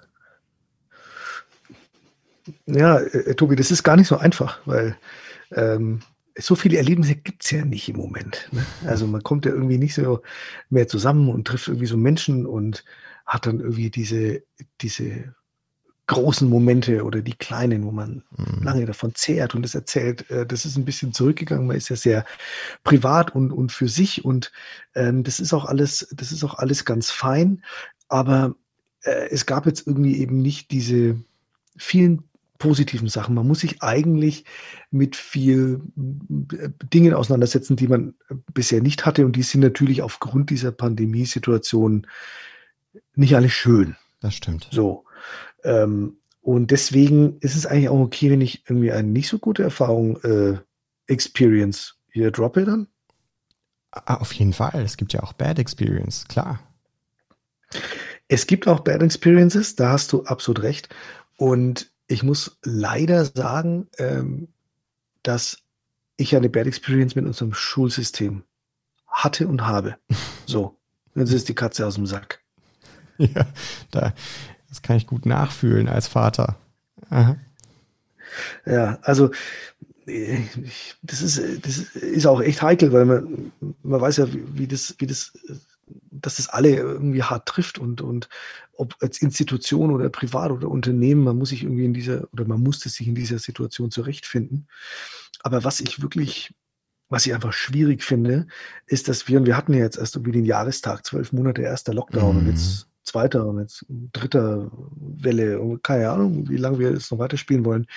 Ja, 2.65 2.99
äh, 2.99 3.33
Tobi, 3.33 3.55
das 3.55 3.71
ist 3.71 3.83
gar 3.83 3.95
nicht 3.95 4.09
so 4.09 4.17
einfach, 4.17 4.59
weil 4.65 4.97
ähm, 5.53 6.01
so 6.37 6.55
viele 6.55 6.77
Erlebnisse 6.77 7.15
gibt's 7.15 7.51
ja 7.51 7.65
nicht 7.65 7.89
im 7.89 7.97
Moment. 7.97 8.49
Ne? 8.51 8.65
Also 8.85 9.07
man 9.07 9.23
kommt 9.23 9.45
ja 9.45 9.51
irgendwie 9.51 9.77
nicht 9.77 9.93
so 9.93 10.21
mehr 10.69 10.87
zusammen 10.87 11.29
und 11.29 11.47
trifft 11.47 11.67
irgendwie 11.67 11.87
so 11.87 11.97
Menschen 11.97 12.45
und 12.45 12.85
hat 13.25 13.45
dann 13.45 13.59
irgendwie 13.59 13.89
diese, 13.89 14.43
diese 14.81 15.35
großen 16.07 16.49
Momente 16.49 17.03
oder 17.03 17.21
die 17.21 17.33
kleinen, 17.33 17.83
wo 17.83 17.91
man 17.91 18.23
mhm. 18.37 18.63
lange 18.63 18.85
davon 18.85 19.13
zehrt 19.13 19.55
und 19.55 19.65
es 19.65 19.75
erzählt. 19.75 20.29
Äh, 20.31 20.45
das 20.45 20.65
ist 20.65 20.77
ein 20.77 20.85
bisschen 20.85 21.13
zurückgegangen. 21.13 21.67
Man 21.67 21.75
ist 21.75 21.89
ja 21.89 21.95
sehr 21.95 22.25
privat 22.83 23.35
und, 23.35 23.51
und 23.51 23.71
für 23.71 23.89
sich 23.89 24.23
und 24.23 24.51
ähm, 24.95 25.23
das 25.23 25.39
ist 25.39 25.53
auch 25.53 25.65
alles, 25.65 26.07
das 26.15 26.31
ist 26.31 26.43
auch 26.43 26.55
alles 26.55 26.85
ganz 26.85 27.11
fein. 27.11 27.63
Aber 28.07 28.55
äh, 29.01 29.27
es 29.29 29.45
gab 29.45 29.65
jetzt 29.65 29.85
irgendwie 29.85 30.17
eben 30.17 30.41
nicht 30.41 30.71
diese 30.71 31.19
vielen 31.77 32.23
positiven 32.57 33.07
Sachen. 33.07 33.35
Man 33.35 33.47
muss 33.47 33.59
sich 33.59 33.81
eigentlich 33.81 34.45
mit 34.91 35.15
viel 35.15 35.81
äh, 36.53 36.69
Dingen 36.93 37.13
auseinandersetzen, 37.13 37.75
die 37.75 37.87
man 37.87 38.13
bisher 38.53 38.81
nicht 38.81 39.05
hatte. 39.05 39.25
Und 39.25 39.35
die 39.35 39.43
sind 39.43 39.61
natürlich 39.61 40.01
aufgrund 40.01 40.49
dieser 40.49 40.71
Pandemiesituation 40.71 42.07
nicht 43.15 43.35
alle 43.35 43.49
schön. 43.49 43.95
Das 44.21 44.33
stimmt. 44.33 44.67
So. 44.71 45.05
Ähm, 45.63 46.17
und 46.41 46.71
deswegen 46.71 47.37
ist 47.39 47.55
es 47.55 47.65
eigentlich 47.65 47.89
auch 47.89 47.99
okay, 47.99 48.31
wenn 48.31 48.41
ich 48.41 48.63
irgendwie 48.69 48.91
eine 48.91 49.07
nicht 49.07 49.27
so 49.27 49.37
gute 49.37 49.63
Erfahrung 49.63 50.17
äh, 50.21 50.57
experience 51.07 51.95
hier 52.09 52.31
droppe 52.31 52.65
dann. 52.65 52.87
Ah, 53.91 54.15
auf 54.15 54.31
jeden 54.33 54.53
Fall. 54.53 54.81
Es 54.81 54.97
gibt 54.97 55.13
ja 55.13 55.23
auch 55.23 55.33
Bad 55.33 55.59
Experience, 55.59 56.27
klar. 56.27 56.59
Es 58.27 58.47
gibt 58.47 58.67
auch 58.67 58.81
Bad 58.81 59.01
Experiences, 59.01 59.75
da 59.75 59.91
hast 59.91 60.11
du 60.13 60.23
absolut 60.23 60.63
recht. 60.63 60.89
Und 61.37 61.91
ich 62.07 62.23
muss 62.23 62.57
leider 62.63 63.25
sagen, 63.25 63.87
ähm, 63.97 64.47
dass 65.23 65.59
ich 66.15 66.35
eine 66.35 66.49
Bad 66.49 66.67
Experience 66.67 67.15
mit 67.15 67.25
unserem 67.25 67.53
Schulsystem 67.53 68.43
hatte 69.07 69.47
und 69.47 69.65
habe. 69.65 69.97
So, 70.49 70.77
jetzt 71.13 71.33
ist 71.33 71.49
die 71.49 71.55
Katze 71.55 71.85
aus 71.85 71.95
dem 71.95 72.05
Sack. 72.05 72.39
Ja, 73.17 73.47
da, 73.91 74.13
das 74.69 74.81
kann 74.81 74.95
ich 74.95 75.07
gut 75.07 75.25
nachfühlen 75.25 75.89
als 75.89 76.07
Vater. 76.07 76.55
Aha. 77.09 77.35
Ja, 78.65 78.97
also 79.01 79.31
das 80.05 81.21
ist, 81.21 81.65
das 81.65 81.79
ist 81.95 82.25
auch 82.25 82.39
echt 82.39 82.61
heikel, 82.61 82.93
weil 82.93 83.03
man, 83.03 83.51
man 83.83 83.99
weiß 83.99 84.17
ja, 84.17 84.33
wie, 84.33 84.45
wie 84.57 84.67
das, 84.67 84.95
wie 84.99 85.07
das 85.07 85.33
dass 86.21 86.35
das 86.35 86.49
alle 86.49 86.75
irgendwie 86.75 87.23
hart 87.23 87.47
trifft 87.47 87.79
und, 87.79 88.01
und 88.01 88.29
ob 88.73 88.95
als 89.01 89.21
Institution 89.21 89.91
oder 89.91 90.09
privat 90.09 90.51
oder 90.51 90.69
Unternehmen, 90.69 91.23
man 91.23 91.37
muss 91.37 91.49
sich 91.49 91.63
irgendwie 91.63 91.85
in 91.85 91.93
dieser, 91.93 92.27
oder 92.31 92.45
man 92.45 92.61
musste 92.61 92.89
sich 92.89 93.07
in 93.07 93.15
dieser 93.15 93.39
Situation 93.39 93.91
zurechtfinden. 93.91 94.67
Aber 95.41 95.63
was 95.63 95.79
ich 95.79 96.01
wirklich, 96.01 96.53
was 97.09 97.25
ich 97.25 97.33
einfach 97.33 97.53
schwierig 97.53 98.03
finde, 98.03 98.47
ist, 98.85 99.07
dass 99.07 99.27
wir, 99.27 99.39
und 99.39 99.45
wir 99.45 99.57
hatten 99.57 99.73
ja 99.73 99.79
jetzt 99.79 99.97
erst 99.97 100.15
irgendwie 100.15 100.33
den 100.33 100.45
Jahrestag, 100.45 101.05
zwölf 101.05 101.31
Monate 101.31 101.61
erster 101.61 101.93
Lockdown 101.93 102.35
mhm. 102.35 102.41
und 102.41 102.47
jetzt 102.47 102.87
zweiter 103.07 103.45
und 103.45 103.59
jetzt 103.59 103.85
dritter 104.13 104.69
Welle 104.95 105.59
und 105.59 105.83
keine 105.83 106.09
Ahnung, 106.09 106.49
wie 106.49 106.57
lange 106.57 106.79
wir 106.79 106.91
es 106.91 107.09
noch 107.09 107.19
weiterspielen 107.19 107.65
wollen, 107.65 107.87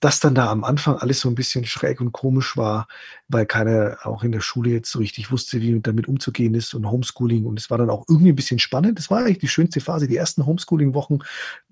dass 0.00 0.20
dann 0.20 0.34
da 0.34 0.50
am 0.50 0.64
Anfang 0.64 0.96
alles 0.96 1.20
so 1.20 1.28
ein 1.28 1.34
bisschen 1.34 1.64
schräg 1.64 2.00
und 2.00 2.12
komisch 2.12 2.56
war, 2.56 2.88
weil 3.28 3.46
keiner 3.46 3.98
auch 4.02 4.24
in 4.24 4.32
der 4.32 4.40
Schule 4.40 4.70
jetzt 4.70 4.90
so 4.90 4.98
richtig 4.98 5.30
wusste, 5.30 5.60
wie 5.60 5.78
damit 5.80 6.08
umzugehen 6.08 6.54
ist 6.54 6.74
und 6.74 6.90
Homeschooling 6.90 7.44
und 7.44 7.58
es 7.58 7.70
war 7.70 7.78
dann 7.78 7.90
auch 7.90 8.04
irgendwie 8.08 8.32
ein 8.32 8.36
bisschen 8.36 8.58
spannend. 8.58 8.98
Das 8.98 9.10
war 9.10 9.20
eigentlich 9.20 9.38
die 9.38 9.48
schönste 9.48 9.80
Phase, 9.80 10.08
die 10.08 10.16
ersten 10.16 10.46
Homeschooling-Wochen 10.46 11.20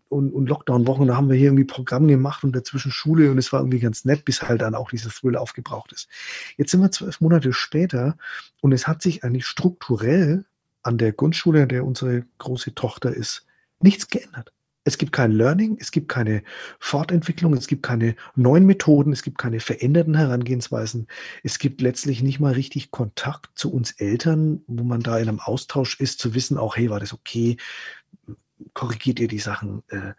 und, 0.09 0.32
und 0.32 0.49
Lockdown-Wochen, 0.49 1.09
da 1.09 1.16
haben 1.16 1.28
wir 1.28 1.37
hier 1.37 1.47
irgendwie 1.49 1.64
Programm 1.64 2.07
gemacht 2.07 2.45
und 2.45 2.55
dazwischen 2.55 2.93
Schule 2.93 3.30
und 3.30 3.39
es 3.39 3.53
war 3.53 3.61
irgendwie 3.61 3.80
ganz 3.80 4.05
nett, 4.05 4.24
bis 4.24 4.43
halt 4.43 4.62
dann 4.62 4.74
auch 4.74 4.91
dieser 4.91 5.11
Thrill 5.11 5.37
aufgebraucht 5.37 5.93
ist. 5.93 6.09
Jetzt 6.57 6.70
sind 6.70 6.80
wir 6.80 6.91
zwölf 6.91 7.20
Monate 7.20 7.53
später 7.53 8.16
und 8.61 8.72
es 8.72 8.87
hat 8.87 9.03
sich 9.03 9.24
eigentlich 9.24 9.47
strukturell 9.47 10.45
an 10.85 10.99
der 10.99 11.12
Grundschule, 11.12 11.62
an 11.62 11.68
der 11.68 11.85
unsere 11.85 12.24
große 12.39 12.74
Tochter 12.74 13.12
ist, 13.12 13.47
nichts 13.80 14.09
geändert. 14.09 14.53
Es 14.87 14.99
gibt 14.99 15.12
kein 15.12 15.32
Learning, 15.32 15.78
es 15.80 15.91
gibt 15.91 16.11
keine 16.11 16.43
Fortentwicklung, 16.78 17.55
es 17.55 17.66
gibt 17.66 17.82
keine 17.82 18.16
neuen 18.37 18.66
Methoden, 18.66 19.14
es 19.14 19.22
gibt 19.22 19.39
keine 19.39 19.61
veränderten 19.61 20.14
Herangehensweisen. 20.14 21.09
Es 21.43 21.59
gibt 21.59 21.80
letztlich 21.80 22.22
nicht 22.22 22.39
mal 22.39 22.53
richtig 22.53 22.91
Kontakt 22.91 23.59
zu 23.59 23.72
uns 23.72 23.93
Eltern, 23.93 24.61
wo 24.66 24.85
man 24.85 25.01
da 25.01 25.18
in 25.18 25.28
einem 25.28 25.41
Austausch 25.41 25.99
ist, 26.01 26.18
zu 26.18 26.35
wissen, 26.35 26.59
auch, 26.59 26.76
hey, 26.76 26.91
war 26.91 27.01
das 27.01 27.14
okay? 27.14 27.57
Korrigiert 28.74 29.20
ihr 29.20 29.28
die 29.28 29.39
Sachen? 29.39 29.82
Äh, 29.89 30.12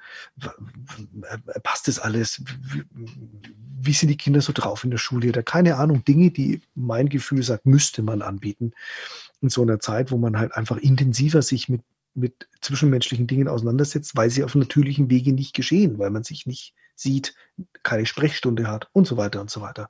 passt 1.62 1.88
das 1.88 2.00
alles? 2.00 2.44
Wie, 2.92 3.94
sind 3.94 4.10
die 4.10 4.18
Kinder 4.18 4.42
so 4.42 4.52
drauf 4.52 4.84
in 4.84 4.90
der 4.90 4.98
Schule? 4.98 5.30
Oder 5.30 5.44
keine 5.44 5.78
Ahnung, 5.78 6.04
Dinge, 6.06 6.32
die 6.32 6.62
mein 6.74 7.08
Gefühl 7.08 7.44
sagt, 7.44 7.68
müsste 7.68 8.02
man 8.02 8.24
anbieten 8.24 8.74
in 9.42 9.50
so 9.50 9.62
einer 9.62 9.80
Zeit, 9.80 10.12
wo 10.12 10.18
man 10.18 10.38
halt 10.38 10.54
einfach 10.56 10.78
intensiver 10.78 11.42
sich 11.42 11.70
mit, 11.70 11.82
mit 12.14 12.48
zwischenmenschlichen 12.62 13.28
Dingen 13.28 13.48
auseinandersetzt, 13.48 14.16
weil 14.16 14.30
sie 14.30 14.44
auf 14.44 14.56
natürlichen 14.56 15.10
Wege 15.10 15.34
nicht 15.34 15.54
geschehen, 15.54 16.00
weil 16.00 16.10
man 16.10 16.24
sich 16.24 16.46
nicht 16.46 16.74
sieht, 16.96 17.36
keine 17.84 18.06
Sprechstunde 18.06 18.68
hat 18.68 18.90
und 18.94 19.06
so 19.06 19.18
weiter 19.18 19.42
und 19.42 19.50
so 19.50 19.62
weiter. 19.62 19.90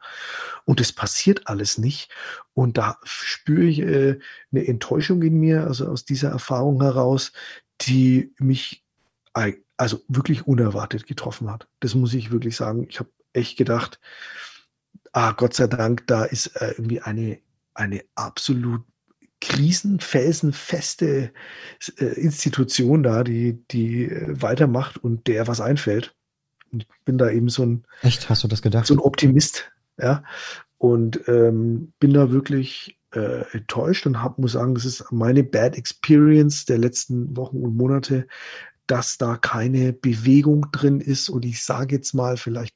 Und 0.65 0.81
es 0.81 0.91
passiert 0.91 1.47
alles 1.47 1.77
nicht. 1.77 2.11
Und 2.53 2.77
da 2.77 2.97
spüre 3.03 3.63
ich 3.63 3.79
äh, 3.79 4.19
eine 4.51 4.67
Enttäuschung 4.67 5.21
in 5.21 5.39
mir, 5.39 5.65
also 5.65 5.87
aus 5.87 6.05
dieser 6.05 6.29
Erfahrung 6.29 6.81
heraus, 6.81 7.31
die 7.81 8.33
mich 8.39 8.83
also 9.77 10.01
wirklich 10.07 10.47
unerwartet 10.47 11.05
getroffen 11.05 11.51
hat. 11.51 11.67
Das 11.81 11.93
muss 11.93 12.13
ich 12.13 12.31
wirklich 12.31 12.55
sagen. 12.55 12.87
Ich 12.89 12.99
habe 12.99 13.09
echt 13.33 13.57
gedacht, 13.57 13.99
ah, 15.11 15.33
Gott 15.33 15.53
sei 15.53 15.67
Dank, 15.67 16.07
da 16.07 16.23
ist 16.23 16.47
äh, 16.55 16.71
irgendwie 16.71 17.01
eine, 17.01 17.39
eine 17.73 18.03
absolut 18.15 18.83
krisenfelsenfeste 19.45 21.31
äh, 21.97 22.05
Institution 22.05 23.03
da, 23.03 23.23
die, 23.23 23.63
die 23.69 24.05
äh, 24.05 24.41
weitermacht 24.41 24.97
und 24.97 25.27
der 25.27 25.47
was 25.47 25.61
einfällt. 25.61 26.15
Und 26.71 26.83
ich 26.83 26.89
bin 27.05 27.19
da 27.19 27.29
eben 27.29 27.49
so 27.49 27.63
ein. 27.63 27.83
Echt, 28.01 28.27
hast 28.29 28.43
du 28.43 28.47
das 28.47 28.63
gedacht? 28.63 28.87
So 28.87 28.95
ein 28.95 28.99
Optimist, 28.99 29.71
ja. 29.99 30.23
Und 30.79 31.27
ähm, 31.27 31.93
bin 31.99 32.13
da 32.13 32.31
wirklich 32.31 32.99
äh, 33.11 33.43
enttäuscht 33.51 34.07
und 34.07 34.21
hab, 34.21 34.39
muss 34.39 34.53
sagen, 34.53 34.73
das 34.73 34.85
ist 34.85 35.11
meine 35.11 35.43
Bad 35.43 35.77
Experience 35.77 36.65
der 36.65 36.79
letzten 36.79 37.37
Wochen 37.37 37.61
und 37.61 37.75
Monate, 37.75 38.27
dass 38.87 39.19
da 39.19 39.37
keine 39.37 39.93
Bewegung 39.93 40.71
drin 40.71 41.01
ist. 41.01 41.29
Und 41.29 41.45
ich 41.45 41.63
sage 41.63 41.95
jetzt 41.95 42.13
mal, 42.13 42.37
vielleicht 42.37 42.75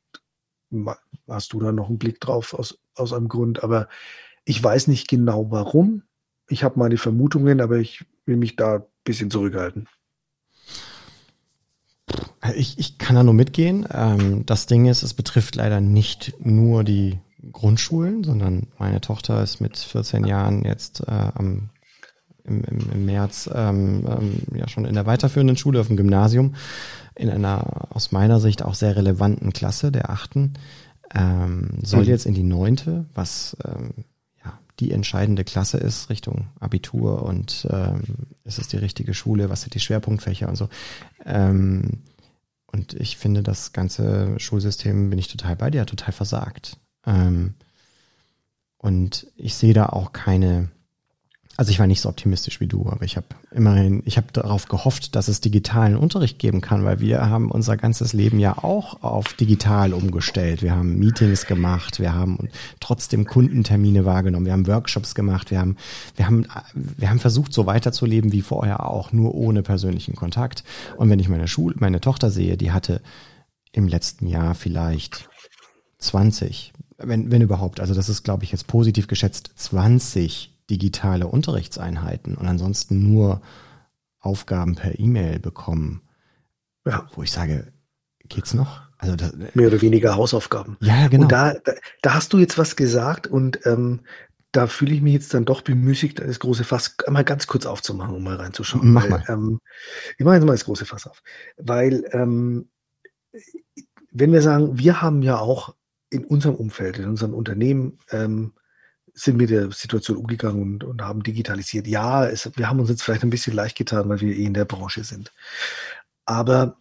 hast 1.27 1.51
du 1.53 1.59
da 1.59 1.71
noch 1.71 1.89
einen 1.89 1.97
Blick 1.97 2.19
drauf 2.19 2.53
aus, 2.53 2.79
aus 2.93 3.11
einem 3.11 3.27
Grund, 3.27 3.63
aber 3.63 3.89
ich 4.45 4.63
weiß 4.63 4.87
nicht 4.87 5.07
genau 5.07 5.49
warum. 5.49 6.03
Ich 6.49 6.63
habe 6.63 6.79
meine 6.79 6.97
Vermutungen, 6.97 7.61
aber 7.61 7.77
ich 7.77 8.05
will 8.25 8.37
mich 8.37 8.55
da 8.55 8.75
ein 8.75 8.83
bisschen 9.03 9.31
zurückhalten. 9.31 9.87
Ich, 12.55 12.79
ich 12.79 12.97
kann 12.97 13.15
da 13.15 13.23
nur 13.23 13.33
mitgehen. 13.33 13.87
Ähm, 13.91 14.45
das 14.45 14.65
Ding 14.65 14.87
ist, 14.87 15.03
es 15.03 15.13
betrifft 15.13 15.55
leider 15.55 15.79
nicht 15.79 16.33
nur 16.39 16.83
die 16.83 17.19
Grundschulen, 17.51 18.23
sondern 18.23 18.67
meine 18.77 19.01
Tochter 19.01 19.43
ist 19.43 19.61
mit 19.61 19.77
14 19.77 20.25
Jahren 20.25 20.65
jetzt 20.65 21.01
äh, 21.01 21.11
am, 21.11 21.69
im, 22.43 22.63
im, 22.63 22.79
im 22.91 23.05
März 23.05 23.49
ähm, 23.53 24.05
ähm, 24.07 24.57
ja 24.57 24.67
schon 24.67 24.85
in 24.85 24.95
der 24.95 25.05
weiterführenden 25.05 25.57
Schule 25.57 25.79
auf 25.79 25.87
dem 25.87 25.97
Gymnasium 25.97 26.55
in 27.15 27.29
einer 27.29 27.87
aus 27.95 28.11
meiner 28.11 28.39
Sicht 28.39 28.63
auch 28.63 28.73
sehr 28.73 28.95
relevanten 28.95 29.53
Klasse 29.53 29.91
der 29.91 30.09
achten. 30.09 30.53
Ähm, 31.13 31.79
soll 31.83 32.01
mhm. 32.01 32.07
jetzt 32.07 32.25
in 32.25 32.33
die 32.33 32.43
neunte, 32.43 33.05
was 33.13 33.57
ähm, 33.65 34.05
die 34.79 34.91
entscheidende 34.91 35.43
Klasse 35.43 35.77
ist 35.77 36.09
Richtung 36.09 36.47
Abitur 36.59 37.23
und 37.23 37.67
ähm, 37.69 38.01
ist 38.45 38.59
es 38.59 38.67
die 38.67 38.77
richtige 38.77 39.13
Schule, 39.13 39.49
was 39.49 39.61
sind 39.61 39.75
die 39.75 39.79
Schwerpunktfächer 39.79 40.47
und 40.47 40.55
so. 40.55 40.69
Ähm, 41.25 42.03
und 42.71 42.93
ich 42.93 43.17
finde, 43.17 43.43
das 43.43 43.73
ganze 43.73 44.39
Schulsystem, 44.39 45.09
bin 45.09 45.19
ich 45.19 45.27
total 45.27 45.55
bei 45.55 45.69
dir, 45.69 45.85
total 45.85 46.13
versagt. 46.13 46.77
Ähm, 47.05 47.55
und 48.77 49.27
ich 49.35 49.55
sehe 49.55 49.73
da 49.73 49.87
auch 49.87 50.13
keine, 50.13 50.69
also 51.59 51.71
ich 51.71 51.79
war 51.79 51.87
nicht 51.87 51.99
so 51.99 52.07
optimistisch 52.07 52.61
wie 52.61 52.67
du, 52.67 52.87
aber 52.89 53.03
ich 53.03 53.17
habe 53.17 53.27
immerhin, 53.51 54.01
ich 54.05 54.15
habe 54.15 54.27
darauf 54.31 54.69
gehofft, 54.69 55.13
dass 55.17 55.27
es 55.27 55.41
digitalen 55.41 55.97
Unterricht 55.97 56.39
geben 56.39 56.61
kann, 56.61 56.85
weil 56.85 57.01
wir 57.01 57.29
haben 57.29 57.51
unser 57.51 57.75
ganzes 57.75 58.13
Leben 58.13 58.39
ja 58.39 58.59
auch 58.59 59.03
auf 59.03 59.33
digital 59.33 59.93
umgestellt. 59.93 60.61
Wir 60.61 60.73
haben 60.73 60.97
Meetings 60.97 61.47
gemacht, 61.47 61.99
wir 61.99 62.13
haben 62.13 62.47
trotzdem 62.79 63.25
Kundentermine 63.25 64.05
wahrgenommen, 64.05 64.45
wir 64.45 64.53
haben 64.53 64.67
Workshops 64.67 65.15
gemacht, 65.15 65.51
wir 65.51 65.59
haben, 65.59 65.75
wir 66.15 66.27
haben, 66.27 66.47
wir 66.73 67.09
haben 67.09 67.19
versucht, 67.19 67.51
so 67.51 67.65
weiterzuleben 67.65 68.31
wie 68.31 68.41
vorher 68.41 68.85
auch, 68.85 69.11
nur 69.11 69.35
ohne 69.35 69.61
persönlichen 69.61 70.15
Kontakt. 70.15 70.63
Und 70.95 71.09
wenn 71.09 71.19
ich 71.19 71.27
meine 71.27 71.49
Schule, 71.49 71.75
meine 71.79 71.99
Tochter 71.99 72.31
sehe, 72.31 72.55
die 72.55 72.71
hatte 72.71 73.01
im 73.73 73.89
letzten 73.89 74.27
Jahr 74.27 74.55
vielleicht 74.55 75.27
20, 75.97 76.71
wenn, 76.99 77.31
wenn 77.31 77.41
überhaupt, 77.41 77.81
also 77.81 77.93
das 77.93 78.07
ist, 78.07 78.23
glaube 78.23 78.45
ich, 78.45 78.53
jetzt 78.53 78.67
positiv 78.67 79.07
geschätzt, 79.07 79.51
20 79.57 80.55
digitale 80.69 81.27
Unterrichtseinheiten 81.27 82.35
und 82.35 82.47
ansonsten 82.47 83.11
nur 83.11 83.41
Aufgaben 84.19 84.75
per 84.75 84.99
E-Mail 84.99 85.39
bekommen. 85.39 86.01
Ja. 86.85 87.07
Wo 87.13 87.23
ich 87.23 87.31
sage, 87.31 87.71
geht's 88.25 88.53
noch? 88.53 88.81
Also 88.97 89.15
das, 89.15 89.33
mehr 89.53 89.67
oder 89.67 89.81
weniger 89.81 90.15
Hausaufgaben. 90.15 90.77
Ja, 90.81 91.07
genau. 91.07 91.23
Und 91.23 91.31
da, 91.31 91.53
da, 91.53 91.73
da 92.01 92.13
hast 92.13 92.33
du 92.33 92.37
jetzt 92.37 92.57
was 92.57 92.75
gesagt 92.75 93.27
und 93.27 93.65
ähm, 93.65 94.01
da 94.51 94.67
fühle 94.67 94.93
ich 94.93 95.01
mich 95.01 95.13
jetzt 95.13 95.33
dann 95.33 95.45
doch 95.45 95.61
bemüßigt, 95.61 96.19
das 96.19 96.39
große 96.39 96.63
Fass 96.63 96.95
mal 97.07 97.23
ganz 97.23 97.47
kurz 97.47 97.65
aufzumachen, 97.65 98.15
um 98.15 98.23
mal 98.23 98.35
reinzuschauen. 98.35 98.91
Mach 98.91 99.07
mal. 99.07 99.23
Weil, 99.27 99.35
ähm, 99.35 99.59
ich 100.17 100.25
mache 100.25 100.35
jetzt 100.35 100.45
mal 100.45 100.53
das 100.53 100.65
große 100.65 100.85
Fass 100.85 101.07
auf. 101.07 101.21
Weil, 101.57 102.03
ähm, 102.11 102.69
wenn 104.11 104.33
wir 104.33 104.41
sagen, 104.41 104.77
wir 104.77 105.01
haben 105.01 105.21
ja 105.21 105.37
auch 105.37 105.75
in 106.09 106.25
unserem 106.25 106.55
Umfeld, 106.55 106.97
in 106.97 107.05
unserem 107.05 107.33
Unternehmen, 107.35 107.99
ähm, 108.09 108.53
sind 109.19 109.37
mit 109.37 109.49
der 109.49 109.71
Situation 109.71 110.17
umgegangen 110.17 110.61
und, 110.61 110.83
und 110.83 111.01
haben 111.01 111.23
digitalisiert. 111.23 111.87
Ja, 111.87 112.25
es, 112.25 112.49
wir 112.55 112.69
haben 112.69 112.79
uns 112.79 112.89
jetzt 112.89 113.03
vielleicht 113.03 113.23
ein 113.23 113.29
bisschen 113.29 113.53
leicht 113.53 113.77
getan, 113.77 114.09
weil 114.09 114.21
wir 114.21 114.35
eh 114.35 114.45
in 114.45 114.53
der 114.53 114.65
Branche 114.65 115.03
sind. 115.03 115.33
Aber 116.25 116.77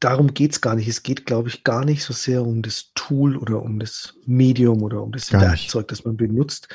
darum 0.00 0.34
geht's 0.34 0.60
gar 0.60 0.74
nicht. 0.74 0.88
Es 0.88 1.02
geht, 1.02 1.26
glaube 1.26 1.48
ich, 1.48 1.64
gar 1.64 1.84
nicht 1.84 2.02
so 2.02 2.12
sehr 2.12 2.42
um 2.42 2.62
das 2.62 2.90
Tool 2.94 3.36
oder 3.36 3.62
um 3.62 3.78
das 3.78 4.14
Medium 4.26 4.82
oder 4.82 5.02
um 5.02 5.12
das 5.12 5.28
Gar 5.28 5.50
nicht. 5.50 5.62
Werkzeug, 5.62 5.88
das 5.88 6.04
man 6.04 6.16
benutzt, 6.16 6.68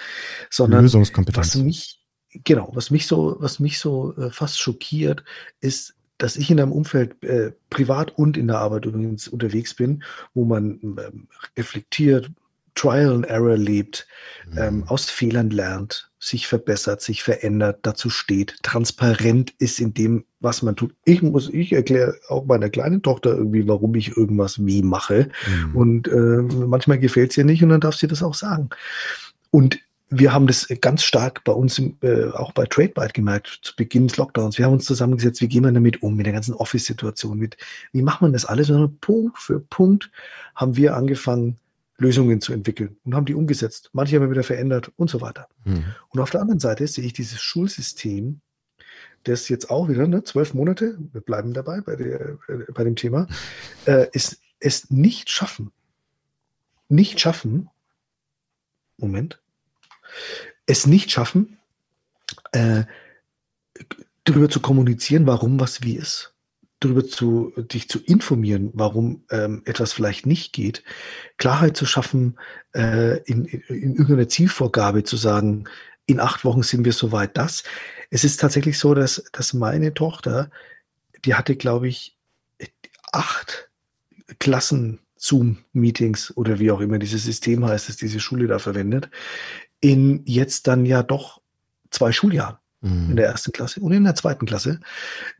sondern 0.49 0.83
Lösungskompetenz. 0.83 1.55
was 1.55 1.61
mich, 1.61 2.01
genau, 2.43 2.71
was 2.73 2.91
mich 2.91 3.07
so, 3.07 3.35
was 3.39 3.59
mich 3.59 3.79
so 3.79 4.15
äh, 4.17 4.29
fast 4.29 4.59
schockiert, 4.59 5.23
ist, 5.59 5.95
dass 6.17 6.37
ich 6.37 6.49
in 6.49 6.59
einem 6.59 6.71
Umfeld 6.71 7.21
äh, 7.23 7.51
privat 7.69 8.17
und 8.17 8.37
in 8.37 8.47
der 8.47 8.59
Arbeit 8.59 8.85
übrigens 8.85 9.27
unterwegs 9.27 9.73
bin, 9.73 10.03
wo 10.33 10.45
man 10.45 10.79
ähm, 10.81 11.27
reflektiert, 11.57 12.31
Trial 12.75 13.13
and 13.13 13.25
Error 13.25 13.57
lebt, 13.57 14.07
ähm, 14.57 14.83
aus 14.87 15.09
Fehlern 15.09 15.49
lernt, 15.49 16.11
sich 16.19 16.47
verbessert, 16.47 17.01
sich 17.01 17.23
verändert, 17.23 17.79
dazu 17.83 18.09
steht, 18.09 18.55
transparent 18.63 19.53
ist 19.59 19.79
in 19.79 19.93
dem, 19.93 20.25
was 20.39 20.61
man 20.61 20.75
tut. 20.75 20.93
Ich 21.05 21.21
muss, 21.21 21.49
ich 21.49 21.73
erkläre 21.73 22.15
auch 22.27 22.45
meiner 22.45 22.69
kleinen 22.69 23.01
Tochter 23.01 23.35
irgendwie, 23.35 23.67
warum 23.67 23.95
ich 23.95 24.15
irgendwas 24.15 24.63
wie 24.63 24.83
mache. 24.83 25.29
Mhm. 25.47 25.75
Und 25.75 26.07
äh, 26.07 26.41
manchmal 26.65 26.99
gefällt 26.99 27.31
es 27.31 27.37
ihr 27.37 27.45
nicht 27.45 27.63
und 27.63 27.69
dann 27.69 27.81
darf 27.81 27.95
sie 27.95 28.07
das 28.07 28.21
auch 28.21 28.35
sagen. 28.35 28.69
Und 29.51 29.79
wir 30.09 30.33
haben 30.33 30.47
das 30.47 30.67
ganz 30.81 31.03
stark 31.03 31.43
bei 31.43 31.51
uns, 31.51 31.81
äh, 32.01 32.29
auch 32.33 32.51
bei 32.51 32.65
TradeByte 32.65 33.13
gemerkt, 33.13 33.59
zu 33.63 33.75
Beginn 33.75 34.07
des 34.07 34.17
Lockdowns. 34.17 34.57
Wir 34.57 34.65
haben 34.65 34.73
uns 34.73 34.85
zusammengesetzt, 34.85 35.41
wie 35.41 35.47
gehen 35.47 35.63
wir 35.63 35.71
damit 35.71 36.03
um, 36.03 36.15
mit 36.15 36.25
der 36.25 36.33
ganzen 36.33 36.53
Office-Situation, 36.53 37.39
mit, 37.39 37.57
wie 37.91 38.03
macht 38.03 38.21
man 38.21 38.33
das 38.33 38.45
alles? 38.45 38.69
Und 38.69 39.01
Punkt 39.01 39.39
für 39.39 39.59
Punkt 39.59 40.11
haben 40.55 40.75
wir 40.75 40.95
angefangen, 40.95 41.57
Lösungen 41.97 42.41
zu 42.41 42.53
entwickeln 42.53 42.97
und 43.03 43.15
haben 43.15 43.25
die 43.25 43.35
umgesetzt. 43.35 43.89
Manche 43.93 44.15
haben 44.15 44.23
wir 44.23 44.31
wieder 44.31 44.43
verändert 44.43 44.91
und 44.97 45.09
so 45.09 45.21
weiter. 45.21 45.47
Mhm. 45.63 45.85
Und 46.09 46.19
auf 46.19 46.29
der 46.29 46.41
anderen 46.41 46.59
Seite 46.59 46.87
sehe 46.87 47.05
ich 47.05 47.13
dieses 47.13 47.41
Schulsystem, 47.41 48.41
das 49.23 49.49
jetzt 49.49 49.69
auch 49.69 49.89
wieder, 49.89 50.07
ne, 50.07 50.23
zwölf 50.23 50.53
Monate, 50.53 50.97
wir 51.11 51.21
bleiben 51.21 51.53
dabei 51.53 51.81
bei, 51.81 51.95
der, 51.95 52.37
äh, 52.47 52.71
bei 52.73 52.83
dem 52.83 52.95
Thema, 52.95 53.27
äh, 53.85 54.07
ist 54.11 54.39
es 54.59 54.91
nicht 54.91 55.29
schaffen, 55.29 55.71
nicht 56.89 57.19
schaffen, 57.19 57.69
Moment, 58.97 59.41
es 60.65 60.85
nicht 60.85 61.11
schaffen, 61.11 61.57
äh, 62.51 62.83
darüber 64.23 64.49
zu 64.49 64.59
kommunizieren, 64.59 65.27
warum 65.27 65.59
was 65.59 65.81
wie 65.81 65.95
ist, 65.95 66.34
darüber 66.85 67.05
zu, 67.05 67.53
dich 67.57 67.89
zu 67.89 67.99
informieren, 67.99 68.71
warum 68.73 69.23
ähm, 69.29 69.61
etwas 69.65 69.93
vielleicht 69.93 70.25
nicht 70.25 70.53
geht, 70.53 70.83
Klarheit 71.37 71.75
zu 71.75 71.85
schaffen, 71.85 72.37
äh, 72.73 73.19
in, 73.23 73.45
in, 73.45 73.61
in 73.67 73.91
irgendeiner 73.91 74.29
Zielvorgabe 74.29 75.03
zu 75.03 75.17
sagen, 75.17 75.65
in 76.05 76.19
acht 76.19 76.45
Wochen 76.45 76.63
sind 76.63 76.85
wir 76.85 76.93
soweit 76.93 77.35
das. 77.37 77.63
Es 78.11 78.23
ist 78.23 78.39
tatsächlich 78.39 78.77
so, 78.77 78.93
dass, 78.93 79.23
dass 79.31 79.53
meine 79.53 79.93
Tochter, 79.93 80.51
die 81.25 81.33
hatte, 81.33 81.55
glaube 81.55 81.87
ich, 81.87 82.17
acht 83.11 83.69
Klassen 84.39 84.99
Zoom-Meetings 85.17 86.35
oder 86.37 86.59
wie 86.59 86.71
auch 86.71 86.81
immer 86.81 86.99
dieses 86.99 87.23
System 87.23 87.65
heißt, 87.65 87.89
das 87.89 87.97
diese 87.97 88.19
Schule 88.19 88.47
da 88.47 88.59
verwendet, 88.59 89.09
in 89.79 90.21
jetzt 90.25 90.67
dann 90.67 90.85
ja 90.85 91.01
doch 91.01 91.41
zwei 91.89 92.11
Schuljahren 92.11 92.57
in 92.81 93.09
Mhm. 93.09 93.15
der 93.15 93.25
ersten 93.27 93.51
Klasse 93.51 93.79
und 93.79 93.91
in 93.93 94.03
der 94.03 94.13
zweiten 94.13 94.45
Klasse, 94.45 94.79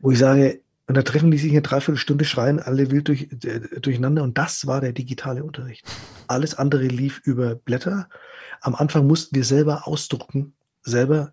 wo 0.00 0.10
ich 0.10 0.18
sage, 0.18 0.60
und 0.88 0.96
da 0.96 1.02
treffen 1.02 1.30
die 1.30 1.38
sich 1.38 1.50
eine 1.52 1.62
Dreiviertelstunde, 1.62 2.24
schreien 2.24 2.60
alle 2.60 2.90
wild 2.90 3.08
durch, 3.08 3.28
äh, 3.44 3.60
durcheinander 3.80 4.22
und 4.22 4.38
das 4.38 4.66
war 4.66 4.80
der 4.80 4.92
digitale 4.92 5.44
Unterricht. 5.44 5.84
Alles 6.28 6.54
andere 6.54 6.86
lief 6.86 7.20
über 7.24 7.54
Blätter. 7.56 8.08
Am 8.60 8.74
Anfang 8.74 9.06
mussten 9.06 9.34
wir 9.34 9.44
selber 9.44 9.86
ausdrucken, 9.88 10.54
selber 10.82 11.32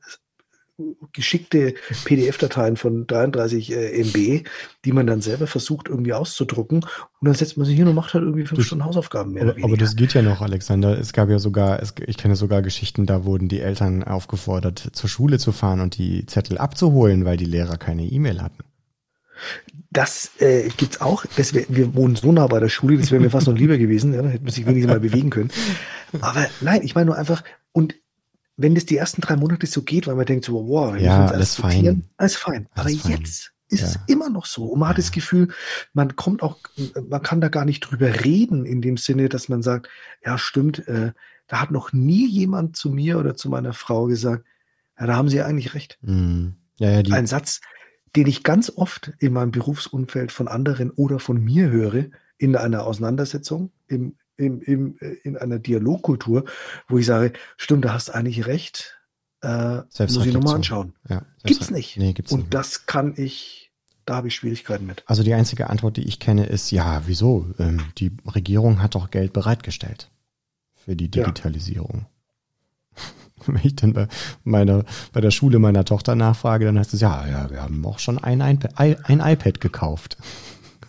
geschickte 1.12 1.76
PDF-Dateien 2.06 2.78
von 2.78 3.06
33 3.06 3.72
äh, 3.72 4.01
MB, 4.04 4.47
die 4.86 4.91
man 4.91 5.06
dann 5.06 5.22
selber 5.22 5.45
versucht 5.45 5.88
irgendwie 5.88 6.14
auszudrucken 6.14 6.78
und 6.80 6.88
dann 7.22 7.36
setzt 7.36 7.58
man 7.58 7.68
sich 7.68 7.76
hin 7.76 7.88
und 7.88 7.93
macht 7.93 8.16
halt 8.16 8.24
irgendwie 8.24 8.45
fünf 8.45 8.58
Das- 8.58 8.66
Stunden 8.66 8.84
Hausaufgaben 8.84 9.34
mehr 9.34 9.43
Aber, 9.43 9.56
aber 9.64 9.78
das 9.78 9.95
geht 9.95 10.16
ja 10.16 10.24
noch, 10.24 10.41
Alexander. 10.41 10.97
Es 10.97 11.14
gab 11.14 11.30
ja 11.30 11.38
sogar, 11.38 11.80
es, 11.80 11.93
ich 12.08 12.18
kenne 12.18 12.36
sogar 12.36 12.64
Geschichten, 12.64 13.06
da 13.06 13.24
wurden 13.24 13.49
die 13.49 13.60
Eltern 13.60 14.04
aufgefordert, 14.04 14.89
zur 14.93 15.10
Schule 15.10 15.38
zu 15.38 15.51
fahren 15.51 15.80
und 15.80 15.97
die 15.99 16.26
Zettel 16.26 16.58
abzuholen, 16.58 17.24
weil 17.24 17.38
die 17.38 17.45
Lehrer 17.45 17.78
keine 17.78 18.06
E-Mail 18.06 18.41
hatten. 18.41 18.64
Das 19.92 20.32
äh, 20.40 20.70
gibt's 20.78 21.02
auch. 21.02 21.26
Das 21.38 21.54
wär, 21.54 21.66
wir 21.70 21.94
wohnen 21.96 22.16
so 22.16 22.32
nah 22.32 22.48
bei 22.48 22.60
der 22.60 22.70
Schule, 22.70 22.98
das 22.98 23.12
wäre 23.12 23.22
mir 23.22 23.30
fast 23.30 23.48
noch 23.48 23.56
lieber 23.56 23.78
gewesen. 23.78 24.14
Ja, 24.14 24.22
da 24.22 24.30
hätte 24.30 24.44
man 24.44 24.54
sich 24.54 24.66
wenigstens 24.66 24.92
mal 24.92 25.00
bewegen 25.00 25.30
können. 25.30 25.52
Aber 26.22 26.48
nein, 26.62 26.82
ich 26.84 26.96
meine 26.96 27.08
nur 27.08 27.18
einfach, 27.18 27.44
und 27.72 27.96
wenn 28.58 28.76
das 28.76 28.86
die 28.86 28.98
ersten 28.98 29.22
drei 29.22 29.36
Monate 29.36 29.66
so 29.68 29.82
geht, 29.82 30.08
weil 30.08 30.16
man 30.16 30.26
denkt 30.26 30.46
so, 30.46 30.68
wow, 30.68 30.94
wir 30.94 31.02
Ja, 31.02 31.22
müssen 31.22 31.34
alles 31.36 31.56
fein. 31.56 32.04
alles 32.18 32.36
fein. 32.36 32.68
Aber 32.74 32.88
Alles 32.88 33.02
fein. 33.02 33.12
jetzt 33.12 33.52
ist 33.70 33.82
es 33.84 33.94
Ja. 33.96 34.02
immer 34.08 34.30
noch 34.30 34.46
so. 34.46 34.66
Und 34.66 34.80
man 34.80 34.90
hat 34.90 34.98
Ja. 34.98 35.04
das 35.04 35.12
Gefühl, 35.12 35.48
man 35.94 36.16
kommt 36.16 36.44
auch, 36.44 36.58
man 37.10 37.22
kann 37.24 37.42
da 37.42 37.48
gar 37.50 37.66
nicht 37.66 37.80
drüber 37.82 38.24
reden, 38.24 38.66
in 38.66 38.82
dem 38.82 38.98
Sinne, 38.98 39.30
dass 39.30 39.50
man 39.50 39.64
sagt, 39.64 39.90
ja, 40.24 40.38
stimmt, 40.38 40.88
äh, 40.88 41.12
da 41.48 41.60
hat 41.62 41.72
noch 41.72 41.94
nie 41.94 42.28
jemand 42.28 42.76
zu 42.78 42.90
mir 42.90 43.18
oder 43.20 43.36
zu 43.36 43.50
meiner 43.50 43.74
Frau 43.74 44.06
gesagt, 44.06 44.46
ja, 45.00 45.08
da 45.08 45.16
haben 45.16 45.30
sie 45.30 45.42
eigentlich 45.42 45.74
recht. 45.74 45.98
Mhm. 46.02 46.56
Ja, 46.78 47.00
ja, 47.02 47.16
Ein 47.16 47.28
Satz, 47.28 47.62
den 48.16 48.28
ich 48.28 48.43
ganz 48.43 48.72
oft 48.76 49.11
in 49.20 49.34
meinem 49.34 49.51
Berufsumfeld 49.51 50.32
von 50.32 50.47
anderen 50.47 50.91
oder 50.91 51.20
von 51.20 51.43
mir 51.43 51.70
höre, 51.70 52.05
in 52.38 52.55
einer 52.55 52.86
Auseinandersetzung, 52.86 53.72
im, 53.88 54.16
im, 54.38 54.61
im, 54.61 54.97
äh, 54.99 55.14
in 55.24 55.38
einer 55.38 55.59
Dialogkultur, 55.59 56.45
wo 56.88 56.97
ich 56.97 57.05
sage, 57.05 57.34
stimmt, 57.57 57.86
da 57.86 57.93
hast 57.93 58.09
eigentlich 58.09 58.45
recht, 58.45 58.99
äh, 59.41 59.78
muss 59.78 60.26
ich 60.26 60.34
nochmal 60.34 60.55
anschauen. 60.55 60.93
ja, 61.09 61.24
Gibt's 61.43 61.72
nicht. 61.72 61.97
Nee, 61.97 62.14
gibt's 62.14 62.32
Und 62.32 62.41
nicht. 62.41 62.53
das 62.53 62.86
kann 62.86 63.14
ich, 63.18 63.72
da 64.05 64.16
habe 64.16 64.28
ich 64.28 64.36
Schwierigkeiten 64.36 64.86
mit. 64.86 65.03
Also 65.05 65.24
die 65.24 65.34
einzige 65.34 65.70
Antwort, 65.70 65.97
die 65.97 66.07
ich 66.07 66.20
kenne, 66.20 66.45
ist 66.45 66.72
ja, 66.72 67.03
wieso? 67.05 67.47
Ähm, 67.59 67.82
die 67.97 68.11
Regierung 68.26 68.82
hat 68.82 68.95
doch 68.95 69.11
Geld 69.11 69.34
bereitgestellt 69.34 70.09
für 70.76 70.95
die 70.95 71.09
Ja. 71.14 71.24
Wenn 73.48 73.62
ich 73.64 73.76
dann 73.76 73.94
bei 73.94 74.08
meiner, 74.44 74.86
bei 75.12 75.22
der 75.22 75.32
Schule 75.32 75.60
meiner 75.60 75.86
Tochter 75.86 76.16
nachfrage, 76.16 76.66
dann 76.66 76.80
heißt 76.80 76.94
es 76.94 77.02
ja, 77.02 77.28
ja, 77.28 77.50
wir 77.50 77.62
haben 77.62 77.86
auch 77.86 78.00
schon 78.00 78.18
ein 78.18 78.41
iPad, 78.41 78.78
ein 78.78 79.20
iPad 79.20 79.62
gekauft. 79.62 80.18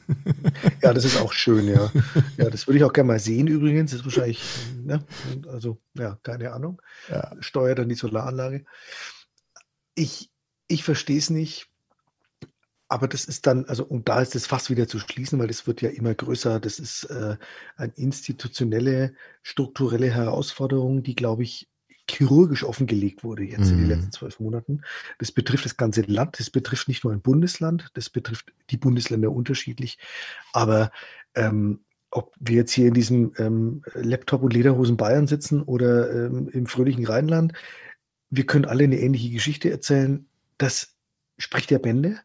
Ja, 0.83 0.93
das 0.93 1.05
ist 1.05 1.21
auch 1.21 1.33
schön, 1.33 1.67
ja. 1.67 1.91
Ja, 2.37 2.51
das 2.51 2.67
würde 2.67 2.79
ich 2.79 2.85
auch 2.85 2.93
gerne 2.93 3.09
mal 3.09 3.19
sehen 3.19 3.47
übrigens. 3.47 3.91
Das 3.91 4.01
ist 4.01 4.07
wahrscheinlich, 4.07 4.43
ne? 4.83 5.05
Also, 5.49 5.81
ja, 5.95 6.19
keine 6.23 6.53
Ahnung. 6.53 6.81
Ja. 7.09 7.33
Steuert 7.41 7.79
dann 7.79 7.89
die 7.89 7.95
Solaranlage. 7.95 8.65
Ich, 9.95 10.31
ich 10.69 10.85
verstehe 10.85 11.19
es 11.19 11.31
nicht. 11.31 11.69
Aber 12.89 13.09
das 13.09 13.25
ist 13.25 13.47
dann, 13.47 13.65
also, 13.65 13.85
und 13.85 14.09
da 14.09 14.21
ist 14.21 14.37
es 14.37 14.47
fast 14.47 14.71
wieder 14.71 14.87
zu 14.87 14.99
schließen, 14.99 15.39
weil 15.39 15.49
das 15.49 15.67
wird 15.67 15.81
ja 15.81 15.89
immer 15.89 16.15
größer. 16.15 16.61
Das 16.61 16.79
ist 16.79 17.05
äh, 17.05 17.37
eine 17.77 17.93
institutionelle, 17.97 19.15
strukturelle 19.43 20.11
Herausforderung, 20.11 21.03
die, 21.03 21.15
glaube 21.15 21.43
ich, 21.43 21.69
chirurgisch 22.15 22.65
offengelegt 22.65 23.25
wurde 23.25 23.45
jetzt 23.45 23.71
in 23.71 23.77
den 23.77 23.85
Mhm. 23.85 23.89
letzten 23.89 24.12
zwölf 24.12 24.41
Monaten. 24.41 24.83
Das 25.19 25.33
betrifft 25.33 25.65
das 25.65 25.77
ganze 25.77 26.03
Land, 26.03 26.39
das 26.39 26.51
betrifft 26.51 26.89
nicht 26.89 27.05
nur 27.05 27.12
ein 27.12 27.21
Bundesland, 27.21 27.91
das 27.95 28.11
betrifft 28.11 28.53
die 28.71 28.77
Bundesländer 28.77 29.31
unterschiedlich. 29.31 29.99
Aber 30.53 30.91
ähm, 31.35 31.81
ob 32.11 32.33
wir 32.39 32.57
jetzt 32.57 32.73
hier 32.73 32.89
in 32.89 32.95
diesem 32.95 33.33
ähm, 33.39 33.83
Laptop 33.95 34.43
und 34.43 34.53
Lederhosen 34.53 34.97
Bayern 34.97 35.27
sitzen 35.27 35.62
oder 35.62 36.11
ähm, 36.27 36.49
im 36.49 36.67
fröhlichen 36.67 37.07
Rheinland, 37.07 37.53
wir 38.31 38.47
können 38.47 38.65
alle 38.65 38.85
eine 38.85 39.01
ähnliche 39.01 39.31
Geschichte 39.31 39.71
erzählen. 39.71 40.27
Das 40.59 40.95
spricht 41.39 41.71
der 41.71 41.81
Bände. 41.81 42.21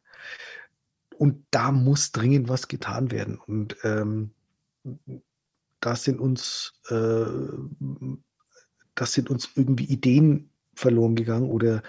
Und 1.17 1.43
da 1.51 1.71
muss 1.71 2.11
dringend 2.11 2.47
was 2.47 2.67
getan 2.67 3.11
werden. 3.11 3.39
Und 3.39 3.75
ähm, 3.83 4.31
da 5.81 5.95
sind 5.95 6.19
uns, 6.19 6.73
äh, 6.89 7.25
das 8.99 9.13
sind 9.13 9.29
uns 9.29 9.49
irgendwie 9.55 9.85
Ideen 9.85 10.49
verloren 10.75 11.15
gegangen 11.15 11.49
oder 11.49 11.83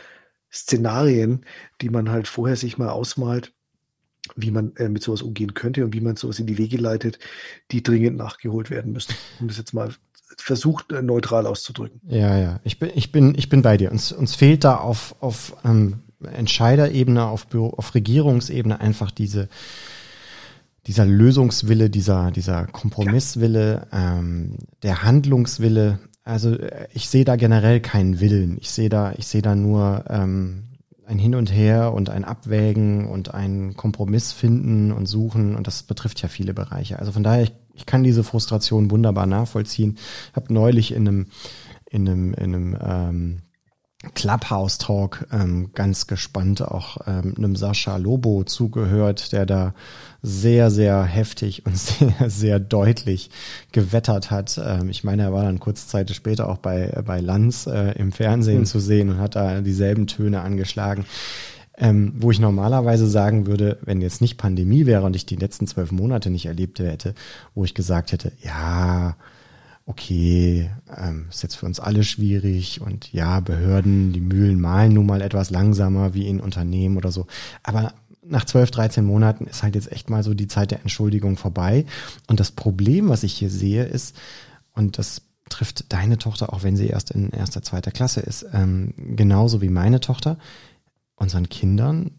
Szenarien, 0.52 1.44
die 1.80 1.90
man 1.90 2.11
halt 2.11 2.28
vorher 2.28 2.56
sich 2.56 2.78
mal 2.78 2.88
ausmalt, 2.88 3.52
wie 4.36 4.50
man 4.50 4.74
äh, 4.76 4.88
mit 4.88 5.02
sowas 5.02 5.22
umgehen 5.22 5.54
könnte 5.54 5.84
und 5.84 5.94
wie 5.94 6.00
man 6.00 6.16
sowas 6.16 6.38
in 6.38 6.46
die 6.46 6.58
Wege 6.58 6.76
leitet, 6.76 7.18
die 7.70 7.82
dringend 7.82 8.16
nachgeholt 8.16 8.70
werden 8.70 8.92
müssen. 8.92 9.14
Um 9.40 9.48
das 9.48 9.58
jetzt 9.58 9.72
mal 9.74 9.94
versucht, 10.38 10.92
äh, 10.92 11.02
neutral 11.02 11.46
auszudrücken. 11.46 12.00
Ja, 12.06 12.36
ja, 12.36 12.61
ich 12.64 12.78
bin, 12.78 12.90
ich 12.94 13.12
bin, 13.12 13.34
ich 13.36 13.48
bin 13.48 13.62
bei 13.62 13.76
dir. 13.76 13.90
Uns, 13.90 14.12
uns 14.12 14.34
fehlt 14.34 14.64
da 14.64 14.76
auf, 14.76 15.14
auf 15.20 15.56
ähm, 15.64 16.00
Entscheiderebene, 16.22 17.24
auf, 17.24 17.46
Büro, 17.46 17.70
auf 17.70 17.94
Regierungsebene 17.94 18.80
einfach 18.80 19.11
diese, 19.11 19.48
dieser 20.86 21.06
Lösungswille, 21.06 21.90
dieser, 21.90 22.30
dieser 22.30 22.66
Kompromisswille, 22.66 23.88
ähm, 23.92 24.58
der 24.82 25.02
Handlungswille. 25.02 25.98
Also 26.24 26.54
äh, 26.54 26.88
ich 26.92 27.08
sehe 27.08 27.24
da 27.24 27.36
generell 27.36 27.80
keinen 27.80 28.20
Willen. 28.20 28.58
Ich 28.60 28.70
sehe 28.70 28.88
da, 28.88 29.12
ich 29.16 29.26
sehe 29.26 29.42
da 29.42 29.54
nur 29.54 30.04
ähm, 30.08 30.64
ein 31.06 31.18
Hin 31.18 31.34
und 31.34 31.52
Her 31.52 31.92
und 31.92 32.08
ein 32.08 32.24
Abwägen 32.24 33.06
und 33.08 33.34
ein 33.34 33.74
Kompromiss 33.76 34.32
finden 34.32 34.92
und 34.92 35.06
suchen 35.06 35.56
und 35.56 35.66
das 35.66 35.82
betrifft 35.82 36.22
ja 36.22 36.28
viele 36.28 36.54
Bereiche. 36.54 36.98
Also 36.98 37.12
von 37.12 37.24
daher, 37.24 37.42
ich, 37.42 37.52
ich 37.74 37.84
kann 37.84 38.04
diese 38.04 38.22
Frustration 38.22 38.90
wunderbar 38.90 39.26
nachvollziehen. 39.26 39.98
Habe 40.34 40.52
neulich 40.54 40.92
in 40.92 41.08
einem 41.08 41.26
in 41.90 42.08
einem 42.08 42.34
in 42.34 42.54
einem 42.54 42.78
ähm, 42.80 43.42
Clubhouse-Talk 44.14 45.26
ähm, 45.30 45.70
ganz 45.74 46.07
gespannt 46.07 46.62
auch 46.62 46.98
ähm, 47.07 47.34
einem 47.36 47.55
Sascha 47.55 47.98
Lobo 47.98 48.44
zugehört, 48.44 49.32
der 49.32 49.44
da 49.44 49.74
sehr, 50.22 50.70
sehr 50.70 51.03
heftig 51.03 51.66
und 51.66 51.76
sehr, 51.78 52.30
sehr 52.30 52.61
deutlich 52.61 53.30
gewettert 53.72 54.30
hat. 54.30 54.59
Ähm, 54.62 54.88
ich 54.88 55.05
meine, 55.05 55.22
er 55.24 55.32
war 55.34 55.44
dann 55.44 55.61
kurze 55.61 55.86
Zeit 55.86 56.11
später 56.14 56.48
auch 56.48 56.59
bei, 56.59 57.03
bei 57.05 57.20
Lanz 57.20 57.66
äh, 57.66 57.92
im 57.98 58.12
Fernsehen 58.12 58.61
mhm. 58.61 58.66
zu 58.66 58.80
sehen 58.80 59.11
und 59.11 59.18
hat 59.18 59.36
da 59.36 59.61
dieselben 59.61 60.07
Töne 60.07 60.40
angeschlagen. 60.40 61.05
Ähm, 61.76 62.12
wo 62.18 62.30
ich 62.30 62.38
normalerweise 62.38 63.07
sagen 63.07 63.46
würde, 63.46 63.78
wenn 63.82 64.03
jetzt 64.03 64.20
nicht 64.20 64.36
Pandemie 64.36 64.84
wäre 64.84 65.05
und 65.05 65.16
ich 65.16 65.24
die 65.24 65.36
letzten 65.36 65.66
zwölf 65.66 65.92
Monate 65.92 66.28
nicht 66.28 66.44
erlebt 66.44 66.78
hätte, 66.78 67.14
wo 67.55 67.64
ich 67.64 67.72
gesagt 67.72 68.12
hätte, 68.12 68.32
ja, 68.42 69.16
okay, 69.87 70.70
ähm, 70.97 71.26
ist 71.31 71.43
jetzt 71.43 71.57
für 71.57 71.66
uns 71.66 71.81
alle 71.81 72.05
schwierig 72.05 72.81
und 72.81 73.12
ja, 73.12 73.41
Behörden, 73.41 74.12
die 74.12 74.20
Mühlen 74.20 74.61
malen 74.61 74.93
nun 74.93 75.07
mal 75.07 75.22
etwas 75.22 75.51
langsamer 75.51 76.14
wie 76.14 76.28
in 76.28 76.41
Unternehmen 76.41 76.97
oder 76.97 77.11
so. 77.11 77.26
Aber 77.62 77.95
nach 78.22 78.45
12, 78.45 78.70
13 78.70 79.05
Monaten 79.05 79.47
ist 79.47 79.62
halt 79.62 79.74
jetzt 79.74 79.91
echt 79.91 80.11
mal 80.11 80.22
so 80.22 80.35
die 80.35 80.47
Zeit 80.47 80.70
der 80.70 80.81
Entschuldigung 80.81 81.37
vorbei. 81.37 81.87
Und 82.28 82.39
das 82.39 82.53
Problem, 82.53 83.09
was 83.09 83.22
ich 83.22 83.33
hier 83.33 83.51
sehe, 83.51 83.85
ist, 83.85 84.16
und 84.74 84.99
das 84.99 85.22
trifft 85.49 85.93
deine 85.93 86.16
Tochter, 86.16 86.53
auch 86.53 86.62
wenn 86.62 86.76
sie 86.76 86.87
erst 86.87 87.11
in 87.11 87.31
erster, 87.31 87.62
zweiter 87.62 87.91
Klasse 87.91 88.20
ist, 88.20 88.47
ähm, 88.53 88.95
genauso 89.16 89.61
wie 89.61 89.68
meine 89.68 90.01
Tochter, 90.01 90.39
unseren 91.16 91.49
Kindern, 91.49 92.12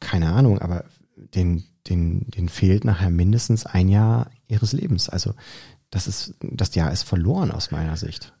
keine 0.00 0.32
Ahnung, 0.32 0.58
aber 0.58 0.84
den, 1.16 1.64
den, 1.88 2.26
den 2.30 2.48
fehlt 2.48 2.84
nachher 2.84 3.10
mindestens 3.10 3.66
ein 3.66 3.88
Jahr 3.88 4.30
ihres 4.48 4.72
Lebens. 4.72 5.08
Also 5.08 5.34
das 5.94 6.08
ist, 6.08 6.34
das 6.40 6.74
Jahr 6.74 6.92
ist 6.92 7.04
verloren 7.04 7.52
aus 7.52 7.70
meiner 7.70 7.96
Sicht. 7.96 8.32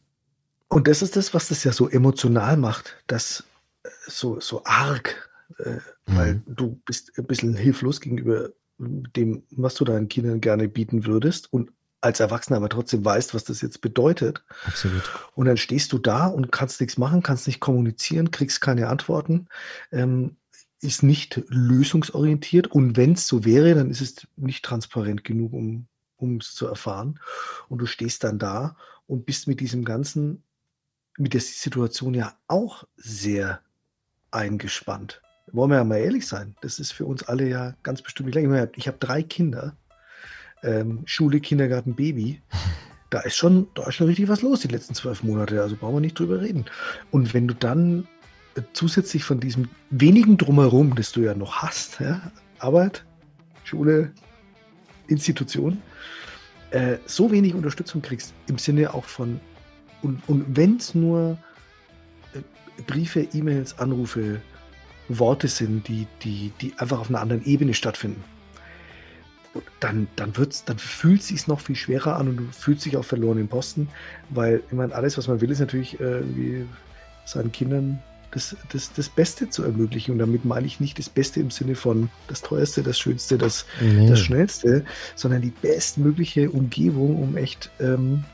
Und 0.66 0.88
das 0.88 1.02
ist 1.02 1.14
das, 1.14 1.34
was 1.34 1.48
das 1.48 1.62
ja 1.62 1.72
so 1.72 1.88
emotional 1.88 2.56
macht, 2.56 2.96
das 3.06 3.44
äh, 3.84 3.88
so, 4.08 4.40
so 4.40 4.64
arg, 4.64 5.30
äh, 5.58 5.70
mhm. 5.70 5.80
weil 6.06 6.42
du 6.46 6.80
bist 6.84 7.16
ein 7.16 7.26
bisschen 7.26 7.54
hilflos 7.54 8.00
gegenüber 8.00 8.50
dem, 8.78 9.44
was 9.52 9.74
du 9.74 9.84
deinen 9.84 10.08
Kindern 10.08 10.40
gerne 10.40 10.66
bieten 10.66 11.06
würdest 11.06 11.52
und 11.52 11.70
als 12.00 12.18
Erwachsener 12.18 12.56
aber 12.56 12.68
trotzdem 12.68 13.04
weißt, 13.04 13.34
was 13.34 13.44
das 13.44 13.62
jetzt 13.62 13.80
bedeutet. 13.80 14.42
Absolut. 14.66 15.08
Und 15.36 15.46
dann 15.46 15.56
stehst 15.56 15.92
du 15.92 15.98
da 15.98 16.26
und 16.26 16.50
kannst 16.50 16.80
nichts 16.80 16.98
machen, 16.98 17.22
kannst 17.22 17.46
nicht 17.46 17.60
kommunizieren, 17.60 18.32
kriegst 18.32 18.60
keine 18.60 18.88
Antworten, 18.88 19.46
ähm, 19.92 20.36
ist 20.80 21.04
nicht 21.04 21.40
lösungsorientiert 21.48 22.66
und 22.66 22.96
wenn 22.96 23.12
es 23.12 23.28
so 23.28 23.44
wäre, 23.44 23.76
dann 23.76 23.90
ist 23.90 24.00
es 24.00 24.26
nicht 24.34 24.64
transparent 24.64 25.22
genug, 25.22 25.52
um 25.52 25.86
um 26.16 26.38
es 26.38 26.54
zu 26.54 26.66
erfahren. 26.66 27.20
Und 27.68 27.78
du 27.78 27.86
stehst 27.86 28.24
dann 28.24 28.38
da 28.38 28.76
und 29.06 29.26
bist 29.26 29.48
mit 29.48 29.60
diesem 29.60 29.84
ganzen, 29.84 30.42
mit 31.18 31.34
der 31.34 31.40
Situation 31.40 32.14
ja 32.14 32.34
auch 32.48 32.84
sehr 32.96 33.60
eingespannt. 34.30 35.22
Wollen 35.52 35.70
wir 35.70 35.76
ja 35.76 35.84
mal 35.84 35.98
ehrlich 35.98 36.26
sein, 36.26 36.56
das 36.62 36.78
ist 36.78 36.92
für 36.92 37.04
uns 37.04 37.22
alle 37.22 37.48
ja 37.48 37.74
ganz 37.82 38.02
bestimmt 38.02 38.34
nicht. 38.34 38.72
Ich 38.76 38.88
habe 38.88 38.98
drei 38.98 39.22
Kinder, 39.22 39.76
ähm, 40.62 41.02
Schule, 41.04 41.40
Kindergarten, 41.40 41.94
Baby. 41.94 42.42
Da 43.10 43.20
ist, 43.20 43.36
schon, 43.36 43.68
da 43.74 43.86
ist 43.86 43.94
schon 43.94 44.08
richtig 44.08 44.26
was 44.26 44.42
los 44.42 44.60
die 44.60 44.68
letzten 44.68 44.94
zwölf 44.94 45.22
Monate, 45.22 45.62
also 45.62 45.76
brauchen 45.76 45.94
wir 45.94 46.00
nicht 46.00 46.18
drüber 46.18 46.40
reden. 46.40 46.64
Und 47.12 47.32
wenn 47.32 47.46
du 47.46 47.54
dann 47.54 48.08
äh, 48.56 48.62
zusätzlich 48.72 49.22
von 49.22 49.38
diesem 49.38 49.68
wenigen 49.90 50.36
Drumherum, 50.36 50.96
das 50.96 51.12
du 51.12 51.20
ja 51.20 51.32
noch 51.34 51.62
hast, 51.62 52.00
ja, 52.00 52.20
Arbeit, 52.58 53.04
Schule, 53.62 54.10
Institution, 55.06 55.80
äh, 56.74 56.98
so 57.06 57.30
wenig 57.30 57.54
Unterstützung 57.54 58.02
kriegst, 58.02 58.34
im 58.48 58.58
Sinne 58.58 58.92
auch 58.92 59.04
von, 59.04 59.40
und, 60.02 60.20
und 60.28 60.44
wenn 60.56 60.76
es 60.76 60.94
nur 60.94 61.38
äh, 62.34 62.82
Briefe, 62.82 63.28
E-Mails, 63.32 63.78
Anrufe, 63.78 64.40
Worte 65.08 65.46
sind, 65.48 65.86
die, 65.86 66.06
die, 66.22 66.50
die 66.60 66.72
einfach 66.78 66.98
auf 66.98 67.10
einer 67.10 67.20
anderen 67.20 67.44
Ebene 67.44 67.74
stattfinden, 67.74 68.24
dann, 69.78 70.08
dann, 70.16 70.36
wird's, 70.36 70.64
dann 70.64 70.78
fühlt 70.78 71.20
es 71.20 71.28
sich 71.28 71.46
noch 71.46 71.60
viel 71.60 71.76
schwerer 71.76 72.16
an 72.16 72.28
und 72.28 72.36
du 72.38 72.44
fühlst 72.50 72.84
dich 72.86 72.96
auch 72.96 73.04
verloren 73.04 73.38
im 73.38 73.46
Posten, 73.46 73.88
weil 74.30 74.60
ich 74.66 74.72
meine, 74.72 74.92
alles, 74.94 75.16
was 75.16 75.28
man 75.28 75.40
will, 75.40 75.52
ist 75.52 75.60
natürlich 75.60 76.00
äh, 76.00 76.18
irgendwie 76.18 76.66
seinen 77.24 77.52
Kindern 77.52 78.02
das, 78.34 78.56
das, 78.72 78.92
das 78.92 79.08
Beste 79.08 79.48
zu 79.48 79.62
ermöglichen. 79.62 80.12
Und 80.12 80.18
damit 80.18 80.44
meine 80.44 80.66
ich 80.66 80.80
nicht 80.80 80.98
das 80.98 81.08
Beste 81.08 81.40
im 81.40 81.50
Sinne 81.50 81.74
von 81.74 82.10
das 82.28 82.42
Teuerste, 82.42 82.82
das 82.82 82.98
Schönste, 82.98 83.38
das, 83.38 83.64
nee. 83.80 84.08
das 84.08 84.20
Schnellste, 84.20 84.84
sondern 85.14 85.42
die 85.42 85.50
bestmögliche 85.50 86.50
Umgebung, 86.50 87.22
um 87.22 87.36
echt 87.36 87.70
ähm, 87.80 88.24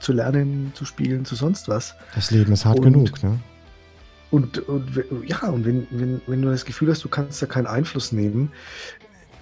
zu 0.00 0.12
lernen, 0.12 0.72
zu 0.74 0.84
spielen, 0.84 1.24
zu 1.24 1.34
sonst 1.34 1.68
was. 1.68 1.94
Das 2.14 2.30
Leben 2.30 2.52
ist 2.52 2.64
hart 2.64 2.78
und, 2.78 2.84
genug, 2.84 3.22
ne? 3.22 3.38
Und, 4.30 4.58
und 4.68 4.90
ja, 5.26 5.48
und 5.48 5.64
wenn, 5.64 5.86
wenn, 5.90 6.20
wenn 6.26 6.42
du 6.42 6.50
das 6.50 6.64
Gefühl 6.64 6.90
hast, 6.90 7.04
du 7.04 7.08
kannst 7.08 7.40
da 7.40 7.46
keinen 7.46 7.66
Einfluss 7.66 8.10
nehmen, 8.10 8.50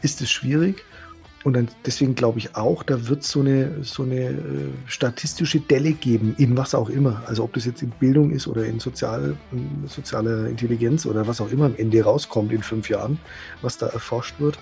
ist 0.03 0.21
es 0.21 0.31
schwierig. 0.31 0.85
Und 1.45 1.55
dann, 1.55 1.69
deswegen 1.85 2.15
glaube 2.15 2.39
ich 2.39 2.55
auch, 2.55 2.85
da 2.85 3.09
wird 3.09 3.25
so 3.25 3.41
eine, 3.41 3.83
so 3.83 4.05
eine 4.05 4.31
äh, 4.31 4.69
statistische 4.87 5.59
Delle 5.59 5.93
geben, 5.93 6.35
in 6.39 6.57
was 6.57 6.75
auch 6.75 6.89
immer. 6.89 7.23
Also 7.27 7.43
ob 7.43 7.53
das 7.55 7.65
jetzt 7.65 7.83
in 7.83 7.91
Bildung 7.91 8.31
ist 8.31 8.47
oder 8.47 8.65
in 8.65 8.79
sozial, 8.79 9.37
in 9.51 9.89
sozialer 9.89 10.47
Intelligenz 10.47 11.05
oder 11.05 11.27
was 11.27 11.41
auch 11.41 11.51
immer 11.51 11.67
am 11.67 11.75
Ende 11.77 12.03
rauskommt 12.03 12.53
in 12.53 12.63
fünf 12.63 12.89
Jahren, 12.89 13.19
was 13.61 13.77
da 13.77 13.89
erforscht 13.89 14.39
wird. 14.39 14.59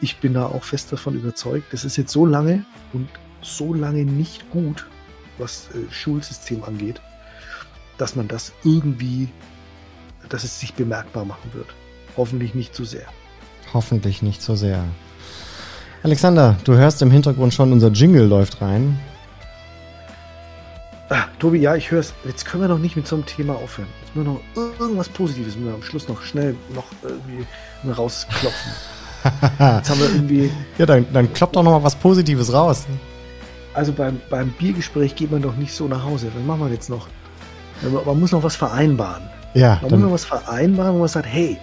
Ich 0.00 0.18
bin 0.18 0.34
da 0.34 0.46
auch 0.46 0.64
fest 0.64 0.92
davon 0.92 1.14
überzeugt, 1.14 1.72
das 1.72 1.84
ist 1.84 1.96
jetzt 1.96 2.12
so 2.12 2.26
lange 2.26 2.64
und 2.92 3.08
so 3.40 3.72
lange 3.72 4.04
nicht 4.04 4.50
gut, 4.50 4.86
was 5.38 5.68
äh, 5.74 5.92
Schulsystem 5.92 6.64
angeht, 6.64 7.00
dass 7.98 8.16
man 8.16 8.26
das 8.26 8.52
irgendwie, 8.64 9.28
dass 10.28 10.42
es 10.42 10.58
sich 10.58 10.74
bemerkbar 10.74 11.24
machen 11.24 11.50
wird. 11.54 11.68
Hoffentlich 12.16 12.54
nicht 12.54 12.74
zu 12.74 12.84
sehr. 12.84 13.06
Hoffentlich 13.72 14.22
nicht 14.22 14.42
so 14.42 14.56
sehr. 14.56 14.84
Alexander, 16.06 16.54
du 16.62 16.74
hörst 16.74 17.02
im 17.02 17.10
Hintergrund 17.10 17.52
schon, 17.52 17.72
unser 17.72 17.88
Jingle 17.88 18.28
läuft 18.28 18.62
rein. 18.62 18.96
Ah, 21.08 21.24
Tobi, 21.40 21.58
ja, 21.58 21.74
ich 21.74 21.90
höre 21.90 21.98
es. 21.98 22.14
Jetzt 22.24 22.44
können 22.44 22.62
wir 22.62 22.68
noch 22.68 22.78
nicht 22.78 22.94
mit 22.94 23.08
so 23.08 23.16
einem 23.16 23.26
Thema 23.26 23.54
aufhören. 23.54 23.88
Jetzt 24.04 24.14
müssen 24.14 24.38
wir 24.54 24.64
noch 24.64 24.78
irgendwas 24.78 25.08
Positives 25.08 25.56
müssen 25.56 25.66
wir 25.66 25.74
am 25.74 25.82
Schluss 25.82 26.06
noch 26.06 26.22
schnell 26.22 26.54
noch 26.76 26.84
irgendwie 27.02 27.44
rausklopfen. 27.90 28.72
Jetzt 29.58 29.90
haben 29.90 29.98
wir 29.98 30.14
irgendwie. 30.14 30.52
Ja, 30.78 30.86
dann, 30.86 31.06
dann 31.12 31.32
kloppt 31.32 31.56
doch 31.56 31.64
noch 31.64 31.72
mal 31.72 31.82
was 31.82 31.96
Positives 31.96 32.52
raus. 32.52 32.86
Also 33.74 33.92
beim, 33.92 34.20
beim 34.30 34.50
Biergespräch 34.50 35.16
geht 35.16 35.32
man 35.32 35.42
doch 35.42 35.56
nicht 35.56 35.74
so 35.74 35.88
nach 35.88 36.04
Hause. 36.04 36.28
Was 36.36 36.44
machen 36.44 36.60
wir 36.60 36.72
jetzt 36.72 36.88
noch? 36.88 37.08
Man 37.82 38.20
muss 38.20 38.30
noch 38.30 38.44
was 38.44 38.54
vereinbaren. 38.54 39.24
Ja. 39.54 39.80
Man 39.82 39.90
muss 39.90 40.00
noch 40.00 40.12
was 40.12 40.24
vereinbaren, 40.24 40.94
wo 40.94 40.98
man 41.00 41.08
sagt, 41.08 41.26
hey, 41.26 41.58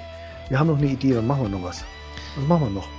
wir 0.50 0.60
haben 0.60 0.68
noch 0.68 0.80
eine 0.80 0.88
Idee, 0.88 1.14
dann 1.14 1.28
machen 1.28 1.44
wir 1.44 1.50
noch 1.50 1.64
was. 1.64 1.86
Was 2.36 2.46
machen 2.46 2.64
wir 2.64 2.72
noch? 2.72 2.90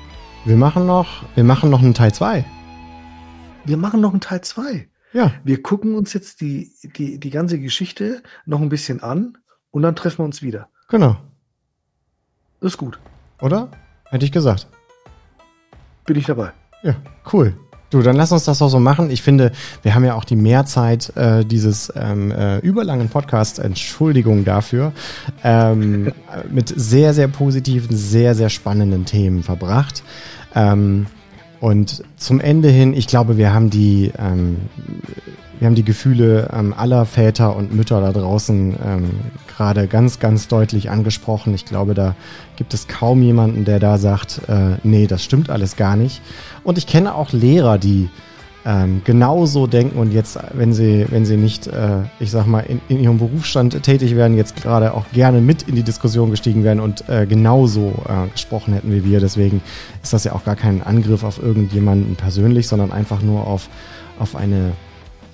Wir 0.47 0.57
machen 0.59 0.85
noch, 0.85 1.25
wir 1.35 1.45
machen 1.45 1.71
noch 1.71 1.81
einen 1.81 1.95
Teil 1.95 2.13
2. 2.13 2.45
Wir 3.65 3.77
machen 3.79 4.03
noch 4.03 4.11
einen 4.11 4.21
Teil 4.21 4.43
2. 4.43 4.87
Ja. 5.15 5.33
Wir 5.43 5.63
gucken 5.63 5.95
uns 5.95 6.13
jetzt 6.13 6.43
die, 6.43 6.71
die, 6.83 7.19
die 7.19 7.31
ganze 7.31 7.59
Geschichte 7.59 8.23
noch 8.45 8.61
ein 8.61 8.69
bisschen 8.69 9.03
an 9.03 9.39
und 9.71 9.83
dann 9.83 9.97
treffen 9.97 10.19
wir 10.19 10.25
uns 10.27 10.43
wieder. 10.43 10.69
Genau. 10.89 11.17
Ist 12.61 12.77
gut. 12.77 12.99
Oder? 13.41 13.71
Hätte 14.11 14.27
ich 14.27 14.33
gesagt. 14.33 14.67
Bin 16.05 16.17
ich 16.17 16.27
dabei. 16.27 16.53
Ja, 16.83 16.95
cool. 17.33 17.57
Du, 17.95 18.03
dann 18.03 18.17
lass 18.17 18.33
uns 18.33 18.43
das 18.43 18.59
doch 18.59 18.71
so 18.71 18.81
machen. 18.81 19.09
Ich 19.09 19.23
finde, 19.23 19.53
wir 19.85 19.95
haben 19.95 20.05
ja 20.05 20.15
auch 20.15 20.25
die 20.25 20.35
Mehrzeit 20.35 21.17
äh, 21.17 21.45
dieses 21.45 21.93
ähm, 21.95 22.33
äh, 22.33 22.59
überlangen 22.59 23.09
Podcasts, 23.09 23.61
Entschuldigung 23.61 24.45
dafür, 24.45 24.93
ähm, 25.45 26.11
mit 26.51 26.73
sehr, 26.75 27.15
sehr 27.15 27.29
positiven, 27.29 27.95
sehr, 27.95 28.35
sehr 28.35 28.51
spannenden 28.51 29.05
Themen 29.05 29.45
verbracht. 29.45 30.03
Ähm, 30.57 31.07
und 31.61 32.03
zum 32.17 32.41
Ende 32.41 32.69
hin, 32.69 32.95
ich 32.95 33.07
glaube, 33.07 33.37
wir 33.37 33.55
haben 33.55 33.71
die, 33.71 34.11
ähm, 34.19 34.57
wir 35.61 35.67
haben 35.67 35.77
die 35.77 35.85
Gefühle 35.85 36.51
ähm, 36.53 36.75
aller 36.77 37.07
Väter 37.07 37.55
und 37.55 37.73
Mütter 37.77 38.01
da 38.01 38.11
draußen 38.11 38.75
ähm, 38.85 39.11
gerade 39.57 39.87
ganz, 39.87 40.19
ganz 40.19 40.49
deutlich 40.49 40.91
angesprochen. 40.91 41.55
Ich 41.55 41.65
glaube, 41.65 41.95
da 41.95 42.15
gibt 42.57 42.75
es 42.75 42.89
kaum 42.89 43.23
jemanden, 43.23 43.65
der 43.65 43.81
da 43.81 43.99
sagt, 43.99 44.43
äh, 44.49 44.77
nee, 44.83 45.07
das 45.07 45.23
stimmt 45.23 45.51
alles 45.51 45.77
gar 45.77 45.97
nicht. 45.97 46.23
Und 46.63 46.79
ich 46.79 46.87
kenne 46.87 47.15
auch 47.15 47.33
Lehrer, 47.33 47.79
die 47.79 48.09
ähm, 48.67 49.03
genauso 49.05 49.67
denken 49.67 49.99
und 49.99 50.13
jetzt, 50.13 50.39
wenn 50.55 50.73
sie, 50.73 51.07
wenn 51.11 51.27
sie 51.27 51.37
nicht, 51.37 51.67
äh, 51.67 51.99
ich 52.19 52.31
sag 52.31 52.47
mal, 52.47 52.61
in, 52.61 52.81
in 52.89 52.99
ihrem 52.99 53.19
Berufsstand 53.19 53.83
tätig 53.83 54.17
werden, 54.17 54.37
jetzt 54.37 54.57
gerade 54.57 54.95
auch 54.95 55.05
gerne 55.13 55.41
mit 55.41 55.65
in 55.65 55.75
die 55.75 55.83
Diskussion 55.83 56.31
gestiegen 56.31 56.65
werden 56.65 56.81
und 56.81 57.07
äh, 57.09 57.27
genauso 57.27 57.93
äh, 58.09 58.29
gesprochen 58.33 58.73
hätten 58.73 58.91
wie 58.91 59.05
wir. 59.05 59.21
Deswegen 59.21 59.61
ist 60.03 60.15
das 60.15 60.25
ja 60.25 60.33
auch 60.33 60.45
gar 60.45 60.57
kein 60.57 60.83
Angriff 60.83 61.25
auf 61.25 61.43
irgendjemanden 61.43 62.17
persönlich, 62.17 62.67
sondern 62.67 62.91
einfach 62.91 63.21
nur 63.21 63.47
auf, 63.47 63.69
auf 64.19 64.35
eine, 64.35 64.73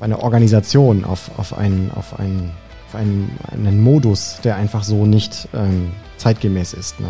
eine 0.01 0.21
Organisation, 0.21 1.05
auf, 1.05 1.31
auf 1.37 1.57
einen, 1.57 1.93
auf 1.95 2.19
einen, 2.19 2.51
auf 2.91 2.95
einen, 2.97 3.31
einen 3.53 3.81
Modus, 3.83 4.41
der 4.43 4.57
einfach 4.57 4.83
so 4.83 5.07
nicht 5.07 5.49
ähm, 5.55 5.93
zeitgemäß 6.17 6.73
ist. 6.75 6.99
Ne? 7.01 7.09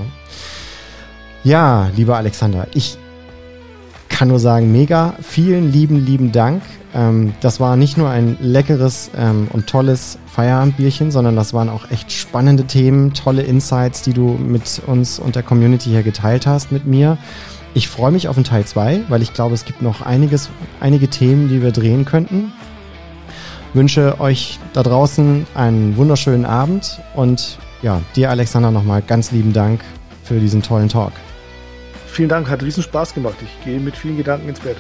Ja, 1.42 1.90
lieber 1.96 2.16
Alexander, 2.16 2.66
ich 2.74 2.98
kann 4.08 4.28
nur 4.28 4.38
sagen, 4.38 4.70
mega. 4.70 5.14
Vielen 5.22 5.72
lieben, 5.72 6.04
lieben 6.04 6.32
Dank. 6.32 6.62
Ähm, 6.94 7.32
das 7.40 7.60
war 7.60 7.76
nicht 7.76 7.96
nur 7.96 8.10
ein 8.10 8.36
leckeres 8.40 9.10
ähm, 9.16 9.48
und 9.52 9.66
tolles 9.66 10.18
Feierabendbierchen, 10.26 11.10
sondern 11.10 11.36
das 11.36 11.54
waren 11.54 11.70
auch 11.70 11.90
echt 11.90 12.12
spannende 12.12 12.64
Themen, 12.64 13.14
tolle 13.14 13.42
Insights, 13.42 14.02
die 14.02 14.12
du 14.12 14.32
mit 14.32 14.82
uns 14.86 15.18
und 15.18 15.36
der 15.36 15.42
Community 15.42 15.88
hier 15.88 16.02
geteilt 16.02 16.46
hast 16.46 16.72
mit 16.72 16.84
mir. 16.84 17.16
Ich 17.72 17.88
freue 17.88 18.10
mich 18.10 18.28
auf 18.28 18.34
den 18.34 18.44
Teil 18.44 18.66
2, 18.66 19.02
weil 19.08 19.22
ich 19.22 19.32
glaube, 19.32 19.54
es 19.54 19.64
gibt 19.64 19.80
noch 19.80 20.02
einiges, 20.02 20.50
einige 20.80 21.08
Themen, 21.08 21.48
die 21.48 21.62
wir 21.62 21.70
drehen 21.70 22.04
könnten. 22.04 22.52
Wünsche 23.74 24.20
euch 24.20 24.58
da 24.72 24.82
draußen 24.82 25.46
einen 25.54 25.96
wunderschönen 25.96 26.44
Abend 26.44 27.00
und 27.14 27.58
ja, 27.82 28.00
dir 28.16 28.30
Alexander 28.30 28.70
nochmal 28.70 29.02
ganz 29.02 29.30
lieben 29.30 29.52
Dank 29.52 29.82
für 30.24 30.38
diesen 30.40 30.62
tollen 30.62 30.88
Talk. 30.88 31.12
Vielen 32.06 32.28
Dank, 32.28 32.48
hat 32.48 32.62
riesen 32.62 32.82
Spaß 32.82 33.14
gemacht. 33.14 33.36
Ich 33.40 33.64
gehe 33.64 33.78
mit 33.78 33.96
vielen 33.96 34.16
Gedanken 34.16 34.48
ins 34.48 34.60
Bett. 34.60 34.76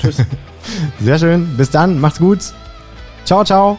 Tschüss. 0.00 0.24
Sehr 1.00 1.18
schön. 1.18 1.56
Bis 1.56 1.70
dann. 1.70 2.00
Macht's 2.00 2.18
gut. 2.18 2.38
Ciao, 3.24 3.44
ciao. 3.44 3.78